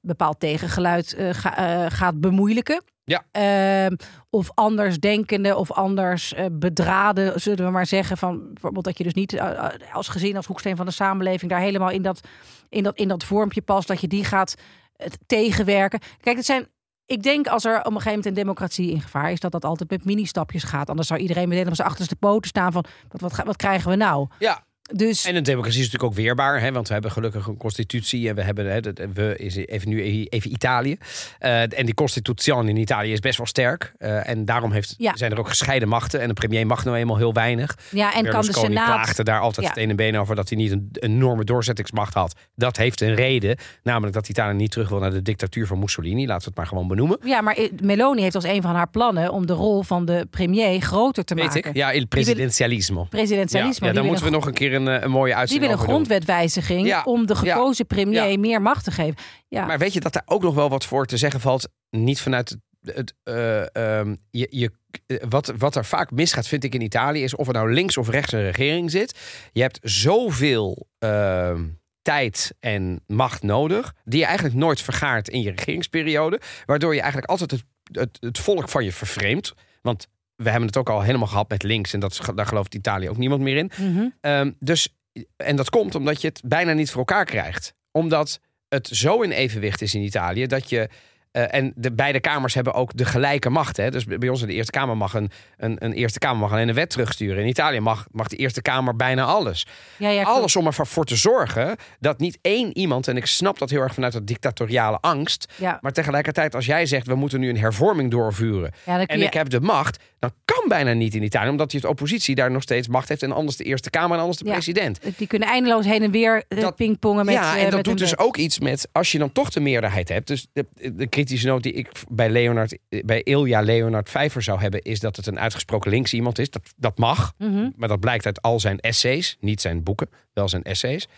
bepaald 0.00 0.40
tegengeluid 0.40 1.16
ga- 1.30 1.56
eh, 1.56 1.86
gaat 1.88 2.20
bemoeilijken. 2.20 2.82
Ja. 3.10 3.24
Ehm, 3.30 3.96
of 4.30 4.50
anders 4.54 4.98
denkende 4.98 5.56
of 5.56 5.72
anders 5.72 6.34
eh, 6.34 6.46
bedraden, 6.52 7.40
zullen 7.40 7.64
we 7.64 7.70
maar 7.70 7.86
zeggen. 7.86 8.16
Van 8.16 8.52
bijvoorbeeld 8.52 8.84
dat 8.84 8.98
je 8.98 9.04
dus 9.04 9.14
niet 9.14 9.32
eh, 9.32 9.68
als 9.92 10.08
gezin, 10.08 10.36
als 10.36 10.46
hoeksteen 10.46 10.76
van 10.76 10.86
de 10.86 10.92
samenleving, 10.92 11.50
daar 11.50 11.60
helemaal 11.60 11.90
in 11.90 12.02
dat, 12.02 12.20
in 12.68 12.82
dat, 12.82 12.96
in 12.96 13.08
dat 13.08 13.24
vormpje 13.24 13.62
past. 13.62 13.88
Dat 13.88 14.00
je 14.00 14.08
die 14.08 14.24
gaat 14.24 14.54
eh, 14.96 15.06
tegenwerken. 15.26 16.00
Kijk, 16.20 16.36
het 16.36 16.46
zijn. 16.46 16.68
Ik 17.06 17.22
denk 17.22 17.46
als 17.46 17.64
er 17.64 17.78
op 17.78 17.86
een 17.86 17.92
gegeven 17.92 18.08
moment 18.08 18.26
een 18.26 18.42
democratie 18.42 18.90
in 18.90 19.00
gevaar 19.00 19.32
is, 19.32 19.40
dat 19.40 19.52
dat 19.52 19.64
altijd 19.64 19.90
met 19.90 20.04
mini-stapjes 20.04 20.62
gaat. 20.62 20.88
Anders 20.88 21.08
zou 21.08 21.20
iedereen 21.20 21.48
meteen 21.48 21.68
op 21.68 21.74
zijn 21.74 21.88
achterste 21.88 22.16
poten 22.16 22.48
staan 22.48 22.72
van 22.72 22.84
wat, 23.08 23.20
wat, 23.20 23.44
wat 23.44 23.56
krijgen 23.56 23.90
we 23.90 23.96
nou? 23.96 24.28
ja, 24.38 24.64
Dus 24.92 25.24
en 25.24 25.36
een 25.36 25.42
democratie 25.42 25.80
is 25.80 25.84
natuurlijk 25.84 26.12
ook 26.12 26.18
weerbaar. 26.24 26.60
Hè, 26.60 26.72
want 26.72 26.86
we 26.86 26.92
hebben 26.92 27.10
gelukkig 27.10 27.46
een 27.46 27.56
constitutie. 27.56 28.28
En 28.28 28.34
we 28.34 28.42
hebben, 28.42 28.72
hè, 28.72 28.80
we 29.14 29.34
is 29.36 29.56
even 29.56 29.88
nu 29.88 30.02
even 30.28 30.52
Italië. 30.52 30.96
Eh, 31.38 31.60
en 31.60 31.84
die 31.84 31.94
constitutie 31.94 32.54
in 32.54 32.76
Italië 32.76 33.12
is 33.12 33.20
best 33.20 33.36
wel 33.38 33.46
sterk. 33.46 33.92
Eh, 33.98 34.28
en 34.28 34.44
daarom 34.44 34.72
heeft, 34.72 34.94
Ja. 34.98 35.16
zijn 35.16 35.32
er 35.32 35.38
ook 35.38 35.48
gescheiden 35.48 35.88
machten. 35.88 36.20
En 36.20 36.28
de 36.28 36.34
premier 36.34 36.66
mag 36.66 36.84
nou 36.84 36.96
eenmaal 36.96 37.16
heel 37.16 37.32
weinig. 37.32 37.78
ja, 37.90 38.14
en 38.14 38.28
kan 38.28 38.44
de 38.44 38.52
Senaat 38.52 38.86
klaagde 38.86 39.24
daar 39.24 39.40
altijd 39.40 39.66
Ja. 39.66 39.72
steen 39.72 39.90
en 39.90 39.96
been 39.96 40.18
over 40.18 40.34
dat 40.36 40.48
hij 40.48 40.58
niet 40.58 40.70
een 40.72 40.88
enorme 40.92 41.44
doorzettingsmacht 41.44 42.14
had. 42.14 42.34
Dat 42.54 42.76
heeft 42.76 43.00
een 43.00 43.14
reden, 43.14 43.56
namelijk 43.82 44.14
dat 44.14 44.28
Italië 44.28 44.54
niet 44.56 44.70
terug 44.70 44.88
wil 44.88 44.98
naar 44.98 45.10
de 45.10 45.22
dictatuur 45.22 45.66
van 45.66 45.78
Mussolini. 45.78 46.26
Laten 46.26 46.38
we 46.42 46.48
het 46.48 46.56
maar 46.56 46.66
gewoon 46.66 46.88
benoemen. 46.88 47.18
Ja, 47.24 47.40
maar 47.40 47.58
Meloni 47.82 48.22
heeft 48.22 48.34
als 48.34 48.44
een 48.44 48.62
van 48.62 48.74
haar 48.74 48.88
plannen 48.90 49.32
om 49.32 49.46
de 49.46 49.52
rol 49.52 49.82
van 49.82 50.04
de 50.04 50.26
premier 50.30 50.80
groter 50.80 51.24
te 51.24 51.34
Weet 51.34 51.44
maken. 51.44 51.70
ik? 51.70 51.76
Ja, 51.76 51.90
il 51.90 52.06
presidentialismo. 52.06 53.04
Presidentialisme. 53.04 53.86
Ja, 53.86 53.92
daar 53.92 54.04
moeten 54.04 54.24
we 54.24 54.30
nog 54.30 54.46
een 54.46 54.52
keer 54.52 54.72
een, 54.86 54.88
eh, 54.88 55.02
een 55.02 55.10
mooie 55.10 55.26
Die 55.26 55.36
uitzending 55.36 55.70
willen 55.70 55.84
een 55.84 55.90
grondwetwijziging 55.90 56.86
Ja, 56.86 57.02
om 57.02 57.26
de 57.26 57.34
gekozen 57.34 57.86
premier 57.86 58.40
meer 58.40 58.62
macht 58.62 58.84
te 58.84 58.90
geven. 58.90 59.16
Ja, 59.48 59.66
Maar 59.66 59.78
weet 59.78 59.92
je 59.92 60.00
dat 60.00 60.12
daar 60.12 60.22
ook 60.26 60.42
nog 60.42 60.54
wel 60.54 60.68
wat 60.68 60.84
voor 60.84 61.06
te 61.06 61.16
zeggen 61.16 61.40
valt? 61.40 61.68
Niet 61.90 62.20
vanuit 62.20 62.48
het. 62.48 62.58
het 62.94 63.14
eh, 63.22 63.98
ehm, 63.98 64.14
je, 64.30 64.46
je, 64.50 64.72
eh, 65.06 65.16
wat, 65.28 65.52
wat 65.58 65.76
er 65.76 65.84
vaak 65.84 66.10
misgaat, 66.10 66.46
vind 66.46 66.64
ik 66.64 66.74
in 66.74 66.80
Italië, 66.80 67.22
is 67.22 67.34
of 67.34 67.46
er 67.46 67.52
nou 67.52 67.72
links 67.72 67.96
of 67.96 68.08
rechts 68.08 68.32
een 68.32 68.42
regering 68.42 68.90
zit. 68.90 69.18
Je 69.52 69.62
hebt 69.62 69.78
zoveel 69.82 70.88
ehm, 70.98 71.64
tijd 72.02 72.54
en 72.60 73.02
macht 73.06 73.42
nodig, 73.42 73.94
die 74.04 74.18
je 74.18 74.26
eigenlijk 74.26 74.56
nooit 74.56 74.82
vergaart 74.82 75.28
in 75.28 75.42
je 75.42 75.50
regeringsperiode. 75.50 76.40
Waardoor 76.66 76.94
je 76.94 77.00
eigenlijk 77.00 77.30
altijd 77.30 77.50
het, 77.50 77.64
het, 77.92 78.16
het 78.20 78.38
volk 78.38 78.68
van 78.68 78.84
je 78.84 78.92
vervreemdt. 78.92 79.54
Want 79.82 80.08
we 80.42 80.50
hebben 80.50 80.66
het 80.68 80.76
ook 80.76 80.88
al 80.90 81.02
helemaal 81.02 81.26
gehad 81.28 81.48
met 81.48 81.62
links. 81.62 81.92
En 81.92 82.00
dat, 82.00 82.12
is- 82.12 82.20
daar 82.34 82.46
gelooft 82.46 82.74
Italië 82.74 83.08
ook 83.08 83.16
niemand 83.16 83.40
meer 83.42 83.56
in. 83.56 83.70
Mhm. 83.78 84.06
Ehm, 84.20 84.50
dus, 84.58 84.88
en 85.36 85.56
dat 85.56 85.70
komt 85.70 85.94
omdat 85.94 86.20
je 86.20 86.28
het 86.28 86.40
bijna 86.44 86.72
niet 86.72 86.90
voor 86.90 86.98
elkaar 86.98 87.24
krijgt. 87.24 87.74
Omdat 87.92 88.40
het 88.68 88.88
zo 88.88 89.20
in 89.22 89.30
evenwicht 89.30 89.82
is 89.82 89.94
in 89.94 90.02
Italië 90.02 90.46
dat 90.46 90.68
je. 90.70 90.88
Eh, 91.32 91.54
en 91.54 91.72
de 91.76 91.92
beide 91.92 92.20
kamers 92.20 92.54
hebben 92.54 92.72
ook 92.74 92.96
de 92.96 93.04
gelijke 93.04 93.50
macht. 93.50 93.76
Hè? 93.76 93.90
Dus 93.90 94.04
bij 94.04 94.28
ons 94.28 94.40
in 94.40 94.46
de 94.46 94.52
Eerste 94.54 94.72
Kamer 94.72 94.96
mag 94.96 95.14
een, 95.14 95.30
een, 95.56 95.76
een 95.84 95.92
Eerste 95.92 96.18
Kamer 96.18 96.38
mag 96.38 96.52
alleen 96.52 96.68
een 96.68 96.74
wet 96.74 96.90
terugsturen. 96.90 97.42
In 97.42 97.48
Italië 97.48 97.80
mag, 97.80 98.06
mag 98.10 98.28
de 98.28 98.36
Eerste 98.36 98.62
Kamer 98.62 98.96
bijna 98.96 99.24
alles. 99.24 99.66
ja, 99.96 100.08
ja, 100.08 100.22
alles 100.22 100.56
om 100.56 100.66
ervoor 100.66 101.04
te 101.04 101.16
zorgen 101.16 101.76
dat 102.00 102.18
niet 102.18 102.38
één 102.42 102.76
iemand, 102.78 103.08
en 103.08 103.16
ik 103.16 103.26
snap 103.26 103.58
dat 103.58 103.70
heel 103.70 103.80
erg 103.80 103.94
vanuit 103.94 104.12
dat 104.12 104.26
dictatoriale 104.26 104.98
angst. 105.00 105.52
Ja. 105.56 105.78
Maar 105.80 105.92
tegelijkertijd, 105.92 106.54
als 106.54 106.66
jij 106.66 106.86
zegt 106.86 107.06
we 107.06 107.14
moeten 107.14 107.40
nu 107.40 107.48
een 107.48 107.58
hervorming 107.58 108.10
doorvuren. 108.10 108.72
En 108.84 109.22
ik 109.22 109.32
heb 109.32 109.48
de 109.50 109.60
macht, 109.60 110.02
dan 110.18 110.30
kan 110.44 110.64
bijna 110.68 110.92
niet 110.92 111.14
in 111.14 111.22
Italië, 111.22 111.48
omdat 111.48 111.72
je 111.72 111.78
het 111.78 111.86
oppositie 111.86 112.34
daar 112.34 112.50
nog 112.50 112.62
steeds 112.62 112.88
macht 112.88 113.08
heeft. 113.08 113.22
En 113.22 113.32
anders 113.32 113.56
de 113.56 113.64
Eerste 113.64 113.90
Kamer 113.90 114.12
en 114.16 114.20
anders 114.20 114.38
de 114.38 114.50
president. 114.50 114.98
Die 115.16 115.26
kunnen 115.26 115.48
eindeloos 115.48 115.84
heen 115.84 116.02
en 116.02 116.10
weer 116.10 116.42
eh, 116.48 116.60
Dat- 116.60 116.76
pingpongen 116.76 117.24
met 117.24 117.34
ja, 117.34 117.52
eh, 117.54 117.58
en 117.58 117.64
dat 117.64 117.74
met 117.74 117.84
doet 117.84 117.98
dus 117.98 118.10
wet. 118.10 118.18
ook 118.18 118.36
iets 118.36 118.58
met 118.58 118.88
als 118.92 119.12
je 119.12 119.18
dan 119.18 119.32
toch 119.32 119.50
de 119.50 119.60
meerderheid 119.60 120.08
hebt. 120.08 120.26
Dus 120.26 120.46
de, 120.52 120.66
de 120.92 121.06
kritische 121.24 121.46
noot 121.46 121.62
die 121.62 121.72
ik 121.72 121.88
bij 122.08 122.30
Leonard, 122.30 122.78
bij 123.04 123.22
Ilja 123.22 123.60
Leonard 123.60 124.10
Vijver 124.10 124.42
zou 124.42 124.60
hebben, 124.60 124.82
is 124.82 125.00
dat 125.00 125.16
het 125.16 125.26
een 125.26 125.38
uitgesproken 125.40 125.90
links 125.90 126.12
iemand 126.12 126.38
is. 126.38 126.50
Dat, 126.50 126.72
dat 126.76 126.98
mag, 126.98 127.32
Mhm. 127.38 127.70
maar 127.76 127.88
dat 127.88 128.00
blijkt 128.00 128.26
uit 128.26 128.42
al 128.42 128.60
zijn 128.60 128.78
essays, 128.80 129.36
niet 129.40 129.60
zijn 129.60 129.82
boeken, 129.82 130.10
wel 130.32 130.48
zijn 130.48 130.62
essays. 130.62 131.08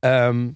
Ehm, 0.00 0.48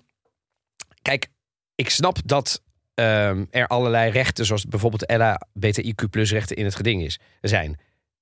kijk, 1.02 1.26
ik 1.74 1.90
snap 1.90 2.18
dat 2.24 2.62
ehm, 2.94 3.44
er 3.50 3.66
allerlei 3.66 4.10
rechten, 4.10 4.46
zoals 4.46 4.66
bijvoorbeeld 4.66 5.12
LHBTIQ 5.12 6.10
plus 6.10 6.30
rechten 6.32 6.56
in 6.56 6.64
het 6.64 6.74
geding 6.74 7.02
is, 7.02 7.18
zijn. 7.40 7.78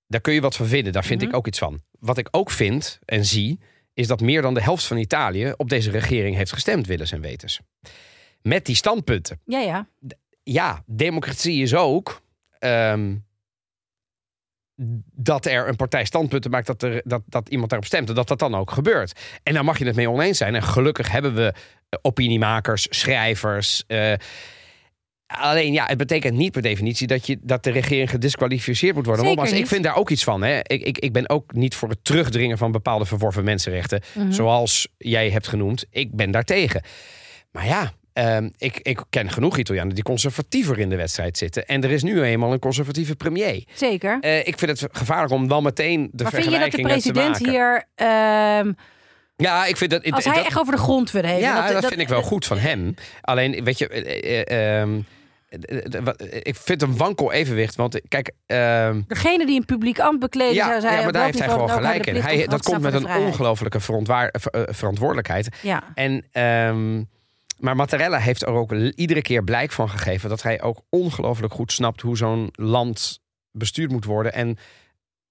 Daar 0.06 0.20
kun 0.20 0.32
je 0.34 0.40
wat 0.40 0.56
van 0.56 0.66
vinden, 0.66 0.92
daar 0.92 1.04
vind 1.04 1.20
Mhm. 1.20 1.30
ik 1.30 1.36
ook 1.36 1.46
iets 1.46 1.58
van. 1.58 1.82
Wat 1.98 2.18
ik 2.18 2.28
ook 2.30 2.50
vind 2.50 2.98
en 3.04 3.24
zie, 3.24 3.58
is 3.94 4.06
dat 4.06 4.20
meer 4.20 4.42
dan 4.42 4.54
de 4.54 4.62
helft 4.62 4.84
van 4.84 4.96
Italië 4.96 5.52
op 5.56 5.68
deze 5.68 5.90
regering 5.90 6.36
heeft 6.36 6.52
gestemd, 6.52 6.86
willens 6.86 7.12
en 7.12 7.20
wetens. 7.20 7.60
Met 8.42 8.66
die 8.66 8.74
standpunten. 8.74 9.40
Ja, 9.44 9.58
ja. 9.60 9.88
Ja, 10.42 10.82
democratie 10.86 11.62
is 11.62 11.74
ook 11.74 12.22
ehm, 12.58 13.14
dat 15.14 15.46
er 15.46 15.68
een 15.68 15.76
partij 15.76 16.04
standpunten 16.04 16.50
maakt 16.50 16.66
dat, 16.66 16.82
er, 16.82 17.02
dat, 17.04 17.22
dat 17.26 17.48
iemand 17.48 17.70
daarop 17.70 17.88
stemt. 17.88 18.08
En 18.08 18.14
dat 18.14 18.28
dat 18.28 18.38
dan 18.38 18.54
ook 18.54 18.70
gebeurt. 18.70 19.20
En 19.42 19.54
daar 19.54 19.64
mag 19.64 19.78
je 19.78 19.84
het 19.86 19.96
mee 19.96 20.10
oneens 20.10 20.38
zijn. 20.38 20.54
En 20.54 20.62
gelukkig 20.62 21.10
hebben 21.10 21.34
we 21.34 21.52
eh, 21.88 21.98
opiniemakers, 22.02 22.86
schrijvers. 22.90 23.84
eh, 23.86 24.12
Alleen 25.26 25.72
ja, 25.72 25.86
het 25.86 25.96
betekent 25.98 26.36
niet 26.36 26.52
per 26.52 26.62
definitie 26.62 27.06
dat, 27.06 27.26
je, 27.26 27.38
dat 27.42 27.64
de 27.64 27.70
regering 27.70 28.10
gedisqualificeerd 28.10 28.94
moet 28.94 29.06
worden. 29.06 29.24
Zeker 29.24 29.40
Nogmaals, 29.42 29.62
ik 29.62 29.68
vind 29.68 29.84
daar 29.84 29.96
ook 29.96 30.10
iets 30.10 30.24
van. 30.24 30.42
Hè. 30.42 30.58
Ik, 30.58 30.82
ik, 30.82 30.98
ik 30.98 31.12
ben 31.12 31.28
ook 31.28 31.52
niet 31.52 31.74
voor 31.74 31.88
het 31.88 32.04
terugdringen 32.04 32.58
van 32.58 32.72
bepaalde 32.72 33.04
verworven 33.04 33.44
mensenrechten. 33.44 34.02
Mhm. 34.14 34.32
Zoals 34.32 34.88
jij 34.98 35.30
hebt 35.30 35.48
genoemd. 35.48 35.84
Ik 35.90 36.14
ben 36.16 36.30
daartegen. 36.30 36.82
Maar 37.50 37.66
ja, 37.66 37.92
ehm, 38.12 38.48
ik, 38.58 38.78
ik 38.82 39.00
ken 39.10 39.30
genoeg 39.30 39.56
Italianen 39.58 39.94
die 39.94 40.04
conservatiever 40.04 40.78
in 40.78 40.88
de 40.88 40.96
wedstrijd 40.96 41.38
zitten. 41.38 41.66
En 41.66 41.84
er 41.84 41.90
is 41.90 42.02
nu 42.02 42.22
eenmaal 42.22 42.52
een 42.52 42.58
conservatieve 42.58 43.16
premier. 43.16 43.64
Zeker. 43.74 44.18
Eh, 44.20 44.38
ik 44.38 44.58
vind 44.58 44.80
het 44.80 44.88
gevaarlijk 44.92 45.32
om 45.32 45.48
dan 45.48 45.62
meteen 45.62 46.08
de 46.12 46.22
maar 46.22 46.32
vind 46.32 46.44
je 46.44 46.50
dat 46.58 46.70
de 46.70 46.76
te 46.76 46.82
president 46.82 47.28
maken. 47.40 47.50
hier, 47.50 47.84
ehm, 47.94 48.72
Ja, 49.36 49.64
ik 49.66 49.76
vind 49.76 49.90
dat... 49.90 50.10
als 50.10 50.24
hij 50.24 50.34
dat- 50.34 50.44
echt 50.46 50.58
over 50.58 50.74
de 50.74 50.80
grondwet 50.80 51.24
heeft... 51.24 51.40
ja, 51.40 51.66
en 51.66 51.72
dat, 51.72 51.86
vind 51.86 52.00
ik 52.00 52.08
wel 52.08 52.22
goed 52.22 52.46
van 52.46 52.58
hem. 52.58 52.94
Alleen, 53.20 53.64
weet 53.64 53.78
je, 53.78 53.88
eh, 53.88 54.40
eh, 54.50 54.80
ehm, 54.80 55.00
eh, 55.48 55.96
eh, 55.96 56.40
ik 56.42 56.56
vind 56.56 56.82
een 56.82 56.96
wankel 56.96 57.32
evenwicht. 57.32 57.74
Want 57.74 58.00
kijk, 58.08 58.30
Degene 58.46 59.46
die 59.46 59.58
een 59.58 59.64
publiek 59.64 59.98
ambt 60.00 60.20
bekleden, 60.20 60.54
ja, 60.54 60.66
zou 60.68 60.80
zij 60.80 60.96
ja, 60.96 61.02
maar 61.02 61.12
daar 61.12 61.24
heeft 61.24 61.38
hij 61.38 61.48
gewoon 61.48 61.70
gelijk 61.70 62.06
in. 62.06 62.16
Hij, 62.16 62.46
dat 62.46 62.62
te 62.62 62.70
komt 62.70 62.82
met 62.82 62.94
een 62.94 63.06
ongelofelijke 63.16 63.80
verontwaar- 63.80 64.34
ver- 64.40 64.68
verantwoordelijkheid. 64.74 65.48
Ja. 65.62 65.82
En, 65.94 66.24
maar 67.62 67.76
Mattarella 67.76 68.18
heeft 68.18 68.42
er 68.42 68.48
ook 68.48 68.72
iedere 68.72 69.22
keer 69.22 69.44
blijk 69.44 69.72
van 69.72 69.88
gegeven 69.88 70.28
dat 70.28 70.42
hij 70.42 70.62
ook 70.62 70.80
ongelooflijk 70.88 71.52
goed 71.52 71.72
snapt 71.72 72.00
hoe 72.00 72.16
zo'n 72.16 72.48
land 72.52 73.20
bestuurd 73.50 73.90
moet 73.90 74.04
worden 74.04 74.32
en 74.32 74.58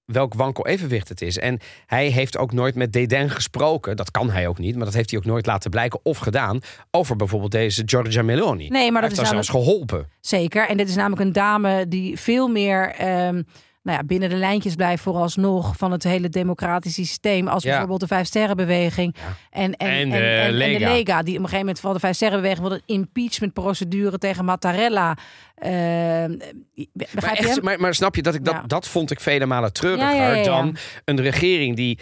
welk 0.05 0.33
wankel 0.33 0.67
evenwicht 0.67 1.09
het 1.09 1.21
is. 1.21 1.37
En 1.37 1.59
hij 1.85 2.07
heeft 2.07 2.37
ook 2.37 2.51
nooit 2.51 2.75
met 2.75 2.93
dédain 2.93 3.29
gesproken, 3.29 3.95
dat 3.95 4.11
kan 4.11 4.29
hij 4.29 4.47
ook 4.47 4.57
niet, 4.57 4.75
maar 4.75 4.85
dat 4.85 4.93
heeft 4.93 5.09
hij 5.09 5.19
ook 5.19 5.25
nooit 5.25 5.45
laten 5.45 5.69
blijken 5.69 5.99
of 6.03 6.17
gedaan, 6.17 6.59
over 6.91 7.15
bijvoorbeeld 7.15 7.51
deze 7.51 7.83
Giorgia 7.85 8.21
Meloni. 8.21 8.67
Nee, 8.67 8.91
maar 8.91 9.01
hij 9.01 9.09
dat 9.09 9.09
heeft 9.09 9.11
is 9.11 9.17
namelijk... 9.17 9.45
zelfs 9.45 9.65
geholpen. 9.65 10.09
Zeker. 10.21 10.67
En 10.67 10.77
dit 10.77 10.89
is 10.89 10.95
namelijk 10.95 11.21
een 11.21 11.33
dame 11.33 11.87
die 11.87 12.19
veel 12.19 12.47
meer 12.47 12.91
ehm, 12.91 13.41
nou 13.83 13.97
ja, 13.97 14.03
binnen 14.03 14.29
de 14.29 14.35
lijntjes 14.35 14.75
blijft 14.75 15.03
vooralsnog 15.03 15.77
van 15.77 15.91
het 15.91 16.03
hele 16.03 16.29
democratische 16.29 17.05
systeem. 17.05 17.47
Als 17.47 17.63
Ja. 17.63 17.69
bijvoorbeeld 17.69 17.99
de 17.99 18.07
Vijf 18.07 18.27
Sterrenbeweging. 18.27 19.15
Ja. 19.17 19.35
En, 19.49 19.75
en, 19.75 19.89
En 19.89 20.09
de 20.09 20.15
en, 20.15 20.23
en, 20.23 20.61
en 20.61 20.79
de 20.79 20.79
Lega. 20.79 21.21
Die 21.21 21.37
op 21.37 21.43
een 21.43 21.49
gegeven 21.49 21.57
moment 21.59 21.79
van 21.79 21.93
de 21.93 21.99
Vijf 21.99 22.15
Sterrenbeweging 22.15 22.67
wilde 22.67 22.81
een 22.85 22.95
impeachmentprocedure 22.95 24.17
tegen 24.17 24.45
Mattarella. 24.45 25.17
Begrijp 25.55 27.21
Maar, 27.21 27.33
echt, 27.33 27.61
maar, 27.61 27.79
maar 27.79 27.95
snap 27.95 28.15
je 28.15 28.21
dat 28.21 28.35
ik 28.35 28.45
dat, 28.45 28.61
dat 28.67 28.87
vond 28.87 29.11
ik 29.11 29.19
vele 29.19 29.45
malen 29.45 29.73
treuriger 29.73 30.43
dan 30.43 30.77
een 31.05 31.21
regering 31.21 31.75
die 31.75 31.99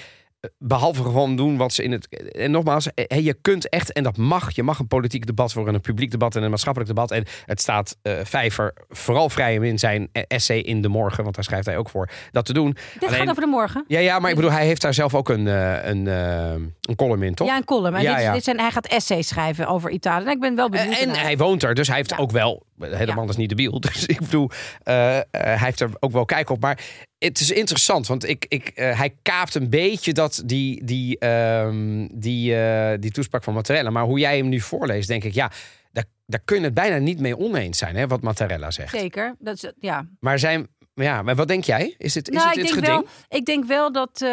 behalve 0.58 1.04
gewoon 1.04 1.36
doen 1.36 1.58
wat 1.58 1.73
ze 1.73 1.84
in 1.84 1.91
het. 1.91 2.32
En 2.32 2.52
nogmaals, 2.52 2.93
eh, 2.93 3.25
je 3.25 3.34
kunt 3.41 3.69
echt, 3.69 3.93
en 3.93 4.04
dat 4.04 4.17
mag, 4.17 4.56
je 4.56 4.63
mag 4.63 4.80
een 4.80 4.88
politiek 4.88 5.25
debat 5.25 5.52
voor 5.52 5.67
een 5.67 5.82
publiek 5.82 6.12
debat 6.12 6.36
en 6.36 6.43
een 6.43 6.49
maatschappelijk 6.49 6.91
debat. 6.91 7.12
En 7.12 7.25
het 7.45 7.62
staat 7.62 7.97
uh, 8.04 8.13
Vijver 8.23 8.73
vooral 8.89 9.30
vrij 9.30 9.58
om 9.58 9.63
in 9.63 9.80
zijn 9.80 10.10
essay 10.12 10.58
in 10.58 10.82
de 10.82 10.88
morgen, 10.88 11.23
want 11.23 11.36
daar 11.36 11.43
schrijft 11.43 11.65
hij 11.65 11.78
ook 11.78 11.89
voor, 11.89 12.10
dat 12.32 12.45
te 12.45 12.54
doen. 12.54 12.78
Dit 12.99 13.12
gaat 13.12 13.30
over 13.30 13.41
de 13.41 13.47
morgen. 13.47 13.84
Ja, 13.88 13.99
ja, 13.99 14.19
maar 14.19 14.30
ik 14.30 14.36
bedoel, 14.36 14.52
hij 14.52 14.65
heeft 14.65 14.82
daar 14.82 14.93
zelf 14.93 15.15
ook 15.15 15.30
een, 15.30 15.45
een, 15.45 16.06
een 16.82 16.95
column 16.95 17.23
in, 17.23 17.34
toch? 17.34 17.47
Ja, 17.47 17.56
een 17.56 17.63
column. 17.63 17.95
En 17.95 18.02
ja, 18.02 18.15
dit, 18.15 18.23
ja. 18.23 18.34
dit 18.34 18.43
zijn, 18.43 18.60
hij 18.60 18.71
gaat 18.71 18.88
essays 18.88 19.28
schrijven 19.28 19.67
over 19.67 19.89
Italië. 19.89 20.25
En 20.25 20.32
ik 20.32 20.39
ben 20.39 20.56
wel 20.56 20.69
benieuwd. 20.69 20.97
En, 20.97 21.10
hij 21.10 21.38
woont 21.38 21.63
er, 21.63 21.73
dus 21.75 21.88
hij 21.88 21.97
heeft 21.97 22.17
ook 22.17 22.32
wel. 22.32 22.67
Helemaal 22.80 23.30
is 23.30 23.36
niet 23.36 23.50
debiel. 23.50 23.80
Dus 23.89 24.06
ik 24.06 24.20
bedoel, 24.20 24.50
hij 24.84 25.26
heeft 25.58 25.80
er 25.80 25.89
ook 26.00 26.12
wel 26.12 26.26
kijk 26.26 26.50
op. 26.50 26.62
Maar 26.62 26.80
het 27.18 27.39
is 27.39 27.52
interessant, 27.52 28.08
want 28.08 28.28
ik, 28.28 28.46
ik, 28.48 28.72
uh, 28.76 28.98
hij 28.98 29.15
kaapt 29.22 29.56
een 29.56 29.70
beetje 29.70 30.13
dat, 30.13 30.42
die, 30.46 30.86
die, 30.86 31.28
um, 31.28 32.20
die, 32.20 32.56
die 33.00 33.12
toespraak 33.12 33.44
van 33.44 33.54
Mattarella. 33.54 33.89
Maar 33.89 34.04
hoe 34.04 34.20
jij 34.20 34.38
hem 34.38 34.50
nu 34.50 34.60
voorleest, 34.60 35.08
denk 35.08 35.24
ik, 35.24 35.34
ja, 35.34 35.52
daar, 35.92 36.06
daar 36.26 36.42
kun 36.46 36.58
je 36.58 36.63
het 36.63 36.74
bijna 36.74 36.98
niet 36.98 37.20
mee 37.20 37.38
oneens 37.38 37.78
zijn, 37.78 37.96
hè, 37.96 38.08
wat 38.08 38.22
Mattarella 38.22 38.72
zegt. 38.72 38.89
Zeker, 38.89 39.36
dat 39.39 39.63
is, 39.63 39.72
ja. 39.80 40.08
Maar 40.20 40.39
zijn, 40.39 40.68
ja, 41.04 41.22
maar 41.22 41.36
wat 41.36 41.48
denk 41.48 41.64
jij? 41.64 41.96
Is 41.98 42.16
het, 42.16 42.30
is 42.30 42.36
nou, 42.36 42.48
het 42.50 42.58
ik 42.58 42.64
dit 42.64 42.74
denk 42.74 42.86
geding? 42.86 43.06
Wel, 43.06 43.40
ik 43.40 43.46
denk 43.46 43.66
wel 43.66 43.92
dat, 43.92 44.22
uh, 44.24 44.30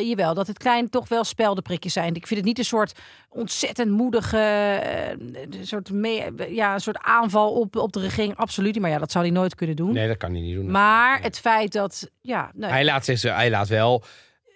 jawel, 0.00 0.34
dat 0.34 0.46
het 0.46 0.58
klein 0.58 0.90
toch 0.90 1.08
wel 1.08 1.24
speldenprikjes 1.24 1.92
zijn. 1.92 2.14
Ik 2.14 2.26
vind 2.26 2.40
het 2.40 2.48
niet 2.48 2.58
een 2.58 2.64
soort 2.64 2.92
ontzettend 3.28 3.90
moedige, 3.90 5.16
uh, 5.18 5.62
soort, 5.62 5.90
mee, 5.90 6.24
ja, 6.48 6.74
een 6.74 6.80
soort 6.80 6.98
aanval 6.98 7.52
op, 7.52 7.76
op 7.76 7.92
de 7.92 8.00
regering. 8.00 8.36
Absoluut 8.36 8.72
niet. 8.72 8.82
Maar 8.82 8.90
ja, 8.90 8.98
dat 8.98 9.12
zou 9.12 9.24
hij 9.24 9.34
nooit 9.34 9.54
kunnen 9.54 9.76
doen. 9.76 9.92
Nee, 9.92 10.08
dat 10.08 10.16
kan 10.16 10.32
hij 10.32 10.40
niet 10.40 10.54
doen. 10.54 10.70
Maar 10.70 11.22
het 11.22 11.38
feit 11.38 11.72
dat, 11.72 12.10
ja... 12.20 12.50
Nee. 12.54 12.70
Hij, 12.70 12.84
laat, 12.84 13.06
hij 13.06 13.50
laat 13.50 13.68
wel... 13.68 14.04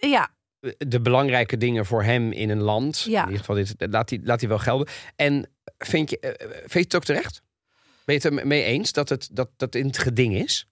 Ja, 0.01 0.29
de 0.79 1.01
belangrijke 1.01 1.57
dingen 1.57 1.87
voor 1.87 2.03
hem 2.03 2.33
in 2.33 2.51
een 2.51 2.62
land. 2.62 3.01
Ja. 3.01 3.20
In 3.20 3.27
ieder 3.27 3.44
geval, 3.44 3.55
dit, 3.55 3.74
laat, 3.90 4.11
hij, 4.11 4.20
laat 4.22 4.40
hij 4.40 4.48
wel 4.48 4.59
gelden. 4.59 4.88
En 5.16 5.51
vind 5.79 6.11
je, 6.11 6.18
vind 6.59 6.72
je 6.72 6.79
het 6.79 6.94
ook 6.94 7.05
terecht? 7.05 7.42
Ben 8.05 8.14
je 8.14 8.29
het 8.29 8.38
ermee 8.38 8.62
eens 8.62 8.92
dat 8.92 9.09
het, 9.09 9.29
dat, 9.33 9.51
dat 9.57 9.74
in 9.74 9.87
het 9.87 9.98
geding 9.98 10.35
is? 10.35 10.68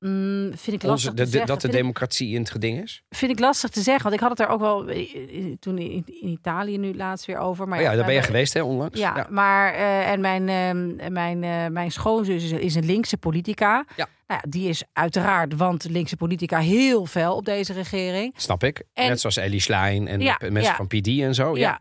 Mm, 0.00 0.50
vind 0.56 0.76
ik 0.76 0.82
lastig 0.82 0.90
Onze, 0.90 1.08
te 1.08 1.14
de, 1.14 1.22
de, 1.22 1.28
zeggen. 1.28 1.46
dat 1.46 1.56
de 1.56 1.60
Vind 1.60 1.72
ik- 1.74 1.80
democratie 1.80 2.34
in 2.34 2.40
het 2.40 2.50
geding 2.50 2.82
is? 2.82 3.02
Vind 3.10 3.30
ik 3.32 3.38
lastig 3.38 3.70
te 3.70 3.80
zeggen, 3.80 4.02
want 4.02 4.14
ik 4.14 4.20
had 4.20 4.30
het 4.30 4.40
er 4.40 4.48
ook 4.48 4.60
wel 4.60 4.88
eh, 4.88 5.54
toen 5.60 5.78
in, 5.78 6.04
in 6.06 6.28
Italië 6.28 6.78
nu 6.78 6.94
laatst 6.96 7.26
weer 7.26 7.38
over. 7.38 7.68
Maar 7.68 7.78
Oh 7.78 7.84
ja, 7.84 7.94
daar 7.94 8.04
ben 8.04 8.14
je 8.14 8.22
geweest 8.22 8.52
hè, 8.54 8.62
onlangs? 8.62 8.98
Ja, 8.98 9.26
maar 9.30 9.72
eh, 9.74 10.10
en 10.10 10.20
mijn, 10.20 10.48
ehm, 10.48 11.12
mijn, 11.12 11.44
eh, 11.44 11.66
mijn 11.66 11.90
schoonzus 11.90 12.44
is, 12.44 12.50
is 12.52 12.74
een 12.74 12.84
linkse 12.86 13.16
politica. 13.16 13.84
Ja. 13.96 14.08
Nou 14.26 14.40
ja, 14.44 14.50
die 14.50 14.68
is 14.68 14.82
uiteraard, 14.92 15.54
want 15.56 15.84
linkse 15.90 16.16
politica 16.16 16.58
heel 16.58 17.06
fel 17.06 17.36
op 17.36 17.44
deze 17.44 17.72
regering. 17.72 18.32
Snap 18.36 18.64
ik. 18.64 18.82
En- 18.94 19.08
Net 19.08 19.20
zoals 19.20 19.36
Ellie 19.36 19.60
Schlein 19.60 20.08
en 20.08 20.18
de 20.18 20.50
mensen 20.50 20.74
van 20.74 20.86
PD 20.86 21.06
en 21.08 21.34
zo. 21.34 21.56
Ja. 21.56 21.60
Ja. 21.60 21.80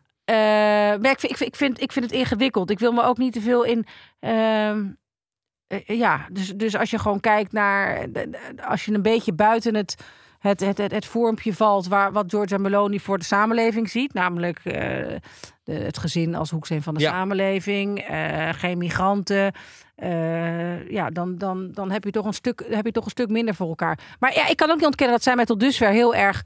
Eh, 0.93 0.99
maar 1.01 1.11
ik 1.11 1.21
ik, 1.23 1.37
vind, 1.37 1.41
ik, 1.41 1.55
vind, 1.55 1.81
ik 1.81 1.91
vind 1.91 2.05
het 2.05 2.13
ingewikkeld. 2.13 2.69
Ik 2.71 2.79
wil 2.79 2.91
me 2.91 3.03
ook 3.03 3.17
niet 3.17 3.33
te 3.33 3.41
veel 3.41 3.63
in. 3.63 3.85
Ehm, 5.67 5.81
eh, 5.85 5.97
ja, 5.97 6.25
dus, 6.31 6.47
dus 6.55 6.75
als 6.77 6.89
je 6.89 6.99
gewoon 6.99 7.19
kijkt 7.19 7.51
naar. 7.51 8.11
de- 8.11 8.29
Als 8.67 8.85
je 8.85 8.93
een 8.93 9.01
beetje 9.01 9.33
buiten 9.33 9.75
het. 9.75 9.95
Het, 10.37 10.59
het, 10.59 10.77
het, 10.77 10.91
het 10.91 11.05
vormpje 11.05 11.53
valt 11.53 11.87
waar, 11.87 12.11
wat 12.11 12.25
Giorgia 12.27 12.57
Meloni 12.57 12.99
voor 12.99 13.17
de 13.17 13.23
samenleving 13.23 13.89
ziet. 13.89 14.13
Namelijk 14.13 14.59
eh, 14.63 14.73
de, 15.63 15.73
het 15.73 15.97
gezin 15.97 16.35
als 16.35 16.49
hoeksteen 16.49 16.81
van 16.81 16.93
de 16.93 16.99
Ja. 16.99 17.09
samenleving. 17.11 17.99
eh, 17.99 18.49
geen 18.53 18.77
migranten. 18.77 19.51
eh, 19.95 20.89
ja, 20.89 21.09
dan, 21.09 21.37
dan, 21.37 21.71
dan 21.71 21.91
heb, 21.91 22.03
je 22.03 22.11
toch 22.11 22.25
een 22.25 22.33
stuk, 22.33 22.65
heb 22.69 22.85
je 22.85 22.91
toch 22.91 23.05
een 23.05 23.09
stuk 23.11 23.29
minder 23.29 23.55
voor 23.55 23.67
elkaar. 23.67 23.99
Maar 24.19 24.33
ja, 24.33 24.47
ik 24.47 24.57
kan 24.57 24.69
ook 24.69 24.75
niet 24.75 24.85
ontkennen 24.85 25.15
dat 25.15 25.23
zij 25.25 25.35
mij 25.35 25.45
tot 25.45 25.59
dusver 25.59 25.89
heel 25.89 26.15
erg... 26.15 26.43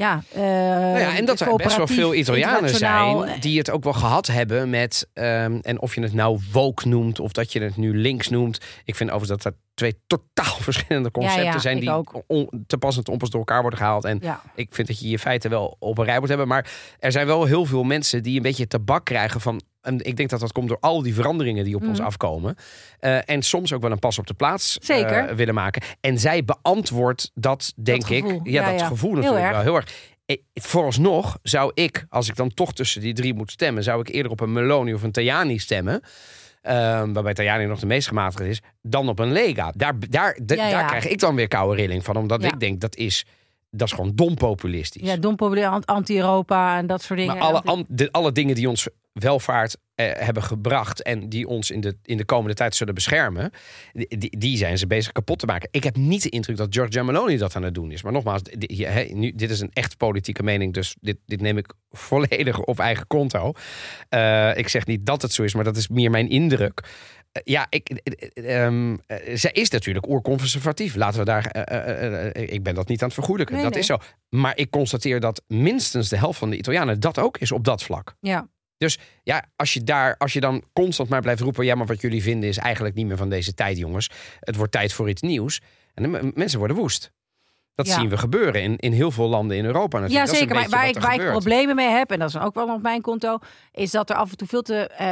Ja, 0.00 0.22
Nou 0.34 0.98
ja, 0.98 1.16
en 1.16 1.24
dat 1.24 1.40
er 1.40 1.56
best 1.56 1.76
wel 1.76 1.86
veel 1.86 2.14
Italianen 2.14 2.68
zijn 2.78 3.40
die 3.40 3.58
het 3.58 3.70
ook 3.70 3.84
wel 3.84 3.92
gehad 3.92 4.26
hebben 4.26 4.70
met. 4.70 5.08
ehm, 5.12 5.58
en 5.62 5.80
of 5.80 5.94
je 5.94 6.00
het 6.02 6.12
nou 6.12 6.40
woke 6.52 6.88
noemt 6.88 7.20
of 7.20 7.32
dat 7.32 7.52
je 7.52 7.60
het 7.62 7.76
nu 7.76 7.96
links 7.96 8.28
noemt. 8.28 8.58
Ik 8.84 8.96
vind 8.96 9.10
overigens 9.10 9.42
dat 9.42 9.52
er 9.52 9.58
twee 9.74 9.94
totaal 10.06 10.54
verschillende 10.60 11.10
concepten 11.10 11.44
ja, 11.44 11.58
zijn 11.58 11.80
die 11.80 11.90
ook. 11.90 12.22
on- 12.26 12.64
te 12.66 12.78
pas 12.78 12.96
en 12.96 13.04
te 13.04 13.10
onpas 13.10 13.30
door 13.30 13.40
elkaar 13.40 13.60
worden 13.60 13.78
gehaald. 13.78 14.04
En 14.04 14.18
ik 14.54 14.74
vind 14.74 14.88
dat 14.88 15.00
je 15.00 15.08
je 15.08 15.18
feiten 15.18 15.50
wel 15.50 15.76
op 15.78 15.98
een 15.98 16.04
rij 16.04 16.18
moet 16.18 16.28
hebben. 16.28 16.48
Maar 16.48 16.70
er 16.98 17.12
zijn 17.12 17.26
wel 17.26 17.44
heel 17.44 17.64
veel 17.64 17.82
mensen 17.82 18.22
die 18.22 18.36
een 18.36 18.42
beetje 18.42 18.66
tabak 18.66 19.04
krijgen 19.04 19.40
van. 19.40 19.60
En 19.82 20.04
ik 20.04 20.16
denk 20.16 20.30
dat 20.30 20.40
dat 20.40 20.52
komt 20.52 20.68
door 20.68 20.80
al 20.80 21.02
die 21.02 21.14
veranderingen 21.14 21.64
die 21.64 21.74
op 21.76 21.82
ons 21.86 21.98
Mhm. 21.98 22.06
afkomen. 22.06 22.54
Eh, 22.98 23.18
en 23.28 23.42
soms 23.42 23.72
ook 23.72 23.82
wel 23.82 23.90
een 23.90 23.98
pas 23.98 24.18
op 24.18 24.26
de 24.26 24.34
plaats 24.34 24.78
eh, 24.78 25.34
willen 25.36 25.54
maken. 25.54 25.82
En 26.00 26.18
zij 26.18 26.44
beantwoordt 26.44 27.30
dat, 27.34 27.72
denk 27.76 28.08
ik. 28.08 28.24
Ja, 28.26 28.40
Ja, 28.44 28.70
dat 28.70 28.80
ja. 28.80 28.86
gevoel 28.86 29.10
Heel 29.12 29.20
natuurlijk 29.20 29.46
erg. 29.46 29.54
wel 29.54 29.62
heel 29.64 29.76
erg. 29.76 29.92
Eh, 30.26 30.36
Vooralsnog 30.54 31.38
zou 31.42 31.70
ik, 31.74 32.04
als 32.08 32.28
ik 32.28 32.36
dan 32.36 32.54
toch 32.54 32.72
tussen 32.72 33.00
die 33.00 33.12
drie 33.14 33.34
moet 33.34 33.50
stemmen, 33.50 33.82
zou 33.82 34.00
ik 34.00 34.08
eerder 34.08 34.32
op 34.32 34.40
een 34.40 34.52
Meloni 34.52 34.94
of 34.94 35.02
een 35.02 35.12
Tajani 35.12 35.58
stemmen. 35.58 36.00
Ehm, 36.62 37.12
waarbij 37.12 37.34
Tajani 37.34 37.64
nog 37.66 37.78
de 37.80 37.86
meest 37.86 38.08
gematigd 38.08 38.44
is, 38.48 38.60
dan 38.82 39.08
op 39.08 39.18
een 39.18 39.32
Lega. 39.32 39.72
Daar, 39.76 39.94
daar, 40.10 40.38
Ja, 40.46 40.70
daar 40.70 40.86
krijg 40.86 41.06
ik 41.08 41.18
dan 41.18 41.34
weer 41.34 41.48
koude 41.48 41.76
rilling 41.80 42.04
van. 42.04 42.16
Omdat 42.16 42.44
ik 42.44 42.60
denk, 42.60 42.80
dat 42.80 42.96
is, 42.96 43.26
dat 43.70 43.88
is 43.88 43.94
gewoon 43.94 44.12
dom 44.14 44.34
populistisch. 44.34 45.02
Ja, 45.02 45.16
dom 45.16 45.36
probleem, 45.36 45.80
anti-Europa 45.84 46.78
en 46.78 46.86
dat 46.86 47.02
soort 47.02 47.18
dingen. 47.18 47.34
maar 47.34 47.44
alle, 47.44 47.56
Anti- 47.62 47.68
an- 47.70 47.86
de, 47.88 48.12
alle 48.12 48.32
dingen 48.32 48.54
die 48.54 48.68
ons 48.68 48.88
welvaart 49.12 49.76
eh, 49.94 50.10
hebben 50.14 50.42
gebracht 50.42 51.02
en 51.02 51.28
die 51.28 51.46
ons 51.48 51.70
in 51.70 51.80
de, 51.80 51.96
in 52.04 52.16
de 52.16 52.24
komende 52.24 52.54
tijd 52.54 52.74
zullen 52.74 52.94
beschermen, 52.94 53.50
die, 53.92 54.38
die- 54.38 54.56
zijn 54.56 54.78
ze 54.78 54.86
bezig 54.86 55.12
kapot 55.12 55.38
te 55.38 55.46
maken. 55.46 55.68
Ik 55.72 55.84
heb 55.84 55.96
niet 55.96 56.22
de 56.22 56.28
indruk 56.28 56.56
dat 56.56 56.74
Giorgia 56.74 57.02
Meloni 57.02 57.36
dat 57.36 57.56
aan 57.56 57.62
het 57.62 57.74
doen 57.74 57.90
is. 57.90 58.02
Maar 58.02 58.12
nogmaals, 58.12 58.42
di- 58.42 58.74
hier, 58.74 58.92
hè, 58.92 59.02
nu, 59.02 59.32
dit 59.34 59.50
is 59.50 59.60
een 59.60 59.70
echt 59.72 59.96
politieke 59.96 60.42
mening, 60.42 60.74
dus 60.74 60.96
dit, 61.00 61.16
dit 61.26 61.40
neem 61.40 61.58
ik 61.58 61.72
volledig 61.90 62.60
op 62.60 62.78
eigen 62.78 63.06
konto. 63.06 63.52
Eh, 64.08 64.56
ik 64.56 64.68
zeg 64.68 64.86
niet 64.86 65.06
dat 65.06 65.22
het 65.22 65.32
zo 65.32 65.42
is, 65.42 65.54
maar 65.54 65.64
dat 65.64 65.76
is 65.76 65.88
meer 65.88 66.10
mijn 66.10 66.28
indruk. 66.28 66.82
Ja, 67.44 67.66
ik, 67.68 67.88
eh, 67.88 68.68
zij 69.34 69.50
is 69.52 69.70
natuurlijk 69.70 70.08
oerconservatief. 70.08 70.94
Laten 70.94 71.18
we 71.18 71.24
daar. 71.24 71.44
ik 72.34 72.62
ben 72.62 72.74
dat 72.74 72.88
niet 72.88 73.00
aan 73.00 73.06
het 73.06 73.16
vergoelijken. 73.16 73.54
Nee, 73.54 73.64
dat 73.64 73.72
nee. 73.72 73.80
is 73.80 73.86
zo. 73.86 73.98
Maar 74.28 74.56
ik 74.56 74.70
constateer 74.70 75.20
dat 75.20 75.42
minstens 75.46 76.08
de 76.08 76.16
helft 76.16 76.38
van 76.38 76.50
de 76.50 76.56
Italianen 76.56 77.00
dat 77.00 77.18
ook 77.18 77.38
is 77.38 77.52
op 77.52 77.64
dat 77.64 77.82
vlak. 77.82 78.14
Ja. 78.20 78.48
Ja, 79.22 79.44
als 79.56 79.72
je 79.72 79.82
daar, 79.82 80.16
als 80.16 80.32
je 80.32 80.40
dan 80.40 80.64
constant 80.72 81.08
maar 81.08 81.20
blijft 81.20 81.40
roepen, 81.40 81.64
ja, 81.64 81.74
maar 81.74 81.86
wat 81.86 82.00
jullie 82.00 82.22
vinden 82.22 82.48
is 82.48 82.58
eigenlijk 82.58 82.94
niet 82.94 83.06
meer 83.06 83.16
van 83.16 83.28
deze 83.28 83.54
tijd, 83.54 83.78
jongens. 83.78 84.10
Het 84.40 84.56
wordt 84.56 84.72
tijd 84.72 84.92
voor 84.92 85.08
iets 85.08 85.22
nieuws. 85.22 85.60
En 85.94 86.02
de 86.02 86.32
mensen 86.34 86.58
worden 86.58 86.76
woest. 86.76 87.12
Dat 87.74 87.86
Ja. 87.86 87.94
zien 87.94 88.08
we 88.08 88.16
gebeuren 88.18 88.62
in, 88.62 88.76
in 88.76 88.92
heel 88.92 89.10
veel 89.10 89.28
landen 89.28 89.56
in 89.56 89.64
Europa 89.64 89.98
natuurlijk. 89.98 90.30
Ja, 90.30 90.34
zeker. 90.38 90.54
Maar 90.54 90.68
waar 90.68 90.88
ik, 90.88 90.94
waar 90.94 91.04
ik 91.04 91.10
gebeurt. 91.18 91.30
problemen 91.30 91.76
mee 91.76 91.88
heb, 91.88 92.10
en 92.10 92.18
dat 92.18 92.28
is 92.28 92.38
ook 92.38 92.54
wel 92.54 92.74
op 92.74 92.82
mijn 92.82 93.00
konto, 93.00 93.38
is 93.72 93.90
dat 93.90 94.10
er 94.10 94.16
af 94.16 94.30
en 94.30 94.36
toe 94.36 94.48
veel 94.48 94.62
te 94.62 94.88
eh, 94.88 95.06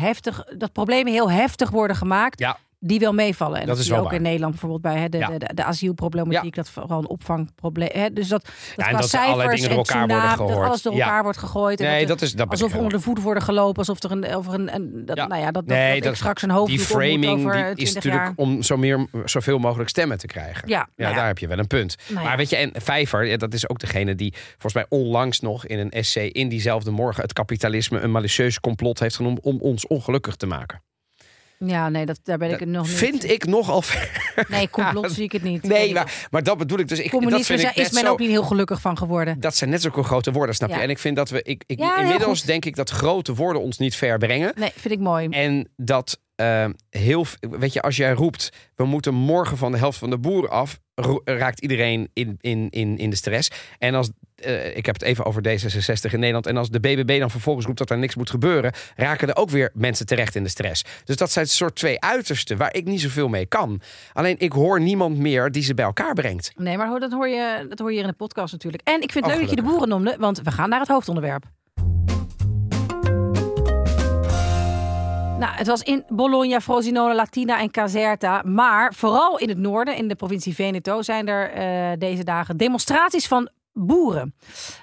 heftig, 0.00 0.44
dat 0.56 0.72
problemen 0.72 1.12
heel 1.12 1.30
heftig 1.30 1.70
worden 1.70 1.96
gemaakt. 1.96 2.38
Ja. 2.38 2.58
Die 2.84 2.98
wel 2.98 3.12
meevallen. 3.12 3.60
En 3.60 3.66
Dat 3.66 3.76
dat, 3.76 3.84
is 3.84 3.90
wel 3.90 4.04
ook 4.04 4.12
in. 4.12 4.22
Nederland 4.22 4.50
bijvoorbeeld 4.52 4.82
bij 4.82 4.96
hè, 4.96 5.08
de, 5.08 5.18
Ja. 5.18 5.26
de, 5.28 5.38
de, 5.38 5.54
de 5.54 5.64
asielproblematiek, 5.64 6.54
dat 6.54 6.70
vooral 6.70 6.98
een 6.98 7.08
opvangprobleem. 7.08 7.88
Hè, 7.92 8.12
dus 8.12 8.28
dat, 8.28 8.44
dat 8.44 8.52
en 8.52 8.74
qua 8.76 8.90
dat 8.92 9.02
er 9.02 9.08
cijfers 9.08 9.60
dingen 9.60 9.60
door 9.60 9.70
en 9.70 9.76
elkaar 9.76 9.98
worden 9.98 10.16
tsunami, 10.16 10.36
dat 10.36 10.46
gehoord. 10.48 10.66
alles 10.68 10.82
door 10.82 10.94
Ja. 10.94 11.04
elkaar 11.04 11.22
wordt 11.22 11.38
gegooid. 11.38 11.80
En 11.80 11.86
Nee, 11.86 11.98
dat 11.98 12.08
dat 12.08 12.22
is 12.22 12.28
dat 12.28 12.36
ben 12.36 12.46
ik 12.46 12.52
alsof 12.52 12.72
er 12.72 12.82
onder 12.82 12.98
de 12.98 13.04
voeten 13.04 13.24
worden 13.24 13.42
gelopen, 13.42 13.78
alsof 13.78 14.02
er 14.02 14.10
een, 14.10 14.34
over 14.34 14.54
een, 14.54 14.74
een 14.74 15.02
dat, 15.06 15.16
Ja. 15.16 15.26
nou 15.26 15.40
ja, 15.40 15.50
dat, 15.50 15.68
dat, 15.68 15.76
Nee, 15.76 16.00
dat 16.00 16.16
straks 16.16 16.42
een 16.42 16.50
hoofd 16.50 16.70
Die 16.70 16.78
framing 16.78 17.24
over 17.26 17.52
die 17.52 17.62
20 17.62 17.84
is 17.86 17.92
natuurlijk 17.94 18.24
jaar. 18.24 18.32
om 18.36 18.62
zo 18.62 18.76
meer, 18.76 19.06
zoveel 19.24 19.58
mogelijk 19.58 19.88
stemmen 19.88 20.18
te 20.18 20.26
krijgen. 20.26 20.68
Ja, 20.68 20.78
Ja, 20.78 20.86
nou 20.96 21.10
ja. 21.10 21.16
daar 21.18 21.26
heb 21.26 21.38
je 21.38 21.46
wel 21.48 21.58
een 21.58 21.66
punt. 21.66 21.96
Nou 22.08 22.20
ja. 22.20 22.26
Maar 22.28 22.36
weet 22.36 22.50
je, 22.50 22.56
en 22.56 22.70
Vijver, 22.74 23.24
ja, 23.26 23.36
dat 23.36 23.54
is 23.54 23.68
ook 23.68 23.78
degene 23.78 24.14
die 24.14 24.34
volgens 24.50 24.74
mij 24.74 24.86
onlangs 24.88 25.40
nog 25.40 25.66
in 25.66 25.78
een 25.78 25.90
essay 25.90 26.26
in 26.26 26.48
diezelfde 26.48 26.90
morgen 26.90 27.22
het 27.22 27.32
kapitalisme 27.32 28.00
een 28.00 28.10
malicieus 28.10 28.60
complot 28.60 28.98
heeft 28.98 29.16
genoemd 29.16 29.40
om 29.40 29.58
ons 29.60 29.86
ongelukkig 29.86 30.36
te 30.36 30.46
maken. 30.46 30.82
Ja, 31.66 31.88
nee, 31.88 32.06
dat, 32.06 32.20
daar 32.22 32.38
ben 32.38 32.50
ik 32.50 32.60
het 32.60 32.68
nog 32.68 32.86
niet. 32.86 32.96
Vind 32.96 33.30
ik 33.30 33.46
nogal 33.46 33.82
ver. 33.82 34.44
Nee, 34.48 34.70
complot 34.80 35.12
zie 35.12 35.24
ik 35.24 35.32
het 35.32 35.42
niet. 35.42 35.62
Nee, 35.62 35.92
maar, 35.92 36.26
maar 36.30 36.42
dat 36.42 36.58
bedoel 36.58 36.78
ik 36.78 36.88
dus. 36.88 36.98
Ik, 36.98 37.04
dat 37.04 37.20
Communisme 37.20 37.58
vind 37.58 37.76
ik 37.76 37.76
is 37.76 37.90
men 37.90 38.04
zo, 38.04 38.10
ook 38.10 38.18
niet 38.18 38.30
heel 38.30 38.42
gelukkig 38.42 38.80
van 38.80 38.98
geworden. 38.98 39.40
Dat 39.40 39.56
zijn 39.56 39.70
net 39.70 39.82
zulke 39.82 40.02
grote 40.02 40.32
woorden, 40.32 40.54
snap 40.54 40.68
je? 40.68 40.74
En 40.74 40.90
ik 40.90 40.98
vind 40.98 41.16
dat 41.16 41.30
we. 41.30 41.42
Ik, 41.42 41.64
ik, 41.66 41.80
inmiddels 41.98 42.42
denk 42.42 42.64
ik 42.64 42.76
dat 42.76 42.90
grote 42.90 43.34
woorden 43.34 43.62
ons 43.62 43.78
niet 43.78 43.96
ver 43.96 44.18
brengen. 44.18 44.52
Nee, 44.56 44.72
vind 44.76 44.94
ik 44.94 45.00
mooi. 45.00 45.28
En 45.28 45.68
dat 45.76 46.20
eh, 46.42 46.70
heel. 46.90 47.26
Weet 47.40 47.72
je, 47.72 47.82
als 47.82 47.96
jij 47.96 48.12
roept. 48.12 48.50
we 48.76 48.84
moeten 48.84 49.14
morgen 49.14 49.56
van 49.56 49.72
de 49.72 49.78
helft 49.78 49.98
van 49.98 50.10
de 50.10 50.18
boeren 50.18 50.50
af. 50.50 50.78
raakt 51.24 51.60
iedereen 51.60 52.10
in, 52.12 52.36
in, 52.40 52.66
in, 52.70 52.98
in 52.98 53.10
de 53.10 53.16
stress. 53.16 53.50
En 53.78 53.94
als. 53.94 54.10
eh, 54.36 54.76
ik 54.76 54.86
heb 54.86 54.94
het 54.94 55.02
even 55.04 55.24
over 55.24 55.42
D66 55.48 56.10
in 56.12 56.18
Nederland. 56.18 56.46
En 56.46 56.56
als 56.56 56.70
de 56.70 56.80
BBB 56.80 57.18
dan 57.18 57.30
vervolgens 57.30 57.66
roept 57.66 57.78
dat 57.78 57.90
er 57.90 57.98
niks 57.98 58.14
moet 58.16 58.30
gebeuren. 58.30 58.72
raken 58.96 59.28
er 59.28 59.36
ook 59.36 59.50
weer 59.50 59.70
mensen 59.74 60.06
terecht 60.06 60.34
in 60.34 60.42
de 60.42 60.48
stress. 60.48 60.84
Dus 61.04 61.16
dat 61.16 61.30
zijn 61.32 61.46
soort 61.46 61.74
twee 61.74 62.00
uitersten 62.00 62.56
waar 62.56 62.74
ik 62.74 62.84
niet 62.84 63.00
zoveel 63.00 63.28
mee 63.28 63.46
kan. 63.46 63.80
Alleen 64.12 64.38
ik 64.38 64.52
hoor 64.52 64.80
niemand 64.80 65.18
meer 65.18 65.50
die 65.50 65.62
ze 65.62 65.74
bij 65.74 65.84
elkaar 65.84 66.14
brengt. 66.14 66.52
Nee, 66.56 66.76
maar 66.76 67.00
dat 67.00 67.12
hoor, 67.12 67.28
je, 67.28 67.66
dat 67.68 67.78
hoor 67.78 67.88
je 67.88 67.94
hier 67.94 68.04
in 68.04 68.10
de 68.10 68.16
podcast 68.16 68.52
natuurlijk. 68.52 68.82
En 68.88 69.00
ik 69.02 69.12
vind 69.12 69.24
het 69.24 69.34
Oh, 69.34 69.40
leuk 69.40 69.48
dat 69.48 69.50
je 69.50 69.62
de 69.62 69.68
boeren 69.68 69.88
noemde, 69.88 70.16
want 70.18 70.40
we 70.42 70.50
gaan 70.50 70.68
naar 70.68 70.80
het 70.80 70.88
hoofdonderwerp. 70.88 71.44
Nou, 75.42 75.54
het 75.54 75.66
was 75.66 75.82
in 75.82 76.04
Bologna, 76.08 76.60
Frosinone, 76.60 77.14
Latina 77.14 77.60
en 77.60 77.70
Caserta. 77.70 78.42
Maar 78.42 78.94
vooral 78.94 79.38
in 79.38 79.48
het 79.48 79.58
noorden, 79.58 79.96
in 79.96 80.08
de 80.08 80.14
provincie 80.14 80.54
Veneto, 80.54 81.02
zijn 81.02 81.28
er 81.28 81.50
eh, 81.50 81.98
deze 81.98 82.24
dagen 82.24 82.56
demonstraties 82.56 83.26
van 83.26 83.50
boeren. 83.72 84.34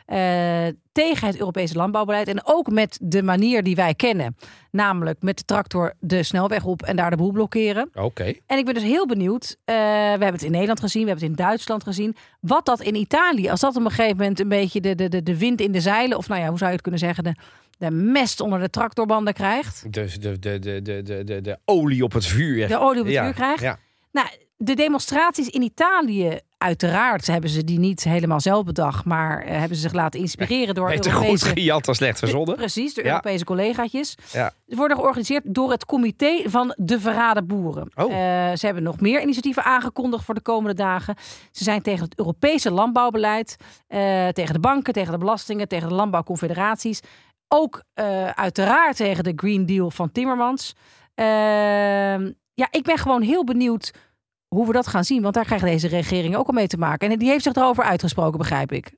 Uh, 0.08 0.68
tegen 0.92 1.28
het 1.28 1.40
Europese 1.40 1.76
landbouwbeleid. 1.76 2.28
En 2.28 2.46
ook 2.46 2.70
met 2.70 3.00
de 3.02 3.24
manier 3.24 3.64
die 3.64 3.76
wij 3.76 3.94
kennen. 3.94 4.36
Namelijk 4.72 5.22
met 5.22 5.38
de 5.38 5.44
tractor 5.44 5.94
de 6.00 6.24
snelweg 6.24 6.66
op 6.66 6.82
en 6.82 6.96
daar 6.96 7.10
de 7.10 7.16
boel 7.16 7.32
blokkeren. 7.32 7.90
Oké. 7.94 8.34
En 8.46 8.58
ik 8.58 8.66
ben 8.66 8.74
dus 8.74 8.84
heel 8.84 9.08
benieuwd. 9.08 9.56
Uh, 9.66 9.76
we 9.76 9.82
hebben 10.10 10.34
het 10.34 10.44
in 10.44 10.52
Nederland 10.52 10.80
gezien, 10.80 11.04
we 11.04 11.10
hebben 11.10 11.30
het 11.30 11.40
in 11.40 11.46
Duitsland 11.46 11.84
gezien. 11.84 12.16
Wat 12.40 12.66
dat 12.66 12.82
in 12.82 12.96
Italië, 12.96 13.50
als 13.50 13.60
dat 13.60 13.76
op 13.76 13.84
een 13.84 13.92
gegeven 13.92 14.18
moment 14.18 14.40
een 14.40 14.50
beetje 14.50 14.82
de, 14.82 14.96
de, 14.96 15.10
de, 15.10 15.24
de 15.24 15.38
wind 15.38 15.62
in 15.62 15.72
de 15.72 15.82
zeilen. 15.82 16.18
Of 16.18 16.28
nou 16.28 16.42
ja, 16.42 16.48
hoe 16.48 16.58
zou 16.58 16.70
je 16.70 16.76
het 16.76 16.82
kunnen 16.82 17.02
zeggen? 17.02 17.24
De, 17.24 17.36
de 17.80 17.92
mest 17.92 18.40
onder 18.40 18.60
de 18.60 18.70
tractorbanden 18.70 19.34
krijgt. 19.34 19.94
De, 19.94 20.20
de, 20.20 20.40
de, 20.40 20.60
de, 20.60 20.82
de, 20.82 21.24
de, 21.24 21.42
de 21.42 21.60
olie 21.66 22.04
op 22.04 22.14
het 22.14 22.26
vuur. 22.26 22.68
De 22.68 22.80
olie 22.80 23.02
op 23.02 23.08
het 23.08 23.18
vuur 23.18 23.34
krijgt. 23.34 23.62
Ja. 23.62 23.78
Nou, 24.12 24.28
de 24.58 24.74
demonstraties 24.74 25.48
in 25.48 25.62
Italië, 25.62 26.40
uiteraard 26.58 27.28
hebben 27.28 27.50
ze 27.50 27.64
die 27.64 27.80
niet 27.80 28.04
helemaal 28.04 28.40
zelf 28.40 28.64
bedacht, 28.64 29.06
maar 29.06 29.46
uh, 29.46 29.52
hebben 29.52 29.76
ze 29.76 29.82
zich 29.82 29.94
laten 29.94 30.20
inspireren 30.20 30.76
door 30.76 30.88
Beter 30.88 31.12
Europese... 31.12 31.46
goed 31.46 31.54
gejat 31.58 31.86
dan 31.86 31.96
slecht 31.96 32.20
verzonnen. 32.20 32.56
Precies, 32.56 32.94
door 32.94 33.04
Europese 33.04 33.46
collegaatjes. 33.46 34.16
Ja. 34.32 34.54
Ze 34.68 34.76
worden 34.76 34.98
georganiseerd 34.98 35.44
door 35.46 35.72
het 35.72 35.86
comité 35.86 36.42
van 36.46 36.74
de 36.78 37.00
verraden 37.00 37.48
boeren. 37.48 37.92
Oh. 37.96 38.12
Uh, 38.12 38.18
ze 38.56 38.66
hebben 38.66 38.84
nog 38.84 39.00
meer 39.00 39.22
initiatieven 39.22 39.64
aangekondigd 39.64 40.24
voor 40.24 40.36
de 40.36 40.42
komende 40.42 40.76
dagen. 40.76 41.16
Ze 41.52 41.64
zijn 41.64 41.82
tegen 41.82 42.04
het 42.04 42.18
Europese 42.18 42.72
landbouwbeleid, 42.72 43.56
uh, 43.90 44.28
tegen 44.28 44.54
de 44.54 44.60
banken, 44.60 44.94
tegen 44.94 45.12
de 45.12 45.18
belastingen, 45.18 45.68
tegen 45.68 45.90
de 45.90 45.96
landbouwconfederaties. 45.96 47.00
Ook 47.54 47.84
uiteraard 48.34 48.96
tegen 48.96 49.24
de 49.24 49.34
Green 49.36 49.66
Deal 49.66 49.92
van 49.92 50.12
Timmermans. 50.12 50.76
Ehm, 51.16 52.32
ja, 52.54 52.68
ik 52.72 52.84
ben 52.84 52.98
gewoon 52.98 53.22
heel 53.22 53.44
benieuwd 53.44 53.94
hoe 54.48 54.68
we 54.68 54.74
dat 54.74 54.88
gaan 54.88 55.04
zien. 55.04 55.22
Want 55.22 55.34
daar 55.34 55.46
krijgt 55.46 55.66
deze 55.66 55.88
regering 55.88 56.36
ook 56.36 56.48
al 56.48 56.54
mee 56.54 56.68
te 56.68 56.78
maken. 56.78 57.12
En 57.12 57.20
die 57.20 57.30
heeft 57.30 57.44
zich 57.44 57.54
erover 57.54 57.84
uitgesproken, 57.84 58.38
begrijp 58.38 58.72
ik. 58.72 58.94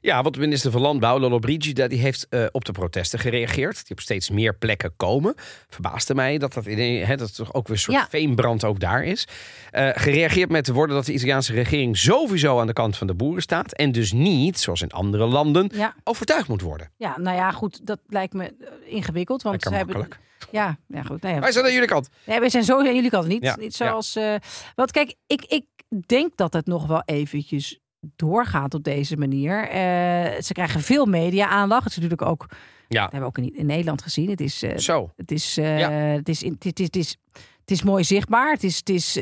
Ja, 0.00 0.22
want 0.22 0.34
de 0.34 0.40
minister 0.40 0.70
van 0.70 0.80
Landbouw, 0.80 1.18
Lolo 1.18 1.38
Brigida, 1.38 1.88
die 1.88 1.98
heeft 1.98 2.26
uh, 2.30 2.46
op 2.50 2.64
de 2.64 2.72
protesten 2.72 3.18
gereageerd. 3.18 3.74
Die 3.86 3.96
op 3.96 4.00
steeds 4.00 4.30
meer 4.30 4.54
plekken 4.54 4.92
komen. 4.96 5.34
Verbaasde 5.68 6.14
mij 6.14 6.38
dat 6.38 6.52
dat, 6.52 6.66
in, 6.66 7.16
dat 7.16 7.34
toch 7.34 7.54
ook 7.54 7.66
weer 7.68 7.76
een 7.76 7.82
soort 7.82 7.96
Ja. 7.96 8.06
veenbrand 8.08 8.64
ook 8.64 8.80
daar 8.80 9.04
is. 9.04 9.26
Eh, 9.70 9.88
gereageerd 9.92 10.50
met 10.50 10.66
de 10.66 10.72
woorden 10.72 10.96
dat 10.96 11.06
de 11.06 11.12
Italiaanse 11.12 11.52
regering 11.52 11.96
sowieso 11.98 12.60
aan 12.60 12.66
de 12.66 12.72
kant 12.72 12.96
van 12.96 13.06
de 13.06 13.14
boeren 13.14 13.42
staat. 13.42 13.72
En 13.72 13.92
dus 13.92 14.12
niet, 14.12 14.58
zoals 14.60 14.82
in 14.82 14.90
andere 14.90 15.26
landen, 15.26 15.70
Ja, 15.74 15.94
overtuigd 16.04 16.48
moet 16.48 16.60
worden. 16.60 16.90
ja 16.96 17.18
nou 17.18 17.36
ja, 17.36 17.50
goed, 17.50 17.86
dat 17.86 17.98
lijkt 18.06 18.32
me 18.32 18.44
eh, 18.44 18.52
ingewikkeld. 18.94 19.42
Want 19.42 19.62
ze 19.62 19.74
hebben, 19.74 20.08
ja, 20.50 20.78
ja, 20.88 21.02
goed. 21.02 21.20
Wij 21.22 21.52
zijn 21.52 21.64
aan 21.64 21.72
jullie 21.72 21.88
kant. 21.88 22.08
Nee, 22.24 22.40
wij 22.40 22.48
zijn 22.48 22.64
zo 22.64 22.78
aan 22.78 22.94
jullie 22.94 23.10
kant 23.10 23.26
niet. 23.26 23.42
Ja, 23.42 23.56
Niet 23.56 23.74
zoals. 23.74 24.16
eh 24.16 24.34
want 24.74 24.90
kijk, 24.90 25.14
ik, 25.26 25.44
ik 25.44 25.64
denk 26.06 26.36
dat 26.36 26.52
het 26.52 26.66
nog 26.66 26.86
wel 26.86 27.02
eventjes 27.04 27.78
doorgaat 28.00 28.74
op 28.74 28.82
deze 28.84 29.16
manier. 29.16 29.68
Eh, 29.68 30.40
ze 30.42 30.52
krijgen 30.52 30.80
veel 30.80 31.06
media-aandacht. 31.06 31.84
Het 31.84 31.92
is 31.92 31.98
natuurlijk 32.02 32.30
ook. 32.30 32.46
Ja. 32.88 33.02
Dat 33.02 33.12
hebben 33.12 33.30
we 33.32 33.38
ook 33.38 33.46
in, 33.46 33.56
in 33.58 33.66
Nederland 33.66 34.02
gezien. 34.02 34.30
Het 34.30 34.40
is. 34.40 34.62
eh, 34.62 34.76
Zo. 34.76 35.12
het 35.16 35.30
is. 35.30 35.54
Ja. 35.54 35.90
het, 35.90 36.28
is 36.28 36.42
in- 36.42 36.56
het, 36.58 36.78
is, 36.78 36.84
het, 36.84 36.96
is, 36.96 37.16
het 37.60 37.70
is 37.70 37.82
mooi 37.82 38.04
zichtbaar. 38.04 38.52
Het 38.52 38.64
is, 38.64 38.76
het 38.76 38.88
is, 38.88 39.12
ze 39.12 39.20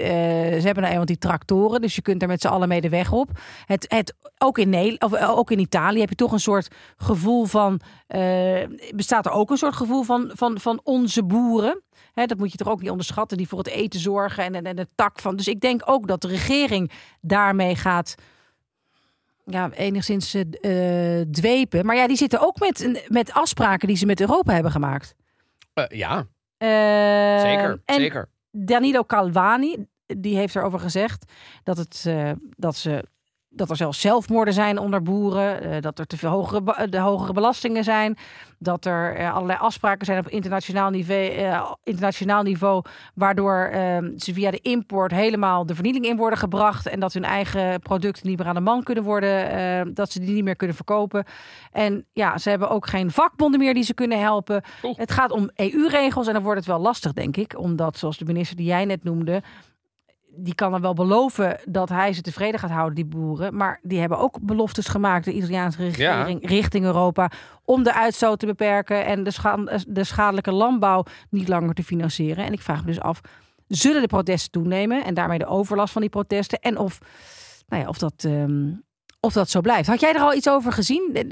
hebben 0.63 0.75
nou 0.77 0.87
eenmaal 0.91 1.05
die 1.05 1.19
tractoren, 1.19 1.81
dus 1.81 1.95
je 1.95 2.03
kunt 2.03 2.23
er 2.23 2.29
met 2.29 2.41
z'n 2.41 2.47
allen 2.49 2.69
mee 2.69 2.81
de 2.81 2.89
weg 2.89 3.13
op. 3.13 3.31
Het, 3.65 3.85
het, 3.89 4.15
ook, 4.39 4.59
in 4.59 4.69
Nederland, 4.69 5.03
of 5.03 5.29
ook 5.29 5.51
in 5.51 5.59
Italië 5.59 6.01
heb 6.01 6.09
je 6.09 6.15
toch 6.15 6.33
een 6.33 6.41
soort 6.41 6.69
gevoel 6.97 7.45
van. 7.45 7.81
bestaat 8.95 9.27
er 9.27 9.33
ook 9.33 9.51
een 9.51 9.57
soort 9.57 9.77
gevoel 9.77 10.03
van, 10.03 10.31
van, 10.35 10.61
van 10.61 10.81
onze 10.83 11.25
boeren? 11.25 11.83
Hè, 12.13 12.27
dat 12.27 12.39
moet 12.39 12.53
je 12.53 12.59
toch 12.59 12.69
ook 12.69 12.81
niet 12.81 12.91
onderschatten, 12.91 13.37
die 13.37 13.49
voor 13.49 13.59
het 13.59 13.69
eten 13.69 14.01
zorgen 14.01 14.45
en, 14.45 14.55
en, 14.55 14.65
en 14.65 14.77
de 14.77 14.89
tak 14.95 15.19
van. 15.21 15.37
Dus 15.37 15.49
ik 15.49 15.61
denk 15.61 15.83
ook 15.85 16.07
dat 16.09 16.21
de 16.23 16.29
regering 16.29 16.91
daarmee 17.21 17.77
gaat. 17.77 18.15
Ja, 19.51 19.71
enigszins 19.71 20.35
eh, 20.35 21.21
dwepen. 21.31 21.87
Maar 21.87 21.97
ja, 21.97 22.07
die 22.07 22.17
zitten 22.17 22.41
ook 22.41 22.59
met, 22.59 23.05
met 23.09 23.33
afspraken 23.33 23.89
die 23.89 23.97
ze 23.97 24.07
met 24.07 24.21
Europa 24.21 24.53
hebben 24.53 24.73
gemaakt. 24.73 25.15
Eh, 25.75 25.85
ja, 25.89 26.27
zeker. 27.43 27.81
en 27.85 28.01
zeker. 28.01 28.29
Danilo 28.51 29.05
Calvani, 29.05 29.87
die 30.07 30.37
heeft 30.37 30.57
erover 30.57 30.81
gezegd 30.81 31.33
dat, 31.63 31.77
het, 31.77 32.07
dat, 32.57 32.77
ze, 32.77 33.05
dat 33.57 33.71
er 33.71 33.77
zelfs 33.77 34.01
zelfmoorden 34.01 34.55
zijn 34.55 34.79
onder 34.79 35.03
boeren. 35.03 35.61
eh, 35.63 35.81
dat 35.81 35.99
er 35.99 36.07
te 36.07 36.17
veel 36.17 36.31
hogere, 36.31 36.89
de 36.89 36.99
hogere 36.99 37.33
belastingen 37.33 37.85
zijn. 37.85 38.17
Dat 38.59 38.85
er 38.85 39.15
eh, 39.17 39.35
allerlei 39.35 39.59
afspraken 39.59 40.07
zijn 40.07 40.19
op 40.19 40.29
internationaal 40.29 40.91
niveau, 40.91 41.29
eh, 41.29 41.73
internationaal 41.85 42.43
niveau 42.43 42.85
waardoor 43.15 43.69
eh, 43.73 43.99
ze 44.17 44.33
via 44.35 44.51
de 44.51 44.59
import 44.63 45.11
helemaal 45.11 45.67
de 45.67 45.75
vernieling 45.75 46.05
in 46.05 46.17
worden 46.17 46.39
gebracht. 46.39 46.87
En 46.87 47.01
dat 47.01 47.13
hun 47.13 47.25
eigen 47.25 47.81
producten 47.81 48.27
niet 48.29 48.39
meer 48.39 48.47
aan 48.49 48.55
de 48.55 48.61
man 48.61 48.83
kunnen 48.83 49.05
worden. 49.05 49.51
eh, 49.51 49.81
dat 49.95 50.11
ze 50.13 50.21
die 50.21 50.35
niet 50.35 50.45
meer 50.45 50.57
kunnen 50.57 50.77
verkopen. 50.77 51.25
En 51.73 52.05
ja, 52.13 52.39
ze 52.39 52.51
hebben 52.51 52.71
ook 52.71 52.87
geen 52.87 53.11
vakbonden 53.11 53.61
meer 53.61 53.75
die 53.75 53.83
ze 53.83 53.95
kunnen 53.95 54.21
helpen. 54.21 54.63
Het 54.97 55.11
gaat 55.13 55.31
om 55.31 55.51
EU-regels 55.55 56.27
en 56.27 56.33
dan 56.33 56.43
wordt 56.43 56.59
het 56.59 56.69
wel 56.69 56.79
lastig, 56.79 57.13
denk 57.13 57.37
ik. 57.37 57.59
Omdat, 57.59 57.99
zoals 57.99 58.19
de 58.19 58.25
minister 58.25 58.57
die 58.57 58.67
jij 58.67 58.85
net 58.85 59.05
noemde, 59.05 59.43
die 60.37 60.55
kan 60.55 60.71
dan 60.71 60.81
wel 60.81 60.95
beloven 60.95 61.59
dat 61.65 61.89
hij 61.89 62.13
ze 62.13 62.21
tevreden 62.21 62.61
gaat 62.61 62.71
houden, 62.71 62.95
die 62.95 63.05
boeren. 63.05 63.57
Maar 63.57 63.79
die 63.83 63.99
hebben 64.01 64.19
ook 64.19 64.39
beloftes 64.41 64.87
gemaakt, 64.89 65.25
de 65.25 65.33
Italiaanse 65.33 65.79
regering, 65.83 66.49
richting 66.49 66.85
Europa, 66.85 67.31
om 67.65 67.83
de 67.83 67.95
uitstoot 67.95 68.39
te 68.39 68.47
beperken 68.47 69.05
en 69.05 69.25
de, 69.25 69.31
scha- 69.31 69.81
de 69.89 70.05
schadelijke 70.05 70.53
landbouw 70.53 71.05
niet 71.31 71.49
langer 71.49 71.75
te 71.75 71.83
financieren. 71.83 72.45
En 72.45 72.53
ik 72.53 72.61
vraag 72.61 72.81
me 72.81 72.87
dus 72.87 73.01
af, 73.01 73.21
zullen 73.69 74.01
de 74.01 74.07
protesten 74.09 74.51
toenemen 74.51 75.05
en 75.05 75.15
daarmee 75.15 75.39
de 75.39 75.47
overlast 75.47 75.93
van 75.93 76.01
die 76.03 76.11
protesten? 76.11 76.59
En 76.61 76.79
of, 76.79 76.99
nou 77.69 77.83
ja, 77.83 77.89
of 77.89 77.99
dat... 77.99 78.15
ehm, 78.17 78.69
of 79.21 79.33
dat 79.33 79.51
zo 79.51 79.61
blijft. 79.61 79.89
Had 79.89 80.01
jij 80.01 80.15
er 80.15 80.21
al 80.21 80.35
iets 80.35 80.49
over 80.49 80.73
gezien? 80.73 81.27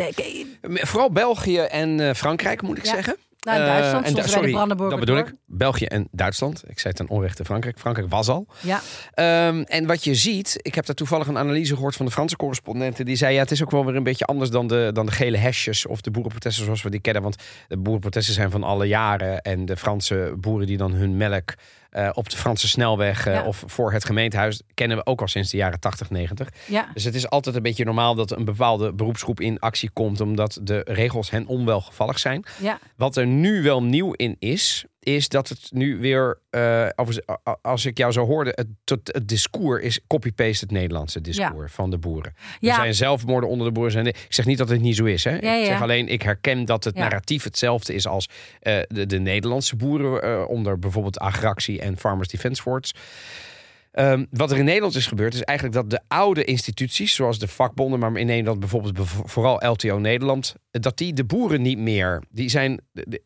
Vooral 0.62 1.10
België 1.10 1.58
en 1.58 2.00
eh, 2.00 2.14
Frankrijk, 2.14 2.62
moet 2.62 2.78
ik 2.78 2.84
Ja. 2.84 2.94
zeggen. 2.94 3.16
Nou, 3.44 3.58
in 3.58 3.64
Eh, 3.64 3.70
Duitsland, 3.72 4.18
en 4.18 4.28
sorry, 4.28 4.50
Brandenburger 4.50 4.96
dat 4.96 5.06
bedoel 5.06 5.22
door. 5.22 5.32
ik. 5.32 5.34
België 5.46 5.84
en 5.84 6.08
Duitsland. 6.10 6.62
Ik 6.66 6.78
zei 6.78 6.94
ten 6.94 7.08
onrechte 7.08 7.44
Frankrijk. 7.44 7.78
Frankrijk 7.78 8.10
was 8.10 8.28
al. 8.28 8.46
Ja, 8.60 8.80
Ehm, 9.14 9.62
en 9.62 9.86
wat 9.86 10.04
je 10.04 10.14
ziet, 10.14 10.56
ik 10.62 10.74
heb 10.74 10.86
daar 10.86 10.94
toevallig 10.94 11.26
een 11.26 11.38
analyse 11.38 11.74
gehoord 11.74 11.96
van 11.96 12.06
de 12.06 12.12
Franse 12.12 12.36
correspondenten. 12.36 13.04
Die 13.04 13.16
zei: 13.16 13.34
ja, 13.34 13.40
het 13.40 13.50
is 13.50 13.62
ook 13.62 13.70
wel 13.70 13.84
weer 13.86 13.96
een 13.96 14.02
beetje 14.02 14.24
anders 14.24 14.50
dan 14.50 14.66
de, 14.66 14.90
dan 14.92 15.06
de 15.06 15.12
gele 15.12 15.36
hesjes 15.36 15.86
of 15.86 16.00
de 16.00 16.10
boerenprotesten 16.10 16.64
zoals 16.64 16.82
we 16.82 16.90
die 16.90 17.00
kennen. 17.00 17.22
Want 17.22 17.36
de 17.68 17.76
boerenprotesten 17.76 18.34
zijn 18.34 18.50
van 18.50 18.62
alle 18.62 18.86
jaren. 18.86 19.42
En 19.42 19.66
de 19.66 19.76
Franse 19.76 20.34
boeren 20.36 20.66
die 20.66 20.76
dan 20.76 20.92
hun 20.92 21.16
melk 21.16 21.54
eh, 21.94 22.10
op 22.12 22.28
de 22.30 22.36
Franse 22.36 22.68
snelweg 22.68 23.26
eh, 23.26 23.34
Ja. 23.34 23.44
of 23.44 23.62
voor 23.66 23.92
het 23.92 24.04
gemeentehuis 24.04 24.62
kennen 24.74 24.96
we 24.96 25.06
ook 25.06 25.20
al 25.20 25.28
sinds 25.28 25.50
de 25.50 25.56
jaren 25.56 25.80
80, 25.80 26.10
90. 26.10 26.48
ja. 26.66 26.88
Dus 26.94 27.04
het 27.04 27.14
is 27.14 27.28
altijd 27.28 27.56
een 27.56 27.62
beetje 27.62 27.84
normaal 27.84 28.14
dat 28.14 28.30
een 28.30 28.44
bepaalde 28.44 28.92
beroepsgroep 28.92 29.40
in 29.40 29.58
actie 29.58 29.90
komt, 29.92 30.20
omdat 30.20 30.58
de 30.62 30.80
regels 30.84 31.30
hen 31.30 31.46
onwelgevallig 31.46 32.18
zijn. 32.18 32.44
ja. 32.60 32.78
Wat 32.96 33.16
er 33.16 33.26
nu 33.26 33.62
wel 33.62 33.82
nieuw 33.82 34.12
in 34.12 34.36
is, 34.38 34.84
is 35.04 35.28
dat 35.28 35.48
het 35.48 35.68
nu 35.70 35.98
weer, 35.98 36.38
eh, 36.50 36.88
als- 36.94 37.20
als 37.62 37.84
ik 37.84 37.98
jou 37.98 38.12
zo 38.12 38.24
hoorde, 38.26 38.52
het, 38.54 38.66
tot- 38.84 39.12
het 39.12 39.28
discours 39.28 39.82
is 39.82 40.00
copy-paste 40.06 40.64
het 40.64 40.72
Nederlandse 40.74 41.20
discours 41.20 41.72
van 41.72 41.90
de 41.90 41.98
boeren. 41.98 42.32
Er 42.36 42.56
Ja. 42.60 42.74
zijn 42.74 42.94
zelfmoorden 42.94 43.50
onder 43.50 43.66
de 43.66 43.72
boeren. 43.72 43.92
Zijn 43.92 44.06
ik 44.06 44.26
zeg 44.28 44.44
niet 44.46 44.58
dat 44.58 44.68
het 44.68 44.80
niet 44.80 44.96
zo 44.96 45.04
is. 45.04 45.24
Hè? 45.24 45.30
Ja, 45.38 45.54
Ik 45.54 45.64
zeg 45.66 45.82
alleen, 45.82 46.08
ik 46.08 46.22
herken 46.22 46.64
dat 46.64 46.84
het 46.84 46.94
narratief 46.94 47.42
hetzelfde 47.44 47.94
is 47.94 48.06
als 48.06 48.28
eh, 48.60 48.78
de, 48.88 49.06
de 49.06 49.18
Nederlandse 49.18 49.76
boeren 49.76 50.22
eh, 50.22 50.44
onder 50.48 50.78
bijvoorbeeld 50.78 51.18
Agractie 51.18 51.80
en 51.80 51.98
Farmers 51.98 52.28
Defence 52.28 52.62
Force. 52.62 52.94
Ehm, 53.94 54.24
wat 54.30 54.50
er 54.50 54.58
in 54.58 54.64
Nederland 54.64 54.94
is 54.94 55.06
gebeurd, 55.06 55.34
is 55.34 55.42
eigenlijk 55.42 55.78
dat 55.78 55.90
de 55.90 56.00
oude 56.08 56.44
instituties, 56.44 57.14
zoals 57.14 57.38
de 57.38 57.48
vakbonden, 57.48 57.98
maar 57.98 58.16
in 58.16 58.26
Nederland 58.26 58.60
bijvoorbeeld 58.60 58.98
vooral 59.24 59.66
LTO 59.68 59.98
Nederland, 59.98 60.54
dat 60.70 60.98
die 60.98 61.12
de 61.12 61.24
boeren 61.24 61.62
niet 61.62 61.78
meer, 61.78 62.22
die 62.30 62.48
zijn, 62.48 62.80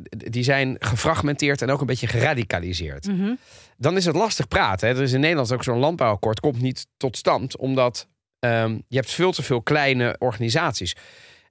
die 0.08 0.42
zijn 0.42 0.76
gefragmenteerd 0.78 1.62
en 1.62 1.70
ook 1.70 1.80
een 1.80 1.86
beetje 1.86 2.06
geradicaliseerd. 2.06 3.06
Mhm. 3.06 3.34
Dan 3.76 3.96
is 3.96 4.04
het 4.04 4.16
lastig 4.16 4.48
praten. 4.48 4.88
Hè. 4.88 4.94
Er 4.94 5.02
is 5.02 5.12
in 5.12 5.20
Nederland 5.20 5.52
ook 5.52 5.64
zo'n 5.64 5.78
landbouwakkoord, 5.78 6.40
komt 6.40 6.60
niet 6.60 6.86
tot 6.96 7.16
stand, 7.16 7.56
omdat 7.56 8.08
ehm, 8.38 8.78
je 8.88 8.96
hebt 8.96 9.10
veel 9.10 9.32
te 9.32 9.42
veel 9.42 9.62
kleine 9.62 10.16
organisaties. 10.18 10.96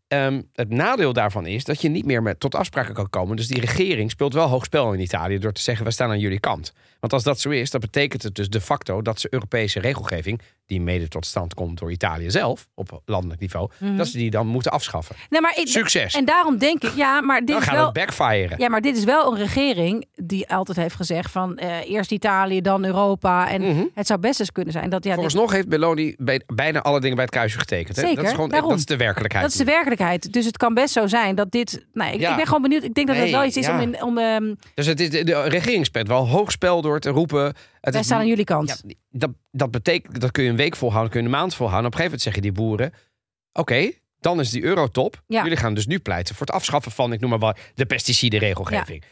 Ehm, 0.07 0.41
het 0.53 0.69
nadeel 0.69 1.13
daarvan 1.13 1.45
is 1.45 1.63
dat 1.63 1.81
je 1.81 1.89
niet 1.89 2.05
meer 2.05 2.21
met, 2.21 2.39
tot 2.39 2.55
afspraken 2.55 2.93
kan 2.93 3.09
komen. 3.09 3.35
Dus 3.35 3.47
die 3.47 3.59
regering 3.59 4.11
speelt 4.11 4.33
wel 4.33 4.47
hoog 4.47 4.65
spel 4.65 4.93
in 4.93 4.99
Italië 4.99 5.37
door 5.37 5.51
te 5.51 5.61
zeggen: 5.61 5.85
we 5.85 5.91
staan 5.91 6.09
aan 6.09 6.19
jullie 6.19 6.39
kant. 6.39 6.73
Want 6.99 7.13
als 7.13 7.23
dat 7.23 7.39
zo 7.39 7.49
is, 7.49 7.71
dan 7.71 7.81
betekent 7.81 8.23
het 8.23 8.35
dus 8.35 8.49
de 8.49 8.61
facto 8.61 9.01
dat 9.01 9.19
ze 9.19 9.27
Europese 9.29 9.79
regelgeving, 9.79 10.41
die 10.67 10.81
mede 10.81 11.07
tot 11.07 11.25
stand 11.25 11.53
komt 11.53 11.79
door 11.79 11.91
Italië 11.91 12.31
zelf 12.31 12.67
op 12.75 13.01
landelijk 13.05 13.39
niveau, 13.39 13.69
Mhm. 13.79 13.95
dat 13.97 14.07
ze 14.07 14.17
die 14.17 14.29
dan 14.29 14.47
moeten 14.47 14.71
afschaffen. 14.71 15.15
Nee, 15.29 15.41
maar 15.41 15.53
ik, 15.57 15.67
Succes! 15.67 16.13
En 16.13 16.25
daarom 16.25 16.57
denk 16.57 16.83
ik, 16.83 16.91
ja, 16.95 17.21
maar 17.21 17.39
dit 17.39 17.47
dan 17.47 17.57
is 17.57 17.63
gaat 17.63 17.75
wel. 17.75 17.85
het 17.85 17.93
backfiren. 17.93 18.59
Ja, 18.59 18.69
maar 18.69 18.81
dit 18.81 18.97
is 18.97 19.03
wel 19.03 19.31
een 19.31 19.37
regering 19.37 20.05
die 20.15 20.49
altijd 20.49 20.77
heeft 20.77 20.95
gezegd 20.95 21.31
van 21.31 21.57
eh, 21.57 21.89
eerst 21.89 22.11
Italië, 22.11 22.61
dan 22.61 22.85
Europa. 22.85 23.49
En 23.49 23.61
Mhm. 23.61 23.83
het 23.93 24.07
zou 24.07 24.19
best 24.19 24.39
eens 24.39 24.51
kunnen 24.51 24.73
zijn 24.73 24.89
dat 24.89 25.03
ja, 25.03 25.09
dit- 25.09 25.13
Vooralsnog 25.13 25.51
heeft 25.51 25.67
Meloni 25.67 26.15
bij, 26.17 26.41
bijna 26.53 26.81
alle 26.81 26.99
dingen 26.99 27.15
bij 27.15 27.25
het 27.25 27.33
kruisje 27.33 27.59
getekend. 27.59 27.95
Hè? 27.95 28.01
Zeker, 28.01 28.15
dat, 28.17 28.25
is 28.25 28.31
gewoon, 28.31 28.49
daarom. 28.49 28.69
dat 28.69 28.79
is 28.79 28.85
de 28.85 28.97
werkelijkheid. 28.97 29.43
dat 29.45 29.53
is 29.53 29.59
de 29.59 29.71
werkelijkheid. 29.71 30.33
Dus 30.33 30.45
het 30.45 30.57
kan 30.57 30.73
best 30.73 30.93
zo 30.93 31.07
zijn 31.07 31.35
dat 31.35 31.51
dit. 31.51 31.85
Nou, 31.93 32.13
ik, 32.13 32.19
Ja. 32.19 32.29
ik 32.29 32.35
ben 32.35 32.45
gewoon 32.45 32.61
benieuwd. 32.61 32.83
Ik 32.83 32.93
denk 32.93 33.07
dat 33.07 33.15
het 33.15 33.25
Nee, 33.25 33.33
wel 33.33 33.43
iets 33.45 33.57
is 33.57 33.65
ja. 33.65 33.73
om 33.73 33.79
in. 33.81 34.01
Om, 34.03 34.17
ehm 34.17 34.53
Dus 34.73 34.85
het 34.85 34.99
is, 34.99 35.09
de, 35.09 35.23
de 35.23 35.41
regering 35.41 35.85
speelt 35.85 36.07
wel 36.07 36.27
hoog 36.27 36.51
spel 36.51 36.81
door 36.81 36.99
te 36.99 37.09
roepen. 37.09 37.53
Het 37.81 37.93
wij 37.93 38.03
staan 38.03 38.19
aan 38.19 38.27
jullie 38.27 38.45
kant. 38.45 38.83
Ja, 38.85 38.93
dat, 39.09 39.31
dat 39.51 39.71
betekent, 39.71 40.21
dat 40.21 40.31
kun 40.31 40.43
je 40.43 40.49
een 40.49 40.55
week 40.55 40.75
volhouden, 40.75 41.11
kun 41.11 41.19
je 41.19 41.25
een 41.25 41.31
maand 41.31 41.55
volhouden. 41.55 41.91
Op 41.91 41.99
een 41.99 42.05
gegeven 42.05 42.19
moment 42.19 42.35
zeggen 42.35 42.41
die 42.41 42.63
boeren: 42.63 42.93
Oké, 43.53 43.91
dan 44.19 44.39
is 44.39 44.49
die 44.49 44.63
euro 44.63 44.87
top. 44.87 45.23
Ja. 45.27 45.41
Jullie 45.41 45.57
gaan 45.57 45.73
dus 45.73 45.87
nu 45.87 45.99
pleiten 45.99 46.35
voor 46.35 46.45
het 46.45 46.55
afschaffen 46.55 46.91
van, 46.91 47.13
ik 47.13 47.19
noem 47.19 47.29
maar 47.29 47.39
wat, 47.39 47.59
de 47.73 47.85
pesticidenregelgeving. 47.85 49.03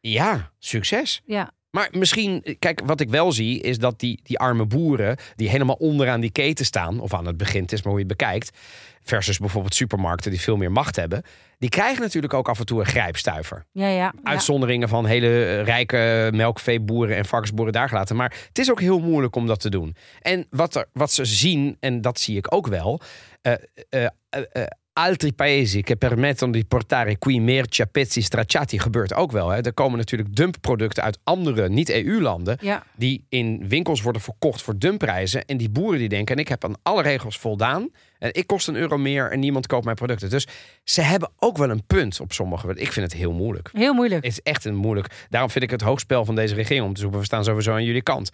Ja, 0.00 0.52
succes. 0.58 1.22
Ja. 1.24 1.52
Maar 1.72 1.88
misschien, 1.92 2.56
kijk, 2.58 2.80
wat 2.84 3.00
ik 3.00 3.10
wel 3.10 3.32
zie, 3.32 3.60
is 3.60 3.78
dat 3.78 4.00
die, 4.00 4.20
die 4.22 4.38
arme 4.38 4.66
boeren, 4.66 5.16
die 5.36 5.48
helemaal 5.48 5.76
onderaan 5.76 6.20
die 6.20 6.30
keten 6.30 6.64
staan, 6.64 7.00
of 7.00 7.14
aan 7.14 7.26
het 7.26 7.36
begin, 7.36 7.62
het 7.62 7.72
is 7.72 7.82
maar 7.82 7.92
hoe 7.92 8.02
je 8.02 8.08
het 8.08 8.18
bekijkt, 8.18 8.58
versus 9.02 9.38
bijvoorbeeld 9.38 9.74
supermarkten 9.74 10.30
die 10.30 10.40
veel 10.40 10.56
meer 10.56 10.72
macht 10.72 10.96
hebben, 10.96 11.22
die 11.58 11.68
krijgen 11.68 12.02
natuurlijk 12.02 12.34
ook 12.34 12.48
af 12.48 12.58
en 12.58 12.66
toe 12.66 12.80
een 12.80 12.86
grijpstuiver. 12.86 13.64
Ja, 13.72 13.86
ja. 13.86 13.94
ja. 13.94 14.12
Uitzonderingen 14.22 14.88
van 14.88 15.06
hele 15.06 15.60
rijke 15.60 16.30
melkveeboeren 16.34 17.16
en 17.16 17.24
varkensboeren 17.24 17.72
daar 17.72 17.88
gelaten. 17.88 18.16
Maar 18.16 18.36
het 18.48 18.58
is 18.58 18.70
ook 18.70 18.80
heel 18.80 19.00
moeilijk 19.00 19.36
om 19.36 19.46
dat 19.46 19.60
te 19.60 19.70
doen. 19.70 19.96
En 20.20 20.46
wat, 20.50 20.74
er, 20.74 20.86
wat 20.92 21.12
ze 21.12 21.24
zien, 21.24 21.76
en 21.80 22.00
dat 22.00 22.20
zie 22.20 22.36
ik 22.36 22.54
ook 22.54 22.66
wel. 22.66 23.00
eh, 23.42 23.52
eh, 23.88 24.06
eh, 24.30 24.62
altri 24.92 25.32
paesi 25.32 25.82
che 25.82 25.96
permettono 25.96 26.52
di 26.52 26.64
portare 26.64 27.18
qui 27.18 27.40
merci 27.40 27.82
a 27.82 27.86
pezzi 27.86 28.22
stracciati 28.22 28.78
gebeurt 28.78 29.14
ook 29.14 29.32
wel. 29.32 29.48
Hè. 29.48 29.60
Er 29.60 29.72
komen 29.74 29.98
natuurlijk 29.98 30.36
dumpproducten 30.36 31.02
uit 31.02 31.18
andere 31.24 31.68
niet-EU-landen 31.68 32.56
Ja. 32.60 32.84
die 32.96 33.24
in 33.28 33.68
winkels 33.68 34.02
worden 34.02 34.22
verkocht 34.22 34.62
voor 34.62 34.78
dumpprijzen. 34.78 35.44
En 35.44 35.56
die 35.56 35.70
boeren 35.70 35.98
die 35.98 36.08
denken, 36.08 36.34
en 36.34 36.40
ik 36.40 36.48
heb 36.48 36.64
aan 36.64 36.74
alle 36.82 37.02
regels 37.02 37.38
voldaan. 37.38 37.90
En 38.18 38.28
ik 38.34 38.46
kost 38.46 38.68
een 38.68 38.76
euro 38.76 38.98
meer 38.98 39.30
en 39.30 39.40
niemand 39.40 39.66
koopt 39.66 39.84
mijn 39.84 39.96
producten. 39.96 40.30
Dus 40.30 40.46
ze 40.84 41.00
hebben 41.00 41.30
ook 41.38 41.56
wel 41.56 41.70
een 41.70 41.86
punt 41.86 42.20
op 42.20 42.32
sommige. 42.32 42.68
Ik 42.74 42.92
vind 42.92 43.10
het 43.12 43.20
heel 43.20 43.32
moeilijk. 43.32 43.70
Heel 43.72 43.94
moeilijk. 43.94 44.24
Het 44.24 44.32
is 44.32 44.40
echt 44.42 44.64
een 44.64 44.76
moeilijk. 44.76 45.26
Daarom 45.28 45.50
vind 45.50 45.64
ik 45.64 45.70
het 45.70 45.80
hoogspel 45.80 46.24
van 46.24 46.34
deze 46.34 46.54
regering 46.54 46.84
om 46.86 46.94
te 46.94 47.00
zoeken. 47.00 47.18
We 47.18 47.24
staan 47.24 47.44
sowieso 47.44 47.72
aan 47.72 47.84
jullie 47.84 48.02
kant. 48.02 48.30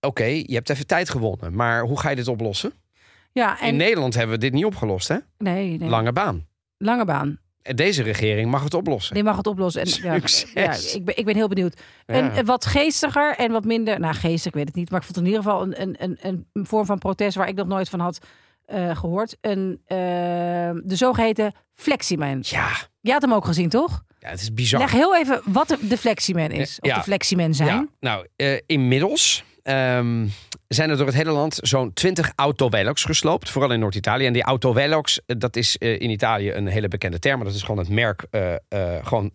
Oké, 0.00 0.24
je 0.24 0.54
hebt 0.54 0.70
even 0.70 0.86
tijd 0.86 1.10
gewonnen. 1.10 1.54
Maar 1.54 1.82
hoe 1.82 2.00
ga 2.00 2.10
je 2.10 2.16
dit 2.16 2.28
oplossen? 2.28 2.72
Ja, 3.34 3.60
In 3.60 3.76
Nederland 3.76 4.14
hebben 4.14 4.34
we 4.34 4.40
dit 4.40 4.52
niet 4.52 4.64
opgelost, 4.64 5.08
hè? 5.08 5.16
nee, 5.38 5.78
nee. 5.78 5.88
Lange 5.88 6.12
baan. 6.12 6.46
lange 6.78 7.04
baan. 7.04 7.38
En 7.62 7.76
Deze 7.76 8.02
regering 8.02 8.50
mag 8.50 8.62
het 8.64 8.74
oplossen. 8.74 9.14
Die 9.14 9.24
mag 9.24 9.36
het 9.36 9.46
oplossen. 9.46 9.82
En, 9.82 9.88
ja, 9.88 10.18
Succes. 10.18 10.52
ja, 10.54 10.96
ik, 10.98 11.04
ben, 11.04 11.16
ik 11.16 11.24
ben 11.24 11.34
heel 11.34 11.48
benieuwd. 11.48 11.80
Ja. 12.06 12.36
Een, 12.38 12.44
wat 12.44 12.66
geestiger 12.66 13.34
en 13.36 13.52
wat 13.52 13.64
minder. 13.64 14.00
Nou, 14.00 14.14
geestig, 14.14 14.46
ik 14.46 14.54
weet 14.54 14.66
het 14.66 14.74
niet. 14.76 14.90
Maar 14.90 15.00
ik 15.00 15.06
vond 15.06 15.16
het 15.18 15.26
in 15.26 15.30
ieder 15.32 15.44
geval 15.50 15.62
een, 15.62 15.82
een, 15.82 16.16
een, 16.20 16.46
een 16.52 16.66
vorm 16.66 16.86
van 16.86 16.98
protest 16.98 17.36
waar 17.36 17.48
ik 17.48 17.54
nog 17.54 17.66
nooit 17.66 17.88
van 17.88 18.00
had 18.00 18.18
eh, 18.66 18.96
gehoord. 18.96 19.36
Een, 19.40 19.80
eh, 19.86 19.96
de 20.84 20.96
zogeheten 20.96 21.52
Fleximan. 21.72 22.38
Ja, 22.40 22.68
Je 23.00 23.12
had 23.12 23.22
hem 23.22 23.32
ook 23.34 23.44
gezien, 23.44 23.68
toch? 23.68 24.02
ja, 24.18 24.28
het 24.28 24.40
is 24.40 24.54
bizar. 24.54 24.80
Leg 24.80 24.92
heel 24.92 25.16
even 25.16 25.40
wat 25.44 25.78
de, 25.80 25.98
Fleximan 25.98 26.50
is. 26.50 26.78
Of 26.80 26.88
Ja. 26.88 26.94
de 26.96 27.02
Fleximan 27.02 27.54
zijn. 27.54 27.68
Ja, 27.68 27.86
nou, 28.00 28.26
eh, 28.36 28.58
inmiddels 28.66 29.44
ehm, 29.62 30.26
zijn 30.74 30.90
er 30.90 30.96
door 30.96 31.06
het 31.06 31.14
hele 31.16 31.30
land 31.30 31.58
zo'n 31.62 31.92
20 31.92 32.32
autovelox 32.36 33.04
gesloopt. 33.04 33.50
Vooral 33.50 33.72
in 33.72 33.80
Noord-Italië. 33.80 34.26
En 34.26 34.32
die 34.32 34.42
autovelox, 34.42 35.20
eh, 35.26 35.36
dat 35.38 35.56
is 35.56 35.78
eh, 35.78 36.00
in 36.00 36.10
Italië 36.10 36.52
een 36.52 36.66
hele 36.66 36.88
bekende 36.88 37.18
term. 37.18 37.36
Maar 37.36 37.46
dat 37.46 37.54
is 37.54 37.62
gewoon 37.62 37.78
het 37.78 37.88
merk. 37.88 38.24
eh, 38.30 38.52
gewoon, 39.02 39.30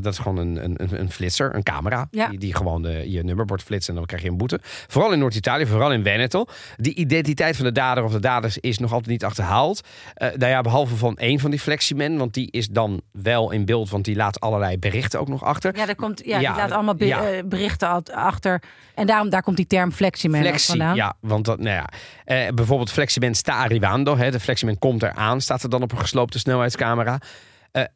dat 0.00 0.12
is 0.12 0.18
gewoon 0.18 0.36
een, 0.36 0.64
een, 0.64 1.00
een 1.00 1.10
flitser, 1.10 1.54
een 1.54 1.62
camera. 1.62 2.08
Ja. 2.10 2.28
Die, 2.28 2.38
die 2.38 2.54
gewoon 2.54 2.82
je 3.10 3.24
nummerbord 3.24 3.62
flitst 3.62 3.88
en 3.88 3.94
dan 3.94 4.04
krijg 4.06 4.22
je 4.22 4.28
een 4.28 4.36
boete. 4.36 4.58
Vooral 4.62 5.12
in 5.12 5.18
Noord-Italië, 5.18 5.66
vooral 5.66 5.92
in 5.92 6.02
Veneto. 6.02 6.44
Die 6.76 6.94
identiteit 6.94 7.56
van 7.56 7.64
de 7.64 7.72
dader 7.72 8.04
of 8.04 8.12
de 8.12 8.20
daders 8.20 8.58
is 8.58 8.78
nog 8.78 8.92
altijd 8.92 9.10
niet 9.10 9.24
achterhaald. 9.24 9.80
Nou 10.14 10.46
ja, 10.46 10.60
behalve 10.60 10.96
van 10.96 11.16
één 11.16 11.38
van 11.38 11.50
die 11.50 11.60
fleximen. 11.60 12.16
Want 12.16 12.34
die 12.34 12.50
is 12.50 12.68
dan 12.68 13.00
wel 13.12 13.50
in 13.50 13.64
beeld, 13.64 13.90
want 13.90 14.04
die 14.04 14.16
laat 14.16 14.40
allerlei 14.40 14.78
berichten 14.78 15.20
ook 15.20 15.28
nog 15.28 15.44
achter. 15.44 15.76
Ja, 15.76 15.86
daar 15.86 15.94
komt, 15.94 16.22
ja, 16.24 16.38
Ja, 16.40 16.52
die 16.52 16.60
laat 16.60 16.70
allemaal 16.72 16.94
be- 16.94 17.06
ja. 17.06 17.42
berichten 17.44 18.02
achter. 18.14 18.62
En 18.94 19.06
daarom 19.06 19.30
daar 19.30 19.42
komt 19.42 19.56
die 19.56 19.66
term 19.66 19.92
Fleximan 19.92 20.42
ook 20.48 20.54
Flexi, 20.60 20.66
vandaan. 20.76 20.96
ja, 20.96 21.14
want 21.20 21.44
dat, 21.44 21.58
nou 21.58 21.76
ja, 21.76 21.88
eh, 22.24 22.52
bijvoorbeeld 22.54 22.90
Fleximen 22.90 23.34
sta 23.34 23.62
arrivando, 23.62 24.16
hè, 24.16 24.30
de 24.30 24.40
Fleximen 24.40 24.78
komt 24.78 25.02
eraan, 25.02 25.40
staat 25.40 25.62
er 25.62 25.70
dan 25.70 25.82
op 25.82 25.92
een 25.92 25.98
gesloopte 25.98 26.38
snelheidscamera. 26.38 27.20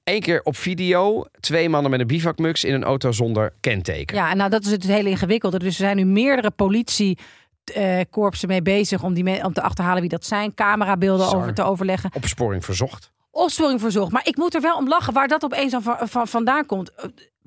Eén 0.05 0.21
keer 0.21 0.41
op 0.43 0.57
video, 0.57 1.25
twee 1.41 1.69
mannen 1.69 1.91
met 1.91 2.01
een 2.01 2.07
bivakmuts 2.07 2.65
in 2.65 2.75
een 2.75 2.85
auto 2.85 3.13
zonder 3.13 3.53
kenteken. 3.61 4.17
Ja, 4.17 4.31
en 4.31 4.37
nou 4.37 4.51
dat 4.51 4.65
is 4.65 4.71
het 4.71 4.83
hele 4.83 5.09
ingewikkelde. 5.09 5.59
Dus 5.59 5.69
er 5.69 5.75
zijn 5.75 5.97
nu 5.97 6.05
meerdere 6.05 6.51
politiekorpsen 6.51 8.49
mee 8.49 8.63
bezig 8.63 9.03
om, 9.03 9.15
die 9.15 9.45
om 9.45 9.53
te 9.53 9.63
achterhalen 9.63 10.01
wie 10.01 10.11
dat 10.11 10.25
zijn. 10.25 10.55
Camerabeelden 10.55 11.35
over 11.35 11.55
te 11.55 11.63
overleggen. 11.63 12.11
Opsporing 12.15 12.65
verzocht. 12.65 13.11
Opsporing 13.31 13.81
verzocht. 13.81 14.13
Maar 14.13 14.27
ik 14.27 14.37
moet 14.37 14.55
er 14.55 14.61
wel 14.61 14.77
om 14.77 14.89
lachen 14.89 15.13
waar 15.13 15.29
dat 15.29 15.45
opeens 15.45 15.75
van, 15.81 15.97
van- 16.09 16.29
vandaan 16.29 16.67
komt. 16.67 16.93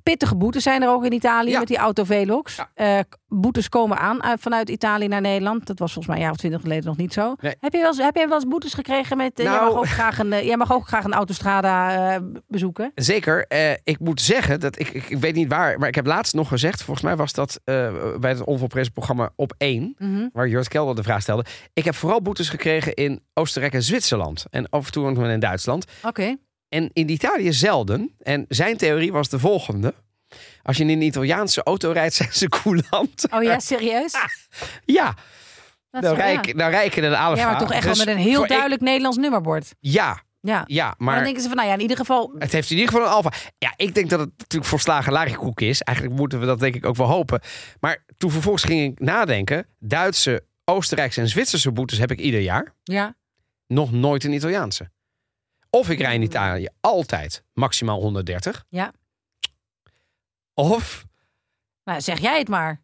Eh, 0.05 0.11
Pittige 0.13 0.35
boetes 0.35 0.63
zijn 0.63 0.81
er 0.81 0.89
ook 0.89 1.05
in 1.05 1.13
Italië 1.13 1.49
Ja. 1.49 1.59
met 1.59 1.67
die 1.67 1.77
autovelox. 1.77 2.55
Ja. 2.55 2.69
Eh, 2.73 2.99
boetes 3.27 3.69
komen 3.69 3.97
aan 3.97 4.23
uit- 4.23 4.39
vanuit 4.41 4.69
Italië 4.69 5.07
naar 5.07 5.21
Nederland. 5.21 5.65
Dat 5.67 5.79
was 5.79 5.93
volgens 5.93 6.07
mij 6.07 6.15
een 6.15 6.21
jaar 6.23 6.31
of 6.31 6.37
twintig 6.37 6.61
geleden 6.61 6.85
nog 6.85 6.97
niet 6.97 7.13
zo. 7.13 7.35
Nee. 7.41 7.55
Heb, 7.59 7.73
je 7.73 7.79
wel 7.79 7.87
eens, 7.87 7.97
heb 7.97 8.15
jij 8.15 8.27
wel 8.27 8.35
eens 8.35 8.47
boetes 8.47 8.73
gekregen 8.73 9.17
met... 9.17 9.39
eh, 9.39 9.45
jij, 9.45 9.53
Nou. 9.53 9.65
mag 9.69 9.77
ook 9.77 9.87
graag 9.87 10.19
een, 10.19 10.33
eh, 10.33 10.45
jij 10.45 10.57
mag 10.57 10.73
ook 10.73 10.87
graag 10.87 11.03
een 11.03 11.13
autostrada 11.13 12.13
eh, 12.15 12.21
bezoeken. 12.47 12.91
Zeker. 12.95 13.45
eh, 13.47 13.71
ik 13.83 13.99
moet 13.99 14.21
zeggen 14.21 14.59
dat 14.59 14.79
ik, 14.79 14.89
ik, 14.89 15.09
ik 15.09 15.17
weet 15.17 15.35
niet 15.35 15.47
waar, 15.49 15.79
maar 15.79 15.87
ik 15.87 15.95
heb 15.95 16.05
laatst 16.05 16.33
nog 16.33 16.47
gezegd, 16.47 16.83
volgens 16.83 17.05
mij 17.05 17.15
was 17.15 17.33
dat 17.33 17.59
eh, 17.63 17.93
bij 18.19 18.31
het 18.31 18.43
onvolprezen 18.43 18.91
programma 18.93 19.29
op 19.35 19.53
1, 19.57 19.95
Mhm. 19.97 20.27
waar 20.33 20.47
Jort 20.47 20.67
Kelder 20.67 20.95
de 20.95 21.03
vraag 21.03 21.21
stelde. 21.21 21.45
Ik 21.73 21.85
heb 21.85 21.95
vooral 21.95 22.21
boetes 22.21 22.49
gekregen 22.49 22.93
in 22.93 23.23
Oostenrijk 23.33 23.73
en 23.73 23.83
Zwitserland. 23.83 24.45
En 24.49 24.69
af 24.69 24.85
en 24.85 24.91
toe 24.91 25.07
ook 25.07 25.15
nog 25.17 25.27
in 25.27 25.39
Duitsland. 25.39 25.85
Oké. 26.03 26.35
En 26.75 26.89
in 26.93 27.09
Italië 27.09 27.53
zelden. 27.53 28.15
En 28.21 28.45
zijn 28.47 28.77
theorie 28.77 29.11
was 29.11 29.29
de 29.29 29.39
volgende. 29.39 29.93
Als 30.63 30.77
je 30.77 30.83
in 30.83 30.89
een 30.89 31.01
Italiaanse 31.01 31.63
auto 31.63 31.91
rijdt, 31.91 32.13
zijn 32.23 32.33
ze 32.33 32.49
coulant. 32.49 33.27
Oh 33.31 33.43
ja, 33.43 33.59
serieus? 33.59 34.13
Ja, 34.85 35.15
Dat 35.91 36.15
ja. 36.17 36.23
ik, 36.25 36.57
dan 36.57 36.69
rij 36.69 36.85
ik 36.85 36.95
in 36.95 37.03
een 37.03 37.15
Alfa. 37.15 37.41
Ja, 37.41 37.49
maar 37.49 37.59
toch 37.59 37.71
echt 37.71 37.83
wel 37.83 37.93
Dus 37.93 38.05
met 38.05 38.15
een 38.15 38.21
heel 38.21 38.41
ik- 38.43 38.49
duidelijk 38.49 38.81
Nederlands 38.81 39.17
nummerbord. 39.17 39.73
ja, 39.79 40.23
Ja. 40.41 40.63
ja, 40.67 40.85
Maar, 40.85 40.95
maar 40.97 41.15
dan 41.15 41.23
denken 41.23 41.41
ze 41.41 41.47
van, 41.47 41.57
nou 41.57 41.67
ja, 41.69 41.73
in 41.75 41.81
ieder 41.81 41.97
geval... 41.97 42.35
het 42.37 42.51
heeft 42.51 42.69
in 42.71 42.77
ieder 42.77 42.91
geval 42.93 43.07
een 43.07 43.13
Alfa. 43.13 43.31
Ja, 43.57 43.73
ik 43.75 43.95
denk 43.95 44.09
dat 44.09 44.19
het 44.19 44.29
natuurlijk 44.37 44.69
volslagen 44.69 45.13
larikoek 45.13 45.61
is. 45.61 45.81
Eigenlijk 45.81 46.17
moeten 46.17 46.39
we 46.39 46.45
dat 46.45 46.59
denk 46.59 46.75
ik 46.75 46.85
ook 46.85 46.95
wel 46.95 47.07
hopen. 47.07 47.41
Maar 47.79 48.05
toen 48.17 48.31
vervolgens 48.31 48.63
ging 48.63 48.91
ik 48.91 48.99
nadenken. 48.99 49.67
Duitse, 49.79 50.43
Oostenrijkse 50.65 51.21
en 51.21 51.27
Zwitserse 51.29 51.71
boetes 51.71 51.97
heb 51.97 52.11
ik 52.11 52.19
ieder 52.19 52.39
jaar. 52.39 52.73
Ja. 52.83 53.15
Nog 53.67 53.91
nooit 53.91 54.23
een 54.23 54.33
Italiaanse. 54.33 54.89
Of 55.75 55.89
ik 55.89 55.99
rij 55.99 56.13
in 56.13 56.21
Italië 56.21 56.67
altijd 56.81 57.43
maximaal 57.53 58.01
130. 58.01 58.65
Ja. 58.69 58.93
Of 60.53 61.05
Nou, 61.83 62.01
zeg 62.01 62.19
jij 62.19 62.37
het 62.37 62.47
maar. 62.47 62.81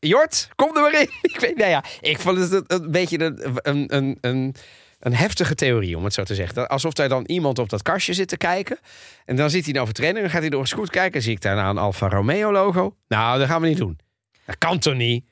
Jort, 0.00 0.48
kom 0.54 0.76
er 0.76 0.82
maar 0.82 1.00
in. 1.00 1.10
Ik 1.32 1.40
weet, 1.40 1.56
nou 1.56 1.70
ja, 1.70 1.84
ik 2.00 2.18
vond 2.18 2.38
het 2.38 2.52
een, 2.52 2.64
een 2.66 2.90
beetje 2.90 3.20
een, 3.20 3.60
een, 3.62 4.18
een, 4.20 4.54
een, 4.98 5.14
heftige 5.14 5.54
theorie, 5.54 5.96
om 5.96 6.04
het 6.04 6.14
zo 6.14 6.22
te 6.22 6.34
zeggen. 6.34 6.68
Alsof 6.68 6.92
daar 6.92 7.08
dan 7.08 7.24
iemand 7.26 7.58
op 7.58 7.68
dat 7.68 7.82
kastje 7.82 8.12
zit 8.12 8.28
te 8.28 8.36
kijken. 8.36 8.78
En 9.24 9.36
dan 9.36 9.50
ziet 9.50 9.64
hij 9.64 9.74
een 9.74 9.80
overtreding. 9.80 10.20
Dan 10.20 10.30
gaat 10.30 10.40
hij 10.40 10.50
door 10.50 10.60
een 10.60 10.66
scoot 10.66 10.90
kijken. 10.90 11.22
Zie 11.22 11.32
ik 11.32 11.40
daarna 11.40 11.70
een 11.70 11.78
Alfa 11.78 12.08
Romeo 12.08 12.52
logo. 12.52 12.96
Nou, 13.08 13.38
dat 13.38 13.48
gaan 13.48 13.60
we 13.60 13.68
niet 13.68 13.76
doen. 13.76 13.98
Dat 14.44 14.58
kan 14.58 14.78
toch 14.78 14.94
niet? 14.94 15.24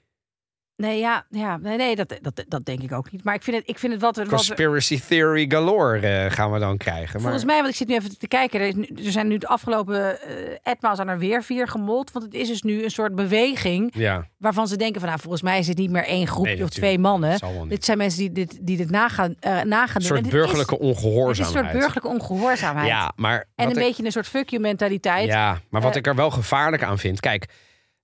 Nee, 0.80 0.98
ja, 0.98 1.24
ja 1.30 1.56
nee, 1.56 1.76
nee 1.76 1.96
dat, 1.96 2.18
dat, 2.20 2.44
dat 2.48 2.64
denk 2.64 2.82
ik 2.82 2.92
ook 2.92 3.10
niet. 3.12 3.24
Maar 3.24 3.34
ik 3.34 3.42
vind 3.42 3.56
het, 3.56 3.68
ik 3.68 3.78
vind 3.78 3.92
het 3.92 4.02
wat... 4.02 4.16
wat 4.16 4.28
Conspiracy 4.28 5.00
theory 5.08 5.44
galore 5.48 6.06
eh, 6.06 6.30
gaan 6.30 6.52
we 6.52 6.58
dan 6.58 6.76
krijgen. 6.76 7.12
Maar, 7.12 7.20
Volgens 7.20 7.44
mij, 7.44 7.56
want 7.56 7.68
ik 7.68 7.74
zit 7.74 7.88
nu 7.88 7.94
even 7.94 8.18
te 8.18 8.28
kijken. 8.28 8.60
Er, 8.60 8.66
is 8.66 9.06
er 9.06 9.12
zijn 9.12 9.28
nu 9.28 9.38
de 9.38 9.46
afgelopen 9.46 9.96
uh, 9.96 10.56
etmaal 10.62 10.96
zijn 10.96 11.08
er 11.08 11.18
weer 11.18 11.42
vier 11.42 11.68
gemold. 11.68 12.12
Want 12.12 12.24
het 12.24 12.34
is 12.34 12.48
dus 12.48 12.62
nu 12.62 12.84
een 12.84 12.90
soort 12.90 13.14
beweging 13.14 13.90
ja, 13.94 14.26
waarvan 14.38 14.68
ze 14.68 14.76
denken 14.76 15.00
van... 15.00 15.08
nou, 15.08 15.20
volgens 15.20 15.42
mij 15.42 15.58
is 15.58 15.68
het 15.68 15.78
niet 15.78 15.90
meer 15.90 16.04
één 16.04 16.26
groepje 16.26 16.54
Nee, 16.54 16.62
of 16.62 16.70
twee 16.70 16.98
mannen. 16.98 17.38
Dit 17.68 17.84
zijn 17.84 17.98
mensen 17.98 18.18
die 18.18 18.32
dit, 18.32 18.58
die 18.60 18.76
dit 18.76 18.90
nagaan, 18.90 19.34
eh 19.40 19.62
nagaan 19.62 19.96
Een 19.96 20.02
soort 20.02 20.28
burgerlijke 20.30 20.78
Is, 20.78 20.80
is 20.80 20.86
een 20.88 20.94
ongehoorzaamheid. 21.08 21.58
soort 21.58 21.72
burgerlijke 21.72 22.08
ongehoorzaamheid. 22.08 22.88
Ja, 22.88 23.12
maar 23.16 23.44
en 23.54 23.64
een 23.64 23.70
ik- 23.70 23.76
beetje 23.76 24.04
een 24.04 24.12
soort 24.12 24.26
fuck 24.28 24.48
you 24.48 24.62
mentaliteit. 24.62 25.26
Ja, 25.26 25.58
maar 25.70 25.80
wat 25.80 25.96
ik 25.96 26.06
er 26.06 26.14
wel 26.14 26.30
gevaarlijk 26.30 26.82
aan 26.82 26.98
vind. 26.98 27.20
Kijk, 27.20 27.48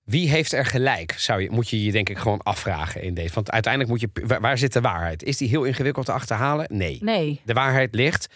wie 0.07 0.29
heeft 0.29 0.51
er 0.53 0.65
gelijk? 0.65 1.11
Zou 1.17 1.41
je, 1.41 1.49
moet 1.51 1.69
je 1.69 1.83
je 1.83 1.91
denk 1.91 2.09
ik 2.09 2.17
gewoon 2.17 2.41
afvragen 2.43 3.01
in 3.01 3.13
deze. 3.13 3.33
Want 3.33 3.51
uiteindelijk 3.51 3.91
moet 3.91 4.01
je. 4.01 4.37
Waar, 4.39 4.57
zit 4.57 4.73
de 4.73 4.81
waarheid? 4.81 5.23
Is 5.23 5.37
die 5.37 5.49
heel 5.49 5.63
ingewikkeld 5.63 6.05
te 6.05 6.11
achterhalen? 6.11 6.65
Nee. 6.69 6.97
Nee, 7.01 7.41
De 7.45 7.53
waarheid 7.53 7.95
ligt. 7.95 8.27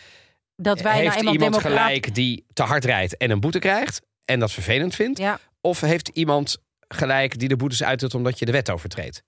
dat 0.55 0.81
wij 0.81 0.99
heeft 0.99 1.21
nou 1.21 1.31
iemand 1.31 1.57
gelijk 1.57 2.15
die 2.15 2.45
te 2.53 2.63
hard 2.63 2.85
rijdt 2.85 3.17
en 3.17 3.31
een 3.31 3.39
boete 3.39 3.59
krijgt? 3.59 4.01
En 4.25 4.39
dat 4.39 4.51
vervelend 4.51 4.95
vindt? 4.95 5.19
Ja, 5.19 5.39
Of 5.61 5.79
heeft 5.81 6.07
iemand 6.07 6.57
gelijk 6.87 7.39
die 7.39 7.47
de 7.47 7.55
boetes 7.55 7.83
uitdoet 7.83 8.13
omdat 8.15 8.39
je 8.39 8.45
de 8.45 8.51
wet 8.51 8.69
overtreedt? 8.69 9.23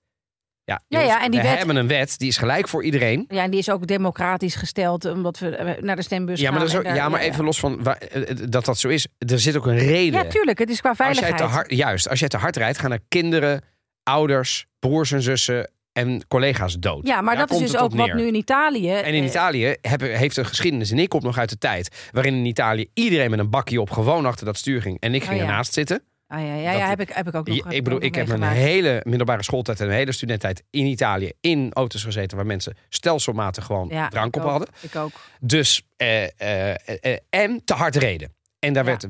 Ja, 0.66 0.82
Ja, 0.88 0.98
jongens, 0.98 1.16
ja, 1.18 1.24
en 1.24 1.30
die 1.30 1.40
we 1.40 1.46
wet- 1.48 1.56
hebben 1.58 1.76
een 1.76 1.88
wet 1.88 2.18
die 2.18 2.28
is 2.28 2.36
gelijk 2.36 2.68
voor 2.68 2.84
iedereen. 2.84 3.24
ja, 3.28 3.42
en 3.42 3.50
die 3.50 3.60
is 3.60 3.70
ook 3.70 3.86
democratisch 3.86 4.54
gesteld... 4.54 5.04
omdat 5.04 5.38
we 5.38 5.56
eh, 5.56 5.82
naar 5.82 5.96
de 5.96 6.02
stembus 6.02 6.40
Ja, 6.40 6.50
maar, 6.50 6.52
gaan. 6.52 6.60
dat 6.60 6.68
is 6.70 6.74
ook- 6.80 6.84
en 6.84 6.94
daar- 6.94 7.02
ja, 7.04 7.08
maar 7.08 7.20
even 7.20 7.44
los 7.44 7.58
van 7.58 7.82
waar- 7.82 7.96
eh, 7.96 8.30
eh, 8.30 8.36
dat 8.48 8.64
dat 8.64 8.78
zo 8.78 8.88
is. 8.88 9.06
Er 9.18 9.38
zit 9.40 9.56
ook 9.56 9.66
een 9.66 9.78
reden. 9.78 10.22
Ja, 10.22 10.28
tuurlijk. 10.28 10.58
Het 10.58 10.70
is 10.70 10.80
qua 10.80 10.88
Als 10.88 10.98
jij 10.98 11.06
veiligheid. 11.06 11.36
te 11.50 11.54
hard, 11.56 11.70
juist, 11.70 12.08
als 12.08 12.18
jij 12.18 12.28
te 12.28 12.36
hard 12.36 12.56
rijdt, 12.56 12.78
gaan 12.78 12.92
er 12.92 13.00
kinderen, 13.08 13.62
ouders, 14.02 14.66
broers 14.78 15.12
en 15.12 15.22
zussen 15.22 15.70
en 15.92 16.24
collega's 16.28 16.78
dood. 16.78 17.06
Ja, 17.06 17.20
maar 17.20 17.36
Daar 17.36 17.46
dat 17.46 17.60
is 17.60 17.70
dus 17.70 17.80
ook 17.80 17.94
wat 17.94 18.12
nu 18.14 18.26
in 18.26 18.34
Italië... 18.34 18.90
En 18.92 19.14
in 19.14 19.22
eh, 19.22 19.28
Italië 19.28 19.74
heeft 19.98 20.36
een 20.36 20.46
geschiedenis, 20.46 20.90
en 20.90 20.98
ik 20.98 21.08
kom 21.08 21.22
nog 21.22 21.38
uit 21.38 21.48
de 21.48 21.58
tijd, 21.58 22.08
waarin 22.12 22.34
in 22.34 22.44
Italië 22.44 22.86
iedereen 22.94 23.30
met 23.30 23.38
een 23.38 23.50
bakje 23.50 23.80
op 23.80 23.90
gewoon 23.90 24.26
achter 24.26 24.44
dat 24.46 24.56
stuur 24.56 24.82
ging. 24.82 25.00
En 25.00 25.14
ik 25.14 25.22
ging 25.22 25.34
Oh 25.34 25.40
ja. 25.40 25.46
ernaast 25.48 25.72
zitten. 25.72 26.02
Ah, 26.26 26.40
ja, 26.40 26.54
ja, 26.54 26.72
ja 26.72 26.88
heb, 26.88 27.00
ik, 27.00 27.08
heb 27.12 27.28
ik 27.28 27.34
ook 27.34 27.46
nog. 27.46 27.56
ik 27.56 27.64
heb 27.72 27.84
bedoel, 27.84 28.02
ik 28.02 28.14
heb 28.14 28.28
een 28.28 28.38
meegemaakt. 28.38 28.60
hele 28.66 29.00
middelbare 29.04 29.42
schooltijd 29.42 29.80
en 29.80 29.86
een 29.86 29.92
hele 29.92 30.12
studententijd 30.12 30.62
in 30.70 30.86
Italië 30.86 31.32
in 31.40 31.70
auto's 31.72 32.04
gezeten 32.04 32.36
waar 32.36 32.46
mensen 32.46 32.76
stelselmatig 32.88 33.64
gewoon 33.64 33.88
Ja, 33.88 34.08
drank 34.08 34.26
ik 34.36 34.36
op 34.36 34.42
ook. 34.42 34.50
hadden. 34.50 34.68
Ik 34.80 34.96
ook. 34.96 35.12
Dus, 35.40 35.82
eh, 35.96 36.22
eh, 36.40 36.76
eh, 37.00 37.18
en 37.30 37.64
te 37.64 37.74
hard 37.74 37.96
reden. 37.96 38.32
En 38.66 38.72
daar 38.72 38.84
Ja. 38.84 38.90
werd 38.90 39.06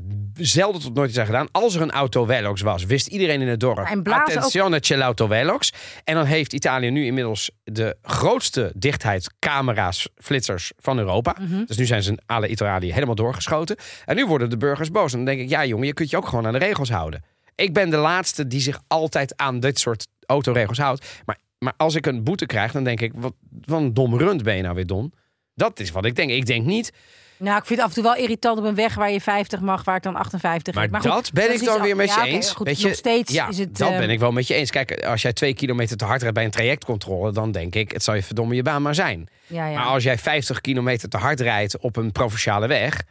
zelden 0.49 0.81
tot 0.81 0.95
nooit 0.95 1.09
iets 1.11 1.19
aan 1.19 1.27
gedaan. 1.27 1.49
Als 1.53 1.75
er 1.75 1.81
een 1.83 1.91
autovelox 1.91 2.61
was, 2.61 2.85
wist 2.85 3.07
iedereen 3.07 3.41
in 3.41 3.49
het 3.49 3.61
dorp... 3.61 3.79
En 3.79 4.03
blazen 4.03 4.23
ook- 4.23 4.29
Attenzione, 4.37 4.81
c'è 4.81 4.97
l'autovelox. 4.97 5.73
En 6.05 6.15
dan 6.15 6.25
heeft 6.25 6.53
Italië 6.53 6.91
nu 6.91 7.05
inmiddels 7.07 7.51
de 7.65 7.97
grootste 8.03 8.73
dichtheid 8.77 9.35
camera's, 9.39 10.09
flitsers 10.17 10.73
van 10.77 10.99
Europa. 10.99 11.37
Mhm. 11.41 11.65
Dus 11.65 11.77
nu 11.77 11.87
zijn 11.87 12.03
ze 12.03 12.19
alle 12.27 12.49
Italië 12.49 12.93
helemaal 12.93 13.15
doorgeschoten. 13.15 13.77
En 14.05 14.17
nu 14.17 14.27
worden 14.27 14.51
de 14.51 14.57
burgers 14.57 14.91
boos. 14.91 15.11
En 15.13 15.17
dan 15.17 15.27
denk 15.27 15.41
ik, 15.41 15.49
ja 15.49 15.65
jongen, 15.65 15.87
je 15.87 15.95
kunt 15.95 16.11
je 16.11 16.17
ook 16.17 16.29
gewoon 16.29 16.47
aan 16.47 16.53
de 16.53 16.59
regels 16.59 16.91
houden. 16.91 17.25
Ik 17.55 17.73
ben 17.73 17.91
de 17.91 17.97
laatste 17.97 18.47
die 18.47 18.61
zich 18.61 18.81
altijd 18.87 19.37
aan 19.37 19.61
dit 19.61 19.79
soort 19.79 20.07
autoregels 20.27 20.79
houdt. 20.79 21.07
Maar, 21.25 21.39
maar 21.59 21.73
als 21.77 21.95
ik 21.95 22.07
een 22.07 22.25
boete 22.25 22.47
krijg, 22.47 22.73
dan 22.73 22.85
denk 22.85 23.01
ik, 23.01 23.13
wat, 23.15 23.35
wat 23.65 23.81
een 23.81 23.95
dom 23.95 24.19
rund 24.19 24.43
ben 24.43 24.57
je 24.57 24.63
nou 24.63 24.75
weer, 24.75 24.87
Don. 24.87 25.13
Dat 25.55 25.81
is 25.81 25.91
wat 25.91 26.05
ik 26.05 26.15
denk. 26.17 26.31
Ik 26.31 26.47
denk 26.47 26.65
niet, 26.67 26.93
Nou, 27.37 27.59
ik 27.59 27.65
vind 27.65 27.79
het 27.81 27.89
af 27.89 27.97
en 27.97 28.03
toe 28.03 28.13
wel 28.13 28.23
irritant 28.23 28.59
op 28.59 28.65
een 28.65 28.75
weg 28.75 28.95
waar 28.95 29.11
je 29.11 29.21
50 29.21 29.61
mag, 29.61 29.85
waar 29.85 29.97
ik 29.97 30.03
dan 30.03 30.17
58 30.17 30.75
Maar, 30.75 30.89
rijd. 30.91 31.03
goed, 31.03 31.13
dat 31.13 31.31
ben 31.33 31.53
ik 31.55 31.65
dan 31.65 31.81
weer 31.83 31.97
met 31.97 32.09
je 32.15 32.21
ja, 32.21 32.27
eens. 32.27 32.51
goed, 32.51 32.67
Weet 32.67 32.81
je, 32.81 32.87
nog 32.87 32.97
steeds 32.97 33.33
ja, 33.33 33.49
is 33.49 33.59
het... 33.59 33.77
dat 33.79 33.97
ben 33.99 34.11
ik 34.11 34.19
wel 34.19 34.33
met 34.33 34.47
je 34.47 34.55
eens. 34.55 34.71
Kijk, 34.71 35.05
als 35.05 35.23
jij 35.23 35.33
twee 35.33 35.55
kilometer 35.55 35.97
te 35.97 36.05
hard 36.05 36.21
rijdt 36.21 36.35
bij 36.35 36.45
een 36.45 36.51
trajectcontrole, 36.51 37.33
dan 37.33 37.53
denk 37.53 37.75
ik, 37.75 37.93
het 37.93 38.03
zal 38.03 38.15
je 38.15 38.23
verdomme 38.23 38.55
je 38.55 38.63
baan 38.63 38.83
maar 38.83 38.95
zijn. 38.95 39.29
Ja, 39.47 39.67
ja. 39.67 39.75
Maar 39.79 39.87
als 39.87 40.03
jij 40.03 40.19
50 40.19 40.61
kilometer 40.61 41.09
te 41.09 41.17
hard 41.17 41.41
rijdt 41.41 41.79
op 41.79 41.97
een 41.97 42.13
provinciale 42.13 42.67
weg, 42.67 43.03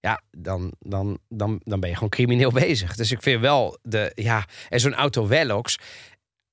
ja, 0.00 0.20
dan, 0.30 0.72
dan, 0.78 1.18
dan, 1.28 1.60
dan 1.64 1.80
ben 1.80 1.88
je 1.88 1.94
gewoon 1.94 2.10
crimineel 2.10 2.50
bezig. 2.66 2.96
Dus 2.96 3.10
ik 3.10 3.22
vind 3.22 3.40
wel 3.40 3.78
de, 3.82 4.12
ja, 4.14 4.44
en 4.68 4.80
zo'n 4.80 4.94
auto 4.94 5.24
Velox. 5.24 5.78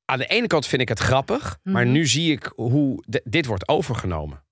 Aan 0.06 0.18
de 0.20 0.26
ene 0.28 0.48
kant 0.48 0.68
vind 0.68 0.82
ik 0.82 0.90
het 0.90 1.00
grappig, 1.00 1.58
maar 1.64 1.84
Mhm. 1.84 1.92
nu 1.92 2.08
zie 2.08 2.32
ik 2.32 2.52
hoe 2.56 3.04
de- 3.08 3.22
dit 3.24 3.46
wordt 3.46 3.68
overgenomen. 3.68 4.44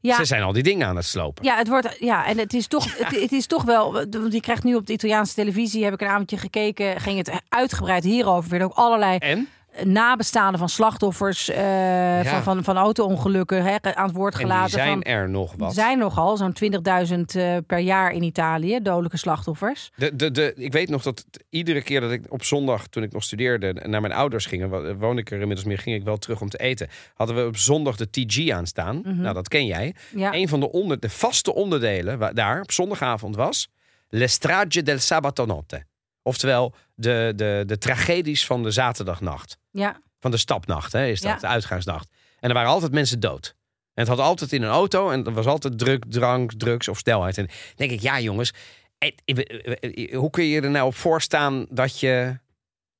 Ja, 0.00 0.16
Ze 0.16 0.24
zijn 0.24 0.42
al 0.42 0.52
die 0.52 0.62
dingen 0.62 0.86
aan 0.86 0.96
het 0.96 1.04
slopen. 1.04 1.44
Ja, 1.44 1.56
het 1.56 1.68
wordt, 1.68 1.96
ja, 1.98 2.26
en 2.26 2.38
het 2.38 2.54
is 2.54 2.66
toch, 2.66 2.98
het, 2.98 3.20
het 3.20 3.32
is 3.32 3.46
toch 3.46 3.62
wel, 3.64 3.92
want 3.92 4.32
je 4.32 4.40
krijgt 4.40 4.64
nu 4.64 4.74
op 4.74 4.86
de 4.86 4.92
Italiaanse 4.92 5.34
televisie, 5.34 5.84
heb 5.84 5.92
ik 5.92 6.00
een 6.00 6.06
avondje 6.06 6.38
gekeken, 6.38 7.00
ging 7.00 7.18
het 7.18 7.30
uitgebreid 7.48 8.04
hierover. 8.04 8.44
Er 8.44 8.50
werden 8.50 8.68
ook 8.68 8.76
allerlei 8.76 9.18
En? 9.18 9.48
Nabestaanden 9.84 10.58
van 10.58 10.68
slachtoffers 10.68 11.48
eh, 11.48 12.20
van, 12.24 12.42
van, 12.42 12.64
van 12.64 12.76
auto-ongelukken 12.76 13.62
hè, 13.64 13.76
aan 13.94 14.06
het 14.06 14.16
woord 14.16 14.34
En 14.34 14.40
gelaten. 14.40 14.70
zijn 14.70 14.92
van, 14.92 15.02
er 15.02 15.28
nog 15.28 15.54
wat. 15.56 15.68
er 15.68 15.74
zijn 15.74 15.98
nogal 15.98 16.36
zo'n 16.36 16.56
20.000 16.62 16.78
eh, 17.26 17.56
per 17.66 17.78
jaar 17.78 18.12
in 18.12 18.22
Italië, 18.22 18.78
dodelijke 18.82 19.16
slachtoffers. 19.16 19.90
De, 19.96 20.16
de, 20.16 20.30
de, 20.30 20.52
ik 20.56 20.72
weet 20.72 20.88
nog 20.88 21.02
dat 21.02 21.24
iedere 21.50 21.82
keer 21.82 22.00
dat 22.00 22.10
ik 22.10 22.22
op 22.28 22.44
zondag, 22.44 22.86
toen 22.86 23.02
ik 23.02 23.12
nog 23.12 23.22
studeerde, 23.22 23.72
naar 23.86 24.00
mijn 24.00 24.12
ouders 24.12 24.46
ging, 24.46 24.68
wa- 24.68 24.94
woon 24.94 25.18
ik 25.18 25.30
er 25.30 25.40
inmiddels 25.40 25.66
meer, 25.66 25.78
ging 25.78 25.96
ik 25.96 26.04
wel 26.04 26.16
terug 26.16 26.40
om 26.40 26.48
te 26.48 26.58
eten. 26.58 26.88
Hadden 27.14 27.36
we 27.36 27.46
op 27.46 27.56
zondag 27.56 27.96
de 27.96 28.10
TG 28.10 28.50
aanstaan. 28.50 28.96
Mhm. 28.96 29.20
Nou, 29.20 29.34
dat 29.34 29.48
ken 29.48 29.66
jij. 29.66 29.94
Ja, 30.14 30.34
Een 30.34 30.48
van 30.48 30.60
de, 30.60 30.72
onder, 30.72 31.00
de 31.00 31.10
vaste 31.10 31.54
onderdelen 31.54 32.18
wa- 32.18 32.32
daar 32.32 32.60
op 32.60 32.72
zondagavond 32.72 33.36
was 33.36 33.68
Le 34.10 34.26
strage 34.26 34.82
del 34.82 34.98
sabato 34.98 35.44
notte. 35.44 35.84
Oftewel 36.22 36.74
de, 36.94 37.32
de, 37.36 37.62
de 37.66 37.78
tragedies 37.78 38.46
van 38.46 38.62
de 38.62 38.70
zaterdagnacht. 38.70 39.57
Ja, 39.70 40.00
Van 40.20 40.30
de 40.30 40.36
stapnacht, 40.36 40.92
hè, 40.92 41.06
is 41.06 41.20
dat, 41.20 41.30
Ja. 41.32 41.38
de 41.38 41.46
uitgaansnacht. 41.46 42.08
En 42.40 42.48
er 42.48 42.54
waren 42.54 42.70
altijd 42.70 42.92
mensen 42.92 43.20
dood. 43.20 43.56
En 43.94 44.04
het 44.04 44.08
had 44.08 44.18
altijd 44.18 44.52
in 44.52 44.62
een 44.62 44.70
auto 44.70 45.10
en 45.10 45.24
er 45.24 45.32
was 45.32 45.46
altijd 45.46 45.78
druk, 45.78 46.04
drank, 46.08 46.52
drugs 46.52 46.88
of 46.88 46.98
snelheid. 46.98 47.38
En 47.38 47.46
dan 47.46 47.54
denk 47.76 47.90
ik, 47.90 48.00
ja 48.00 48.20
jongens, 48.20 48.52
eh, 48.98 49.12
eh, 49.24 49.76
eh, 49.80 50.16
hoe 50.18 50.30
kun 50.30 50.44
je 50.44 50.60
er 50.60 50.70
nou 50.70 50.86
op 50.86 50.94
voorstaan 50.94 51.66
dat 51.70 52.00
je, 52.00 52.38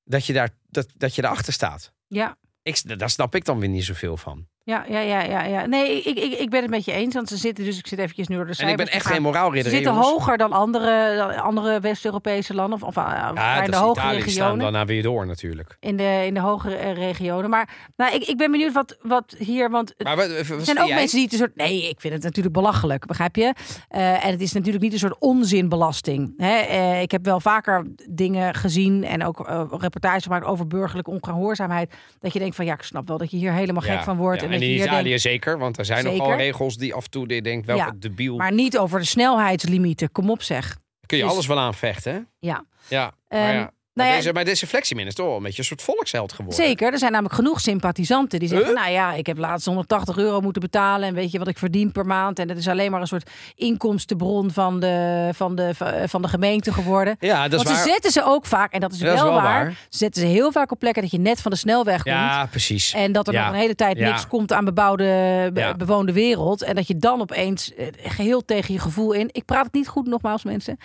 dat 0.04 0.26
je, 0.26 0.32
daar, 0.32 0.50
dat, 0.68 0.86
dat 0.96 1.14
je 1.14 1.22
daarachter 1.22 1.52
staat? 1.52 1.92
ja. 2.08 2.36
Ik, 2.62 2.98
daar 2.98 3.10
snap 3.10 3.34
ik 3.34 3.44
dan 3.44 3.58
weer 3.58 3.68
niet 3.68 3.84
zoveel 3.84 4.16
van. 4.16 4.46
Ja, 4.68 4.84
ja, 4.88 5.00
ja, 5.00 5.22
ja, 5.22 5.44
ja. 5.44 5.66
Nee, 5.66 6.02
ik, 6.02 6.18
ik, 6.18 6.32
ik 6.38 6.50
ben 6.50 6.60
het 6.62 6.70
met 6.70 6.84
je 6.84 6.92
eens. 6.92 7.14
Want 7.14 7.28
ze 7.28 7.36
zitten 7.36 7.64
dus, 7.64 7.78
ik 7.78 7.86
zit 7.86 7.98
eventjes 7.98 8.28
nu 8.28 8.36
door 8.36 8.46
de 8.46 8.54
En 8.56 8.68
ik 8.68 8.76
ben 8.76 8.86
echt 8.88 9.06
geen 9.06 9.14
Ze 9.16 9.20
moraalridder. 9.22 9.72
zitten 9.72 9.92
jongens. 9.92 10.10
hoger 10.10 10.36
dan 10.36 10.52
andere, 10.52 11.16
dan 11.16 11.34
andere 11.42 11.80
West-Europese 11.80 12.54
landen. 12.54 12.82
Of, 12.82 12.96
of 12.96 12.96
uh, 12.96 13.30
Ja, 13.34 13.62
in 13.62 13.70
de 13.70 13.76
hogere 13.76 14.06
Italië, 14.06 14.20
regionen. 14.22 14.58
dan 14.58 14.72
naar 14.72 14.86
weer 14.86 15.02
door 15.02 15.26
natuurlijk. 15.26 15.76
In 15.80 15.96
de, 15.96 16.22
in 16.26 16.34
de 16.34 16.40
hogere 16.40 16.76
eh, 16.76 16.92
regionen. 16.94 17.50
Maar 17.50 17.68
nou, 17.96 18.14
ik, 18.14 18.22
ik 18.24 18.36
ben 18.36 18.50
benieuwd 18.50 18.72
wat, 18.72 18.96
wat 19.02 19.34
hier. 19.38 19.70
Want 19.70 19.94
Maar 19.98 20.16
wat, 20.16 20.28
wat 20.28 20.36
er 20.38 20.44
vind 20.44 20.64
zijn 20.64 20.80
ook 20.80 20.86
jij? 20.86 20.96
mensen 20.96 21.14
die 21.16 21.24
het 21.24 21.32
een 21.32 21.38
soort. 21.38 21.56
Nee, 21.56 21.88
ik 21.88 22.00
vind 22.00 22.14
het 22.14 22.22
natuurlijk 22.22 22.54
belachelijk, 22.54 23.06
begrijp 23.06 23.36
je? 23.36 23.54
Eh, 23.88 24.24
en 24.24 24.30
het 24.30 24.40
is 24.40 24.52
natuurlijk 24.52 24.82
niet 24.84 24.92
een 24.92 24.98
soort 24.98 25.18
onzinbelasting. 25.18 26.34
Hè? 26.36 26.56
Eh, 26.58 27.00
ik 27.02 27.10
heb 27.10 27.24
wel 27.24 27.40
vaker 27.40 27.86
dingen 28.10 28.54
gezien 28.54 29.04
en 29.04 29.24
ook 29.24 29.48
eh, 29.48 29.62
reportages 29.70 30.22
gemaakt 30.22 30.46
over 30.46 30.66
burgerlijke 30.66 31.10
ongehoorzaamheid. 31.10 31.94
Dat 32.20 32.32
je 32.32 32.38
denkt 32.38 32.56
van 32.56 32.64
ja, 32.64 32.74
ik 32.74 32.82
snap 32.82 33.08
wel 33.08 33.18
dat 33.18 33.30
je 33.30 33.36
hier 33.36 33.52
helemaal 33.52 33.82
gek 33.82 33.92
Ja, 33.92 34.02
van 34.04 34.16
wordt. 34.16 34.40
ja, 34.40 34.48
en 34.48 34.57
en 34.62 34.68
in 34.68 34.82
Italië 34.82 35.02
denkt, 35.08 35.20
zeker, 35.22 35.58
want 35.58 35.78
er 35.78 35.84
zijn 35.84 36.04
nogal 36.04 36.36
regels 36.36 36.76
die 36.76 36.94
af 36.94 37.04
en 37.04 37.10
toe 37.10 37.26
je 37.26 37.42
denkt, 37.42 37.66
welke 37.66 37.82
Ja, 37.82 37.92
debiel. 37.96 38.36
maar 38.36 38.52
niet 38.52 38.78
over 38.78 38.98
de 38.98 39.06
snelheidslimieten. 39.06 40.12
Kom 40.12 40.30
op, 40.30 40.42
zeg. 40.42 40.78
kun 41.06 41.16
je 41.18 41.22
dus- 41.22 41.32
alles 41.32 41.46
wel 41.46 41.58
aanvechten, 41.58 42.12
hè? 42.12 42.20
Ja. 42.38 42.64
Ja, 42.88 43.12
Ehm, 43.28 43.42
maar 43.42 43.52
ja. 43.54 43.70
Nou 43.98 44.08
maar, 44.10 44.18
ja, 44.18 44.22
deze, 44.22 44.32
maar 44.32 44.44
deze 44.44 44.66
flexiemin 44.66 45.06
is 45.06 45.14
toch 45.14 45.26
wel 45.26 45.36
een 45.36 45.42
beetje 45.42 45.58
een 45.58 45.64
soort 45.64 45.82
volksheld 45.82 46.32
geworden. 46.32 46.64
Zeker, 46.64 46.92
er 46.92 46.98
zijn 46.98 47.12
namelijk 47.12 47.34
genoeg 47.34 47.60
sympathisanten 47.60 48.38
die 48.38 48.48
zeggen: 48.48 48.66
Huh? 48.68 48.76
Nou 48.76 48.90
ja, 48.92 49.12
ik 49.12 49.26
heb 49.26 49.38
laatst 49.38 49.66
180 49.66 50.16
euro 50.18 50.40
moeten 50.40 50.62
betalen. 50.62 51.08
En 51.08 51.14
weet 51.14 51.30
je 51.30 51.38
wat 51.38 51.48
ik 51.48 51.58
verdien 51.58 51.92
per 51.92 52.06
maand? 52.06 52.38
En 52.38 52.48
dat 52.48 52.56
is 52.56 52.68
alleen 52.68 52.90
maar 52.90 53.00
een 53.00 53.06
soort 53.06 53.30
inkomstenbron 53.78 54.50
van 54.50 54.80
de, 54.80 55.28
van 55.34 55.54
de, 55.54 55.70
van 56.06 56.22
de 56.22 56.28
gemeente 56.28 56.72
geworden. 56.72 57.16
Ja, 57.20 57.48
dat 57.48 57.60
is 57.60 57.66
Want 57.66 57.68
ze 57.68 57.74
waar. 57.84 57.92
zetten 57.92 58.10
ze 58.10 58.22
ook 58.24 58.46
vaak, 58.46 58.72
en 58.72 58.80
dat 58.80 58.92
is, 58.92 58.98
Dat 58.98 59.14
is 59.14 59.22
wel, 59.22 59.32
waar, 59.32 59.70
ze 59.88 59.98
zetten 59.98 60.22
ze 60.22 60.28
heel 60.28 60.52
vaak 60.52 60.72
op 60.72 60.78
plekken 60.78 61.02
dat 61.02 61.10
je 61.10 61.18
net 61.18 61.40
van 61.40 61.50
de 61.50 61.56
snelweg 61.56 62.02
komt. 62.02 62.14
Ja, 62.14 62.46
precies. 62.46 62.92
En 62.92 63.12
dat 63.12 63.26
er 63.26 63.32
Ja. 63.32 63.44
nog 63.44 63.52
een 63.54 63.60
hele 63.60 63.74
tijd 63.74 63.98
Ja. 63.98 64.08
niks 64.10 64.26
komt 64.26 64.52
aan 64.52 64.64
bebouwde, 64.64 65.50
be- 65.52 65.74
bewoonde 65.76 66.12
wereld. 66.12 66.62
En 66.62 66.74
dat 66.74 66.86
je 66.86 66.96
dan 66.96 67.20
opeens 67.20 67.74
eh, 67.74 67.86
geheel 68.02 68.44
tegen 68.44 68.74
je 68.74 68.80
gevoel 68.80 69.12
in. 69.12 69.28
Ik 69.32 69.44
praat 69.44 69.64
het 69.64 69.74
niet 69.74 69.88
goed, 69.88 70.06
nogmaals, 70.06 70.44
mensen. 70.44 70.78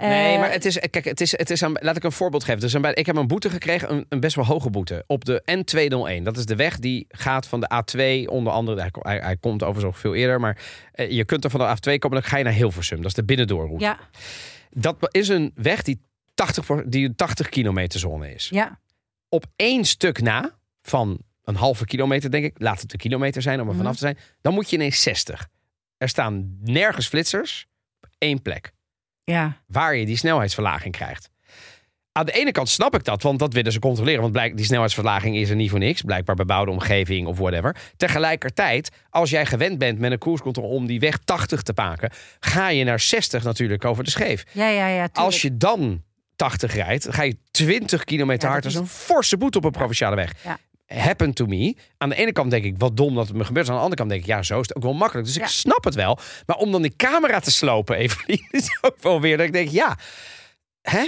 Nee, 0.00 0.32
Eh, 0.34 0.40
maar 0.40 0.52
het 0.52 0.64
is, 0.64 0.78
kijk, 0.90 1.04
het 1.04 1.20
is, 1.20 1.36
het 1.38 1.50
is 1.50 1.62
aan, 1.62 1.72
laat 1.80 1.96
ik 1.96 2.04
een 2.04 2.12
voorbeeld 2.12 2.44
geven. 2.44 2.57
Dus 2.60 2.74
ik 2.74 3.06
heb 3.06 3.16
een 3.16 3.26
boete 3.26 3.50
gekregen, 3.50 3.92
een, 3.92 4.06
een 4.08 4.20
best 4.20 4.36
wel 4.36 4.44
hoge 4.44 4.70
boete, 4.70 5.04
op 5.06 5.24
de 5.24 5.42
N201. 5.50 6.22
Dat 6.22 6.36
is 6.36 6.46
de 6.46 6.56
weg 6.56 6.78
die 6.78 7.04
gaat 7.08 7.46
van 7.46 7.60
de 7.60 7.70
A2, 7.74 8.28
onder 8.30 8.52
andere, 8.52 8.80
hij, 8.80 8.90
hij, 8.92 9.18
hij 9.18 9.36
komt 9.36 9.62
overigens 9.62 9.94
ook 9.94 10.00
veel 10.00 10.14
eerder, 10.14 10.40
maar 10.40 10.58
eh, 10.92 11.10
je 11.10 11.24
kunt 11.24 11.44
er 11.44 11.50
van 11.50 11.60
de 11.60 11.66
A2 11.66 11.98
komen, 11.98 12.20
dan 12.20 12.30
ga 12.30 12.36
je 12.38 12.44
naar 12.44 12.52
Hilversum. 12.52 12.96
Dat 12.96 13.06
is 13.06 13.14
de 13.14 13.24
binnendoorroute. 13.24 13.84
Ja, 13.84 13.98
Dat 14.70 14.96
is 15.14 15.28
een 15.28 15.52
weg 15.54 15.82
die 15.82 16.00
80, 16.34 16.64
voor- 16.64 16.84
die 16.90 17.06
een 17.08 17.14
80 17.16 17.48
kilometer 17.48 18.00
zone 18.00 18.34
is. 18.34 18.48
ja, 18.48 18.80
Op 19.28 19.44
één 19.56 19.84
stuk 19.84 20.20
na, 20.20 20.58
van 20.82 21.18
een 21.44 21.54
halve 21.56 21.84
kilometer 21.84 22.30
denk 22.30 22.44
ik, 22.44 22.54
laat 22.58 22.80
het 22.80 22.92
een 22.92 22.98
kilometer 22.98 23.42
zijn 23.42 23.60
om 23.60 23.66
er 23.66 23.72
Mhm. 23.72 23.76
vanaf 23.82 23.92
te 23.92 23.98
zijn, 24.00 24.18
dan 24.40 24.54
moet 24.54 24.70
je 24.70 24.76
ineens 24.76 25.02
60. 25.02 25.48
Er 25.96 26.08
staan 26.08 26.56
nergens 26.60 27.08
flitsers 27.08 27.66
op 28.00 28.08
één 28.18 28.42
plek 28.42 28.72
ja. 29.24 29.62
waar 29.66 29.96
je 29.96 30.06
die 30.06 30.16
snelheidsverlaging 30.16 30.94
krijgt. 30.94 31.30
Aan 32.12 32.26
de 32.26 32.32
ene 32.32 32.52
kant 32.52 32.68
snap 32.68 32.94
ik 32.94 33.04
dat, 33.04 33.22
want 33.22 33.38
dat 33.38 33.52
willen 33.52 33.72
ze 33.72 33.78
controleren. 33.78 34.20
Want 34.20 34.32
blijk, 34.32 34.56
die 34.56 34.64
snelheidsverlaging 34.64 35.36
is 35.36 35.50
er 35.50 35.56
niet 35.56 35.70
voor 35.70 35.78
niks. 35.78 36.02
Blijkbaar 36.02 36.34
bebouwde 36.36 36.70
omgeving 36.70 37.26
of 37.26 37.38
whatever. 37.38 37.76
Tegelijkertijd, 37.96 38.90
als 39.10 39.30
jij 39.30 39.46
gewend 39.46 39.78
bent 39.78 39.98
met 39.98 40.12
een 40.12 40.18
cruise 40.18 40.42
control 40.42 40.68
om 40.68 40.86
die 40.86 41.00
weg 41.00 41.18
80 41.24 41.62
te 41.62 41.72
maken, 41.76 42.10
ga 42.40 42.68
je 42.68 42.84
naar 42.84 43.00
60 43.00 43.42
natuurlijk 43.44 43.84
over 43.84 44.04
de 44.04 44.10
scheef. 44.10 44.44
Ja, 44.52 44.68
ja, 44.68 44.86
ja. 44.88 44.92
tuurlijk. 44.94 45.16
Als 45.16 45.42
je 45.42 45.56
dan 45.56 46.02
80 46.36 46.74
rijdt, 46.74 47.06
ga 47.14 47.22
je 47.22 47.36
20 47.50 48.04
kilometer 48.04 48.48
hard. 48.48 48.62
dat 48.62 48.72
is 48.72 48.78
een 48.78 48.86
forse 48.86 49.36
boete 49.36 49.58
op 49.58 49.64
een 49.64 49.70
provinciale 49.70 50.16
weg. 50.16 50.32
Ja. 50.44 50.58
Happen 50.86 51.32
to 51.34 51.46
me. 51.46 51.76
Aan 51.98 52.08
de 52.08 52.14
ene 52.14 52.32
kant 52.32 52.50
denk 52.50 52.64
ik, 52.64 52.74
wat 52.78 52.96
dom 52.96 53.14
dat 53.14 53.26
het 53.28 53.36
me 53.36 53.44
gebeurt. 53.44 53.66
Aan 53.68 53.74
de 53.74 53.80
andere 53.80 53.96
kant 53.96 54.08
denk 54.10 54.20
ik, 54.22 54.26
ja, 54.28 54.42
zo 54.42 54.60
is 54.60 54.68
het 54.68 54.76
ook 54.76 54.82
wel 54.82 54.92
makkelijk. 54.94 55.26
Dus 55.26 55.36
Ja. 55.36 55.42
ik 55.42 55.48
snap 55.48 55.84
het 55.84 55.94
wel. 55.94 56.18
Maar 56.46 56.56
om 56.56 56.72
dan 56.72 56.82
die 56.82 56.96
camera 56.96 57.40
te 57.40 57.50
slopen, 57.50 57.96
Evelien, 58.02 58.46
is 58.50 58.78
ook 58.80 58.96
wel 59.02 59.20
weer 59.20 59.36
dat 59.36 59.46
ik 59.46 59.52
denk, 59.52 59.68
ja, 59.68 59.98
hè? 60.82 61.06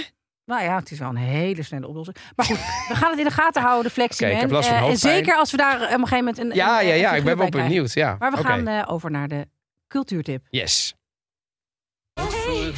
Nou 0.51 0.63
ja, 0.63 0.75
het 0.75 0.91
is 0.91 0.99
wel 0.99 1.09
een 1.09 1.15
hele 1.15 1.63
snelle 1.63 1.87
oplossing. 1.87 2.17
Maar 2.35 2.45
goed, 2.45 2.57
we 2.87 2.95
gaan 2.95 3.09
het 3.09 3.19
in 3.19 3.25
de 3.25 3.31
gaten 3.31 3.61
houden, 3.61 3.83
de 3.83 3.89
flexie. 3.89 4.25
Oké, 4.25 4.35
ik 4.35 4.41
heb 4.41 4.51
last 4.51 4.67
van 4.67 4.77
en 4.77 4.83
hoofdpijn. 4.83 5.15
zeker 5.15 5.35
als 5.35 5.51
we 5.51 5.57
daar 5.57 5.75
op 5.75 5.81
een 5.81 5.89
gegeven 5.89 6.17
moment 6.17 6.37
een. 6.37 6.51
Ja, 6.53 6.81
een, 6.81 6.87
ja, 6.87 6.93
ja, 6.93 7.13
ik 7.13 7.23
ben 7.23 7.37
wel 7.37 7.49
benieuwd. 7.49 7.93
Ja. 7.93 8.15
Maar 8.19 8.31
we 8.31 8.37
gaan 8.37 8.67
eh, 8.67 8.83
over 8.87 9.11
naar 9.11 9.27
de 9.27 9.47
cultuurtip. 9.87 10.45
Yes. 10.49 10.95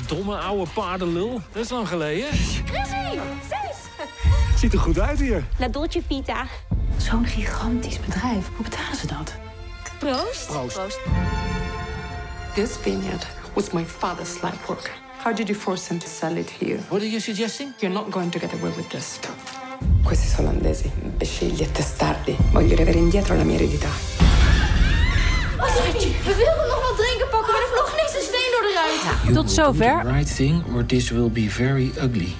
Domme 0.07 0.38
oude 0.38 0.71
paardenlul. 0.74 1.41
Dat 1.51 1.63
is 1.63 1.69
lang 1.69 1.88
geleden. 1.88 2.28
Chrissy. 2.28 3.19
Ziet 4.57 4.74
er 4.74 4.80
goed 4.80 4.99
uit 4.99 5.19
hier. 5.19 5.43
La 5.59 5.67
Dolce 5.67 6.01
Vita. 6.07 6.45
Zo'n 6.97 7.26
gigantisch 7.26 7.99
bedrijf. 7.99 8.47
Hoe 8.55 8.63
betalen 8.63 8.95
ze 8.95 9.07
dat? 9.07 9.36
Proost. 9.99 10.47
Proost. 10.47 10.99
This 12.53 12.78
vineyard 12.78 13.28
was 13.53 13.71
my 13.71 13.86
father's 13.86 14.41
life 14.41 14.65
work. 14.67 15.02
How 15.24 15.32
did 15.32 15.47
you 15.47 15.55
force 15.55 15.88
him 15.88 15.99
to 15.99 16.07
sell 16.07 16.36
it 16.36 16.49
here? 16.49 16.80
What 16.89 17.01
are 17.01 17.07
you 17.07 17.21
suggesting? 17.21 17.74
You're 17.80 17.93
not 17.93 18.11
going 18.11 18.30
to 18.32 18.39
get 18.39 18.51
away 18.53 18.71
with 18.76 18.89
this. 18.89 19.19
Questi 20.03 20.28
sono 20.28 20.49
olandesi, 20.49 20.91
imbecilli 21.01 21.63
e 21.63 21.71
testardi. 21.71 22.36
Voglio 22.51 22.76
riavere 22.76 22.97
indietro 22.97 23.34
la 23.38 23.43
mia 23.43 23.55
eredità. 23.55 23.88
We 25.57 26.36
wilden 26.36 26.67
nog 26.67 26.82
wat 26.89 26.97
drinken 26.97 27.30
pakken, 27.30 27.53
maar 27.53 27.61
er 27.61 27.67
vloog 27.71 27.95
niks 27.95 28.15
een 28.15 28.21
steen 28.21 28.51
door 28.51 28.61
de 28.61 28.74
ruit. 28.74 29.34
Tot 29.34 29.51
zover. 29.51 30.01
right 30.03 30.36
thing 30.36 30.63
or 30.76 30.86
this 30.86 31.09
will 31.09 31.30
be 31.30 31.49
very 31.49 31.91
ugly. 31.97 32.36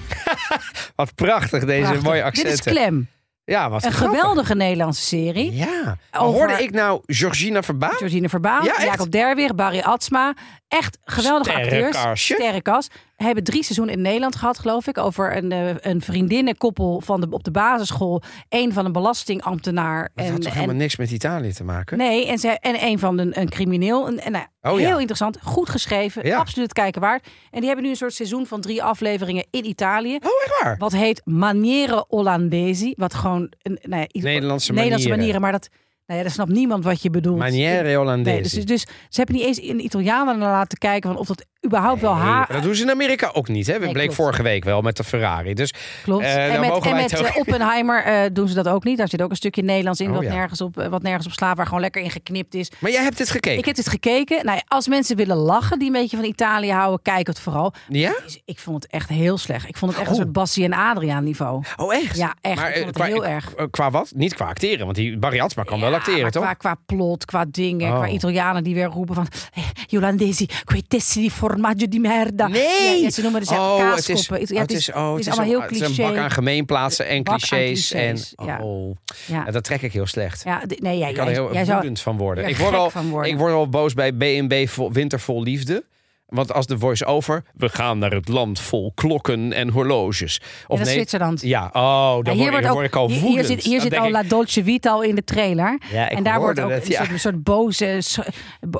Wat 0.96 1.14
prachtig, 1.14 1.64
deze 1.64 1.80
Prachtig. 1.80 2.02
mooie 2.02 2.30
Dit 2.30 2.44
is 2.44 2.52
accenten. 2.52 3.08
Ja, 3.46 3.64
Een 3.64 3.80
grappig. 3.80 3.96
geweldige 4.20 4.54
Nederlandse 4.54 5.02
serie. 5.02 5.52
Ja. 5.56 5.96
Over- 6.18 6.38
Hoorde 6.38 6.62
ik 6.62 6.70
nou 6.70 7.00
Georgina 7.06 7.62
Verbaan? 7.62 7.92
Georgine 7.96 8.28
Verbaan, 8.28 8.64
Ja? 8.64 8.74
Jacob 8.84 9.10
Derwig, 9.10 9.54
Barry 9.54 9.80
Atsma. 9.80 10.34
Echt 10.68 10.98
geweldige 11.04 11.56
acteurs. 11.56 11.72
Sterrenkastje. 11.96 12.34
Sterrenkast. 12.34 12.92
Hebben 13.16 13.44
drie 13.44 13.62
seizoenen 13.62 13.94
in 13.94 14.00
Nederland 14.02 14.36
gehad, 14.36 14.58
geloof 14.58 14.86
ik. 14.86 14.98
Over 14.98 15.36
een, 15.36 15.52
eh, 15.52 15.74
een 15.80 16.00
vriendinnenkoppel 16.00 17.00
van 17.00 17.20
de, 17.20 17.26
op 17.30 17.44
de 17.44 17.50
basisschool. 17.50 18.22
Een 18.48 18.72
van 18.72 18.84
een 18.84 18.92
belastingambtenaar. 18.92 20.10
Dat 20.14 20.24
en, 20.24 20.32
had 20.32 20.40
toch 20.40 20.50
en- 20.52 20.58
helemaal 20.58 20.76
niks 20.80 20.96
met 20.96 21.10
Italië 21.10 21.52
te 21.52 21.64
maken? 21.64 21.98
Nee, 21.98 22.26
en, 22.28 22.38
ze, 22.38 22.48
en 22.48 22.84
een 22.84 22.98
van 22.98 23.18
een, 23.18 23.40
een 23.40 23.48
crimineel. 23.48 24.06
En, 24.06 24.18
en, 24.20 24.32
nou, 24.32 24.44
Oh, 24.62 24.80
ja. 24.80 24.86
heel 24.86 24.98
interessant, 24.98 25.38
goed 25.42 25.68
geschreven, 25.68 26.26
Ja. 26.26 26.38
absoluut 26.38 26.72
kijken 26.72 27.00
waard. 27.00 27.26
En 27.50 27.58
die 27.58 27.66
hebben 27.66 27.84
nu 27.84 27.90
een 27.90 27.96
soort 27.96 28.14
seizoen 28.14 28.46
van 28.46 28.60
drie 28.60 28.82
afleveringen 28.82 29.46
in 29.50 29.64
Italië. 29.66 30.14
Oh, 30.14 30.30
echt 30.44 30.60
waar? 30.62 30.76
Wat 30.78 30.92
heet 30.92 31.20
Maniere 31.24 32.04
Olandesi. 32.08 32.92
Wat 32.96 33.14
gewoon 33.14 33.52
een 33.62 33.78
nou 33.82 34.00
ja, 34.00 34.20
Nederlandse 34.22 34.72
Nederlandse 34.72 34.72
manieren. 34.72 35.08
manieren. 35.16 35.40
Maar 35.40 35.52
dat, 35.52 35.68
nou 36.06 36.18
ja, 36.18 36.24
dat 36.24 36.32
snapt 36.34 36.50
niemand 36.50 36.84
wat 36.84 37.02
je 37.02 37.10
bedoelt. 37.10 37.38
Maniere 37.38 37.94
Hollandese. 37.96 38.30
Nee, 38.30 38.42
dus, 38.42 38.64
dus 38.64 38.80
ze 39.08 39.16
hebben 39.20 39.34
niet 39.36 39.44
eens 39.44 39.58
in 39.58 39.84
Italianen 39.84 40.38
laten 40.38 40.78
kijken 40.78 41.10
van 41.10 41.18
of 41.20 41.26
dat 41.26 41.44
überhaupt 41.66 42.00
wel 42.00 42.14
haar 42.14 42.52
dat 42.52 42.62
doen 42.62 42.74
ze 42.74 42.82
in 42.82 42.90
Amerika 42.90 43.30
ook 43.32 43.48
niet. 43.48 43.66
Hè? 43.66 43.72
We 43.72 43.78
Nee, 43.84 43.92
bleek 43.92 44.04
klopt. 44.04 44.20
vorige 44.20 44.42
week 44.42 44.64
wel 44.64 44.80
met 44.80 44.96
de 44.96 45.04
Ferrari. 45.04 45.54
Dus 45.54 45.72
klopt. 46.02 46.24
eh, 46.24 46.54
en 46.54 46.60
met, 46.60 46.84
en 46.86 46.94
met 46.96 47.18
ook- 47.18 47.26
eh, 47.26 47.36
Oppenheimer 47.36 48.02
eh, 48.04 48.20
doen 48.32 48.48
ze 48.48 48.54
dat 48.54 48.68
ook 48.68 48.84
niet. 48.84 48.98
Daar 48.98 49.08
zit 49.08 49.22
ook 49.22 49.30
een 49.30 49.36
stukje 49.36 49.62
Nederlands 49.62 50.00
in 50.00 50.08
Oh, 50.08 50.14
wat, 50.14 50.22
ja. 50.24 50.32
nergens 50.34 50.60
op, 50.60 50.86
wat 50.90 51.02
nergens 51.02 51.26
op 51.26 51.32
slaat, 51.32 51.56
waar 51.56 51.66
gewoon 51.66 51.80
lekker 51.80 52.02
in 52.02 52.10
geknipt 52.10 52.54
is. 52.54 52.70
Maar 52.78 52.90
jij 52.90 53.02
hebt 53.02 53.16
dit 53.18 53.30
gekeken? 53.30 53.58
Ik 53.58 53.64
heb 53.64 53.74
dit 53.74 53.88
gekeken. 53.88 54.44
Nou, 54.44 54.60
als 54.68 54.88
mensen 54.88 55.16
willen 55.16 55.36
lachen, 55.36 55.78
die 55.78 55.86
een 55.86 55.92
beetje 56.00 56.16
van 56.16 56.26
Italië 56.26 56.70
houden, 56.72 57.02
kijk 57.02 57.26
het 57.26 57.40
vooral. 57.40 57.72
Ja? 57.88 58.14
Ik 58.44 58.58
vond 58.58 58.82
het 58.82 58.92
echt 58.92 59.08
heel 59.08 59.38
slecht. 59.38 59.68
Ik 59.68 59.76
vond 59.76 59.90
het 59.90 60.00
echt 60.00 60.10
een 60.10 60.16
Oh. 60.16 60.20
soort 60.22 60.32
Bassie 60.32 60.64
en 60.64 60.72
Adriaan 60.72 61.24
niveau. 61.24 61.62
Oh, 61.76 61.94
echt? 61.94 62.16
Ja, 62.16 62.34
echt. 62.40 62.56
Maar 62.60 62.68
ik 62.68 62.74
vond 62.74 62.86
het 62.86 62.96
qua, 62.96 63.04
heel 63.06 63.26
erg. 63.26 63.54
qua 63.70 63.90
wat? 63.90 64.12
Niet 64.14 64.34
qua 64.34 64.46
acteren, 64.46 64.84
want 64.84 64.96
die 64.96 65.18
Barry 65.18 65.40
Atsma 65.40 65.62
kan 65.62 65.80
wel 65.80 65.92
Ja, 65.93 65.93
toch? 66.00 66.42
Qua, 66.42 66.54
qua 66.54 66.76
plot, 66.86 67.24
qua 67.24 67.44
dingen, 67.50 67.92
Oh. 67.92 67.96
qua 67.98 68.08
Italianen 68.08 68.64
die 68.64 68.74
weer 68.74 68.86
roepen 68.86 69.14
van... 69.14 69.26
Eh, 69.54 69.62
Jolandesi, 69.86 70.48
quei 70.64 70.82
tessi 70.88 71.20
di 71.20 71.30
formaggio 71.30 71.86
di 71.86 71.98
merda. 71.98 72.48
Nee! 72.48 73.02
Ja, 73.02 73.10
ze 73.10 73.22
noemen 73.22 73.40
het 73.40 73.50
oh, 73.50 73.78
kaaskoppen. 73.78 74.40
het 74.40 74.42
is, 74.48 74.48
Ja, 74.48 74.54
oh, 74.54 74.60
het 74.60 74.70
is, 74.70 74.92
oh, 74.92 75.10
het 75.10 75.20
is 75.20 75.26
het 75.26 75.34
allemaal 75.34 75.50
heel 75.52 75.62
het 75.62 75.70
is 75.70 75.80
een 75.80 75.86
cliché. 75.86 76.02
bak 76.02 76.16
aan 76.16 76.30
gemeenplaatsen 76.30 77.06
en 77.06 77.22
clichés. 77.22 77.92
en, 77.92 78.18
ja. 78.44 78.58
oh, 78.60 78.96
Ja. 79.26 79.44
Dat 79.44 79.64
trek 79.64 79.82
ik 79.82 79.92
heel 79.92 80.06
slecht. 80.06 80.44
Ja, 80.44 80.62
nee, 80.66 80.98
ja, 80.98 81.08
ik 81.08 81.14
kan 81.14 81.24
jij, 81.24 81.34
er 81.34 81.40
heel 81.40 81.52
jij 81.52 81.64
zou... 81.64 81.76
woedend 81.76 82.00
van 82.00 82.16
worden. 82.16 82.48
Ik 82.48 82.56
word, 82.56 82.74
al, 82.74 82.92
ik 83.24 83.36
word 83.36 83.52
al 83.52 83.68
boos 83.68 83.94
bij 83.94 84.66
vol, 84.68 84.92
Winter 84.92 85.20
vol 85.20 85.42
Liefde. 85.42 85.84
Want 86.26 86.52
als 86.52 86.66
de 86.66 86.78
voice-over... 86.78 87.42
We 87.54 87.68
gaan 87.68 87.98
naar 87.98 88.10
het 88.10 88.28
land 88.28 88.60
vol 88.60 88.92
klokken 88.94 89.52
en 89.52 89.68
horloges. 89.68 90.40
Of 90.66 90.78
dat 90.78 90.86
is 90.86 90.92
Zwitserland. 90.92 91.42
Ja, 91.42 91.70
oh, 91.72 92.18
dan, 92.22 92.36
Ja, 92.36 92.50
word, 92.50 92.62
dan 92.62 92.72
word 92.72 92.86
ik 92.86 92.94
al 92.96 93.08
hier- 93.08 93.20
woedend. 93.20 93.46
Hier 93.46 93.56
zit, 93.56 93.64
hier 93.64 93.80
zit 93.80 93.96
al 93.96 94.06
ik, 94.06 94.12
La 94.12 94.22
Dolce 94.22 94.64
Vita 94.64 94.90
al 94.90 95.02
in 95.02 95.14
de 95.14 95.24
trailer. 95.24 95.80
Ja, 95.92 96.08
ik 96.08 96.16
en 96.16 96.22
daar 96.24 96.40
wordt 96.40 96.60
ook 96.60 96.70
het, 96.70 96.86
een, 96.86 96.92
soort, 96.94 97.10
een 97.10 97.20
soort 97.20 97.42
boze, 97.42 97.98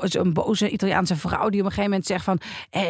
zo'n 0.01 0.33
boze 0.33 0.69
Italiaanse 0.69 1.15
vrouw 1.15 1.49
die 1.49 1.59
op 1.59 1.65
een 1.65 1.71
gegeven 1.71 1.83
moment 1.83 2.05
zegt 2.05 2.23
van... 2.23 2.39
Eh, 2.69 2.81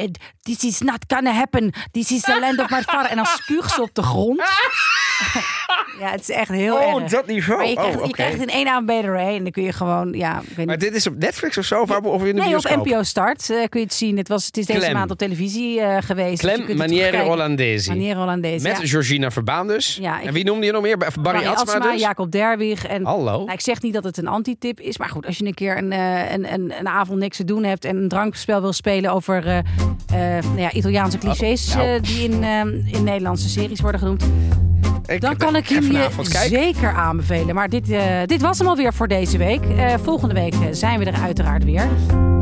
this 0.42 0.64
is 0.64 0.80
not 0.80 0.98
gonna 1.08 1.32
happen. 1.32 1.74
This 1.92 2.12
is 2.12 2.22
the 2.22 2.38
land 2.40 2.60
of 2.60 2.70
my 2.70 2.82
father. 2.82 3.10
En 3.10 3.16
dan 3.16 3.26
spuugt 3.26 3.72
ze 3.72 3.82
op 3.82 3.94
de 3.94 4.04
grond. 4.04 4.42
ja, 6.02 6.10
het 6.12 6.20
is 6.22 6.30
echt 6.30 6.50
heel 6.50 6.76
Oh, 6.76 7.02
erg. 7.02 7.12
dat 7.12 7.26
niveau. 7.28 7.58
Maar 7.60 7.68
je 7.70 7.76
krijgt, 7.76 7.96
Oh, 7.96 8.02
je 8.02 8.08
oké. 8.08 8.12
krijgt 8.14 8.42
in 8.42 8.48
één 8.50 8.68
avond 8.68 8.86
BDR 8.86 9.08
en 9.10 9.44
dan 9.44 9.52
kun 9.52 9.64
je 9.64 9.72
gewoon... 9.74 10.14
Ja, 10.14 10.42
ik 10.50 10.56
weet 10.56 10.66
Maar 10.66 10.78
dit 10.78 10.96
is 10.96 11.08
op 11.08 11.18
Netflix 11.18 11.58
of 11.58 11.66
zo? 11.66 11.82
Of, 11.82 11.90
of 11.92 12.24
in 12.24 12.36
de 12.36 12.42
Nee, 12.42 12.56
op? 12.56 12.64
NPO 12.84 13.04
Start 13.04 13.50
eh, 13.50 13.64
kun 13.70 13.80
je 13.80 13.86
het 13.86 13.94
zien. 13.94 14.18
Het, 14.18 14.28
was, 14.28 14.46
het 14.46 14.58
is 14.58 14.66
deze 14.66 14.80
Clem. 14.80 14.94
maand 14.94 15.12
op 15.12 15.18
televisie 15.18 15.82
eh, 15.82 15.98
geweest. 16.02 16.42
dus 16.42 16.50
je 16.52 16.56
Clem 16.56 16.68
het 16.68 16.78
Maniere. 16.78 17.22
Hollandese. 17.22 17.90
Maniere 17.90 18.20
Hollandese, 18.20 18.68
Met 18.68 18.78
ja. 18.82 18.88
Georgina 18.88 19.32
Verbaan 19.32 19.68
dus. 19.68 19.98
Ja, 20.02 20.22
En 20.24 20.34
wie 20.34 20.44
noemde 20.44 20.66
je 20.66 20.72
nog 20.72 20.82
meer? 20.82 20.98
Barry, 20.98 21.22
Barry 21.22 21.46
Atsma, 21.46 21.74
Atsma, 21.74 21.92
dus? 21.92 22.02
Jacob 22.02 22.32
Derwig. 22.32 22.86
En, 22.86 23.04
Hallo. 23.06 23.24
nou, 23.38 23.52
ik 23.52 23.62
zeg 23.62 23.82
niet 23.82 23.94
dat 23.94 24.04
het 24.04 24.18
een 24.18 24.28
antitip 24.28 24.80
is, 24.80 24.98
maar 24.98 25.10
goed, 25.10 25.26
als 25.26 25.38
je 25.38 25.46
een 25.46 25.54
keer 25.54 25.78
een, 25.78 25.92
eh, 25.92 26.32
een, 26.32 26.54
een, 26.54 26.74
een 26.80 26.88
avond 26.88 27.20
niks 27.20 27.38
te 27.38 27.46
doen 27.46 27.64
hebt 27.64 27.86
en 27.86 27.98
een 27.98 28.08
drankspel 28.08 28.62
wil 28.62 28.74
spelen 28.74 29.12
over 29.12 29.64
nou 30.12 30.60
ja, 30.60 30.72
Italiaanse 30.72 31.18
clichés 31.18 31.76
nou. 31.76 32.00
die 32.02 32.24
in, 32.24 32.44
in 32.92 33.04
Nederlandse 33.04 33.50
series 33.50 33.82
worden 33.82 34.00
genoemd, 34.00 34.24
Ik 35.08 35.22
dan 35.22 35.38
kan 35.38 35.56
ik 35.56 35.66
jullie 35.66 36.10
zeker 36.48 36.94
aanbevelen. 36.94 37.56
Maar 37.56 37.70
dit, 37.70 37.90
eh, 37.90 38.06
dit 38.26 38.42
was 38.42 38.58
hem 38.58 38.68
alweer 38.68 38.94
voor 38.94 39.08
deze 39.08 39.38
week. 39.38 39.66
Eh, 39.66 39.94
volgende 40.04 40.34
week 40.34 40.54
eh, 40.54 40.60
zijn 40.72 41.00
we 41.00 41.06
er 41.06 41.22
uiteraard 41.22 41.64
weer. 41.64 41.88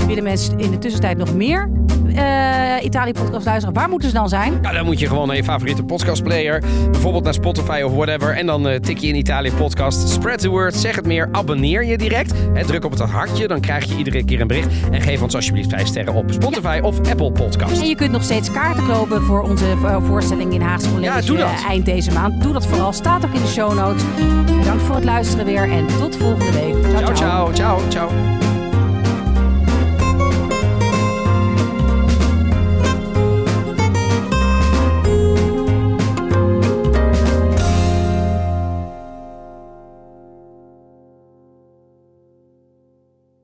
Willen 0.07 0.23
mensen 0.23 0.59
in 0.59 0.71
de 0.71 0.77
tussentijd 0.77 1.17
nog 1.17 1.33
meer 1.33 1.69
eh 2.15 2.83
Italië-podcast 2.83 3.45
luisteren? 3.45 3.73
Waar 3.75 3.89
moeten 3.89 4.09
ze 4.09 4.15
dan 4.15 4.29
zijn? 4.29 4.59
Ja, 4.61 4.71
dan 4.71 4.85
moet 4.85 4.99
je 4.99 5.07
gewoon 5.07 5.27
naar 5.27 5.35
je 5.35 5.43
favoriete 5.43 5.83
podcastplayer. 5.83 6.63
Bijvoorbeeld 6.91 7.23
naar 7.23 7.33
Spotify 7.33 7.81
of 7.85 7.93
whatever. 7.93 8.35
En 8.37 8.45
dan 8.45 8.67
eh, 8.67 8.79
tik 8.79 8.97
je 8.97 9.07
in 9.07 9.15
Italië 9.15 9.51
podcast. 9.51 10.09
Spread 10.09 10.39
the 10.39 10.49
word. 10.49 10.75
Zeg 10.75 10.95
het 10.95 11.05
meer. 11.05 11.29
Abonneer 11.31 11.85
je 11.85 11.97
direct. 11.97 12.33
Hè, 12.53 12.65
druk 12.65 12.85
op 12.85 12.91
het 12.91 12.99
hartje. 12.99 13.47
Dan 13.47 13.59
krijg 13.59 13.85
je 13.85 13.97
iedere 13.97 14.25
keer 14.25 14.41
een 14.41 14.47
bericht. 14.47 14.67
En 14.91 15.01
geef 15.01 15.21
ons 15.21 15.35
alsjeblieft 15.35 15.69
5 15.69 15.87
sterren 15.87 16.13
op 16.13 16.31
Spotify 16.31 16.79
of 16.83 16.97
Apple 17.09 17.31
Podcast. 17.31 17.81
En 17.81 17.87
je 17.87 17.95
kunt 17.95 18.11
nog 18.11 18.23
steeds 18.23 18.51
kaarten 18.51 18.85
kopen 18.87 19.21
voor 19.21 19.41
onze 19.41 19.65
voorstelling 20.05 20.53
in 20.53 20.61
Haagse 20.61 20.89
College 20.89 21.05
Ja, 21.13 21.21
doe 21.21 21.37
dat. 21.37 21.47
eh, 21.49 21.65
eind 21.69 21.85
deze 21.85 22.11
maand. 22.11 22.41
Doe 22.43 22.53
dat 22.53 22.67
vooral. 22.67 22.93
Staat 22.93 23.25
ook 23.25 23.33
in 23.33 23.41
de 23.41 23.47
show 23.47 23.73
notes. 23.73 24.03
Bedankt 24.57 24.83
voor 24.83 24.95
het 24.95 25.03
luisteren 25.03 25.45
weer 25.45 25.71
en 25.71 25.85
tot 25.99 26.15
volgende 26.15 26.51
week. 26.51 26.75
Ciao, 26.97 27.13
ciao, 27.15 27.53
ciao, 27.53 27.79
ciao. 27.89 28.52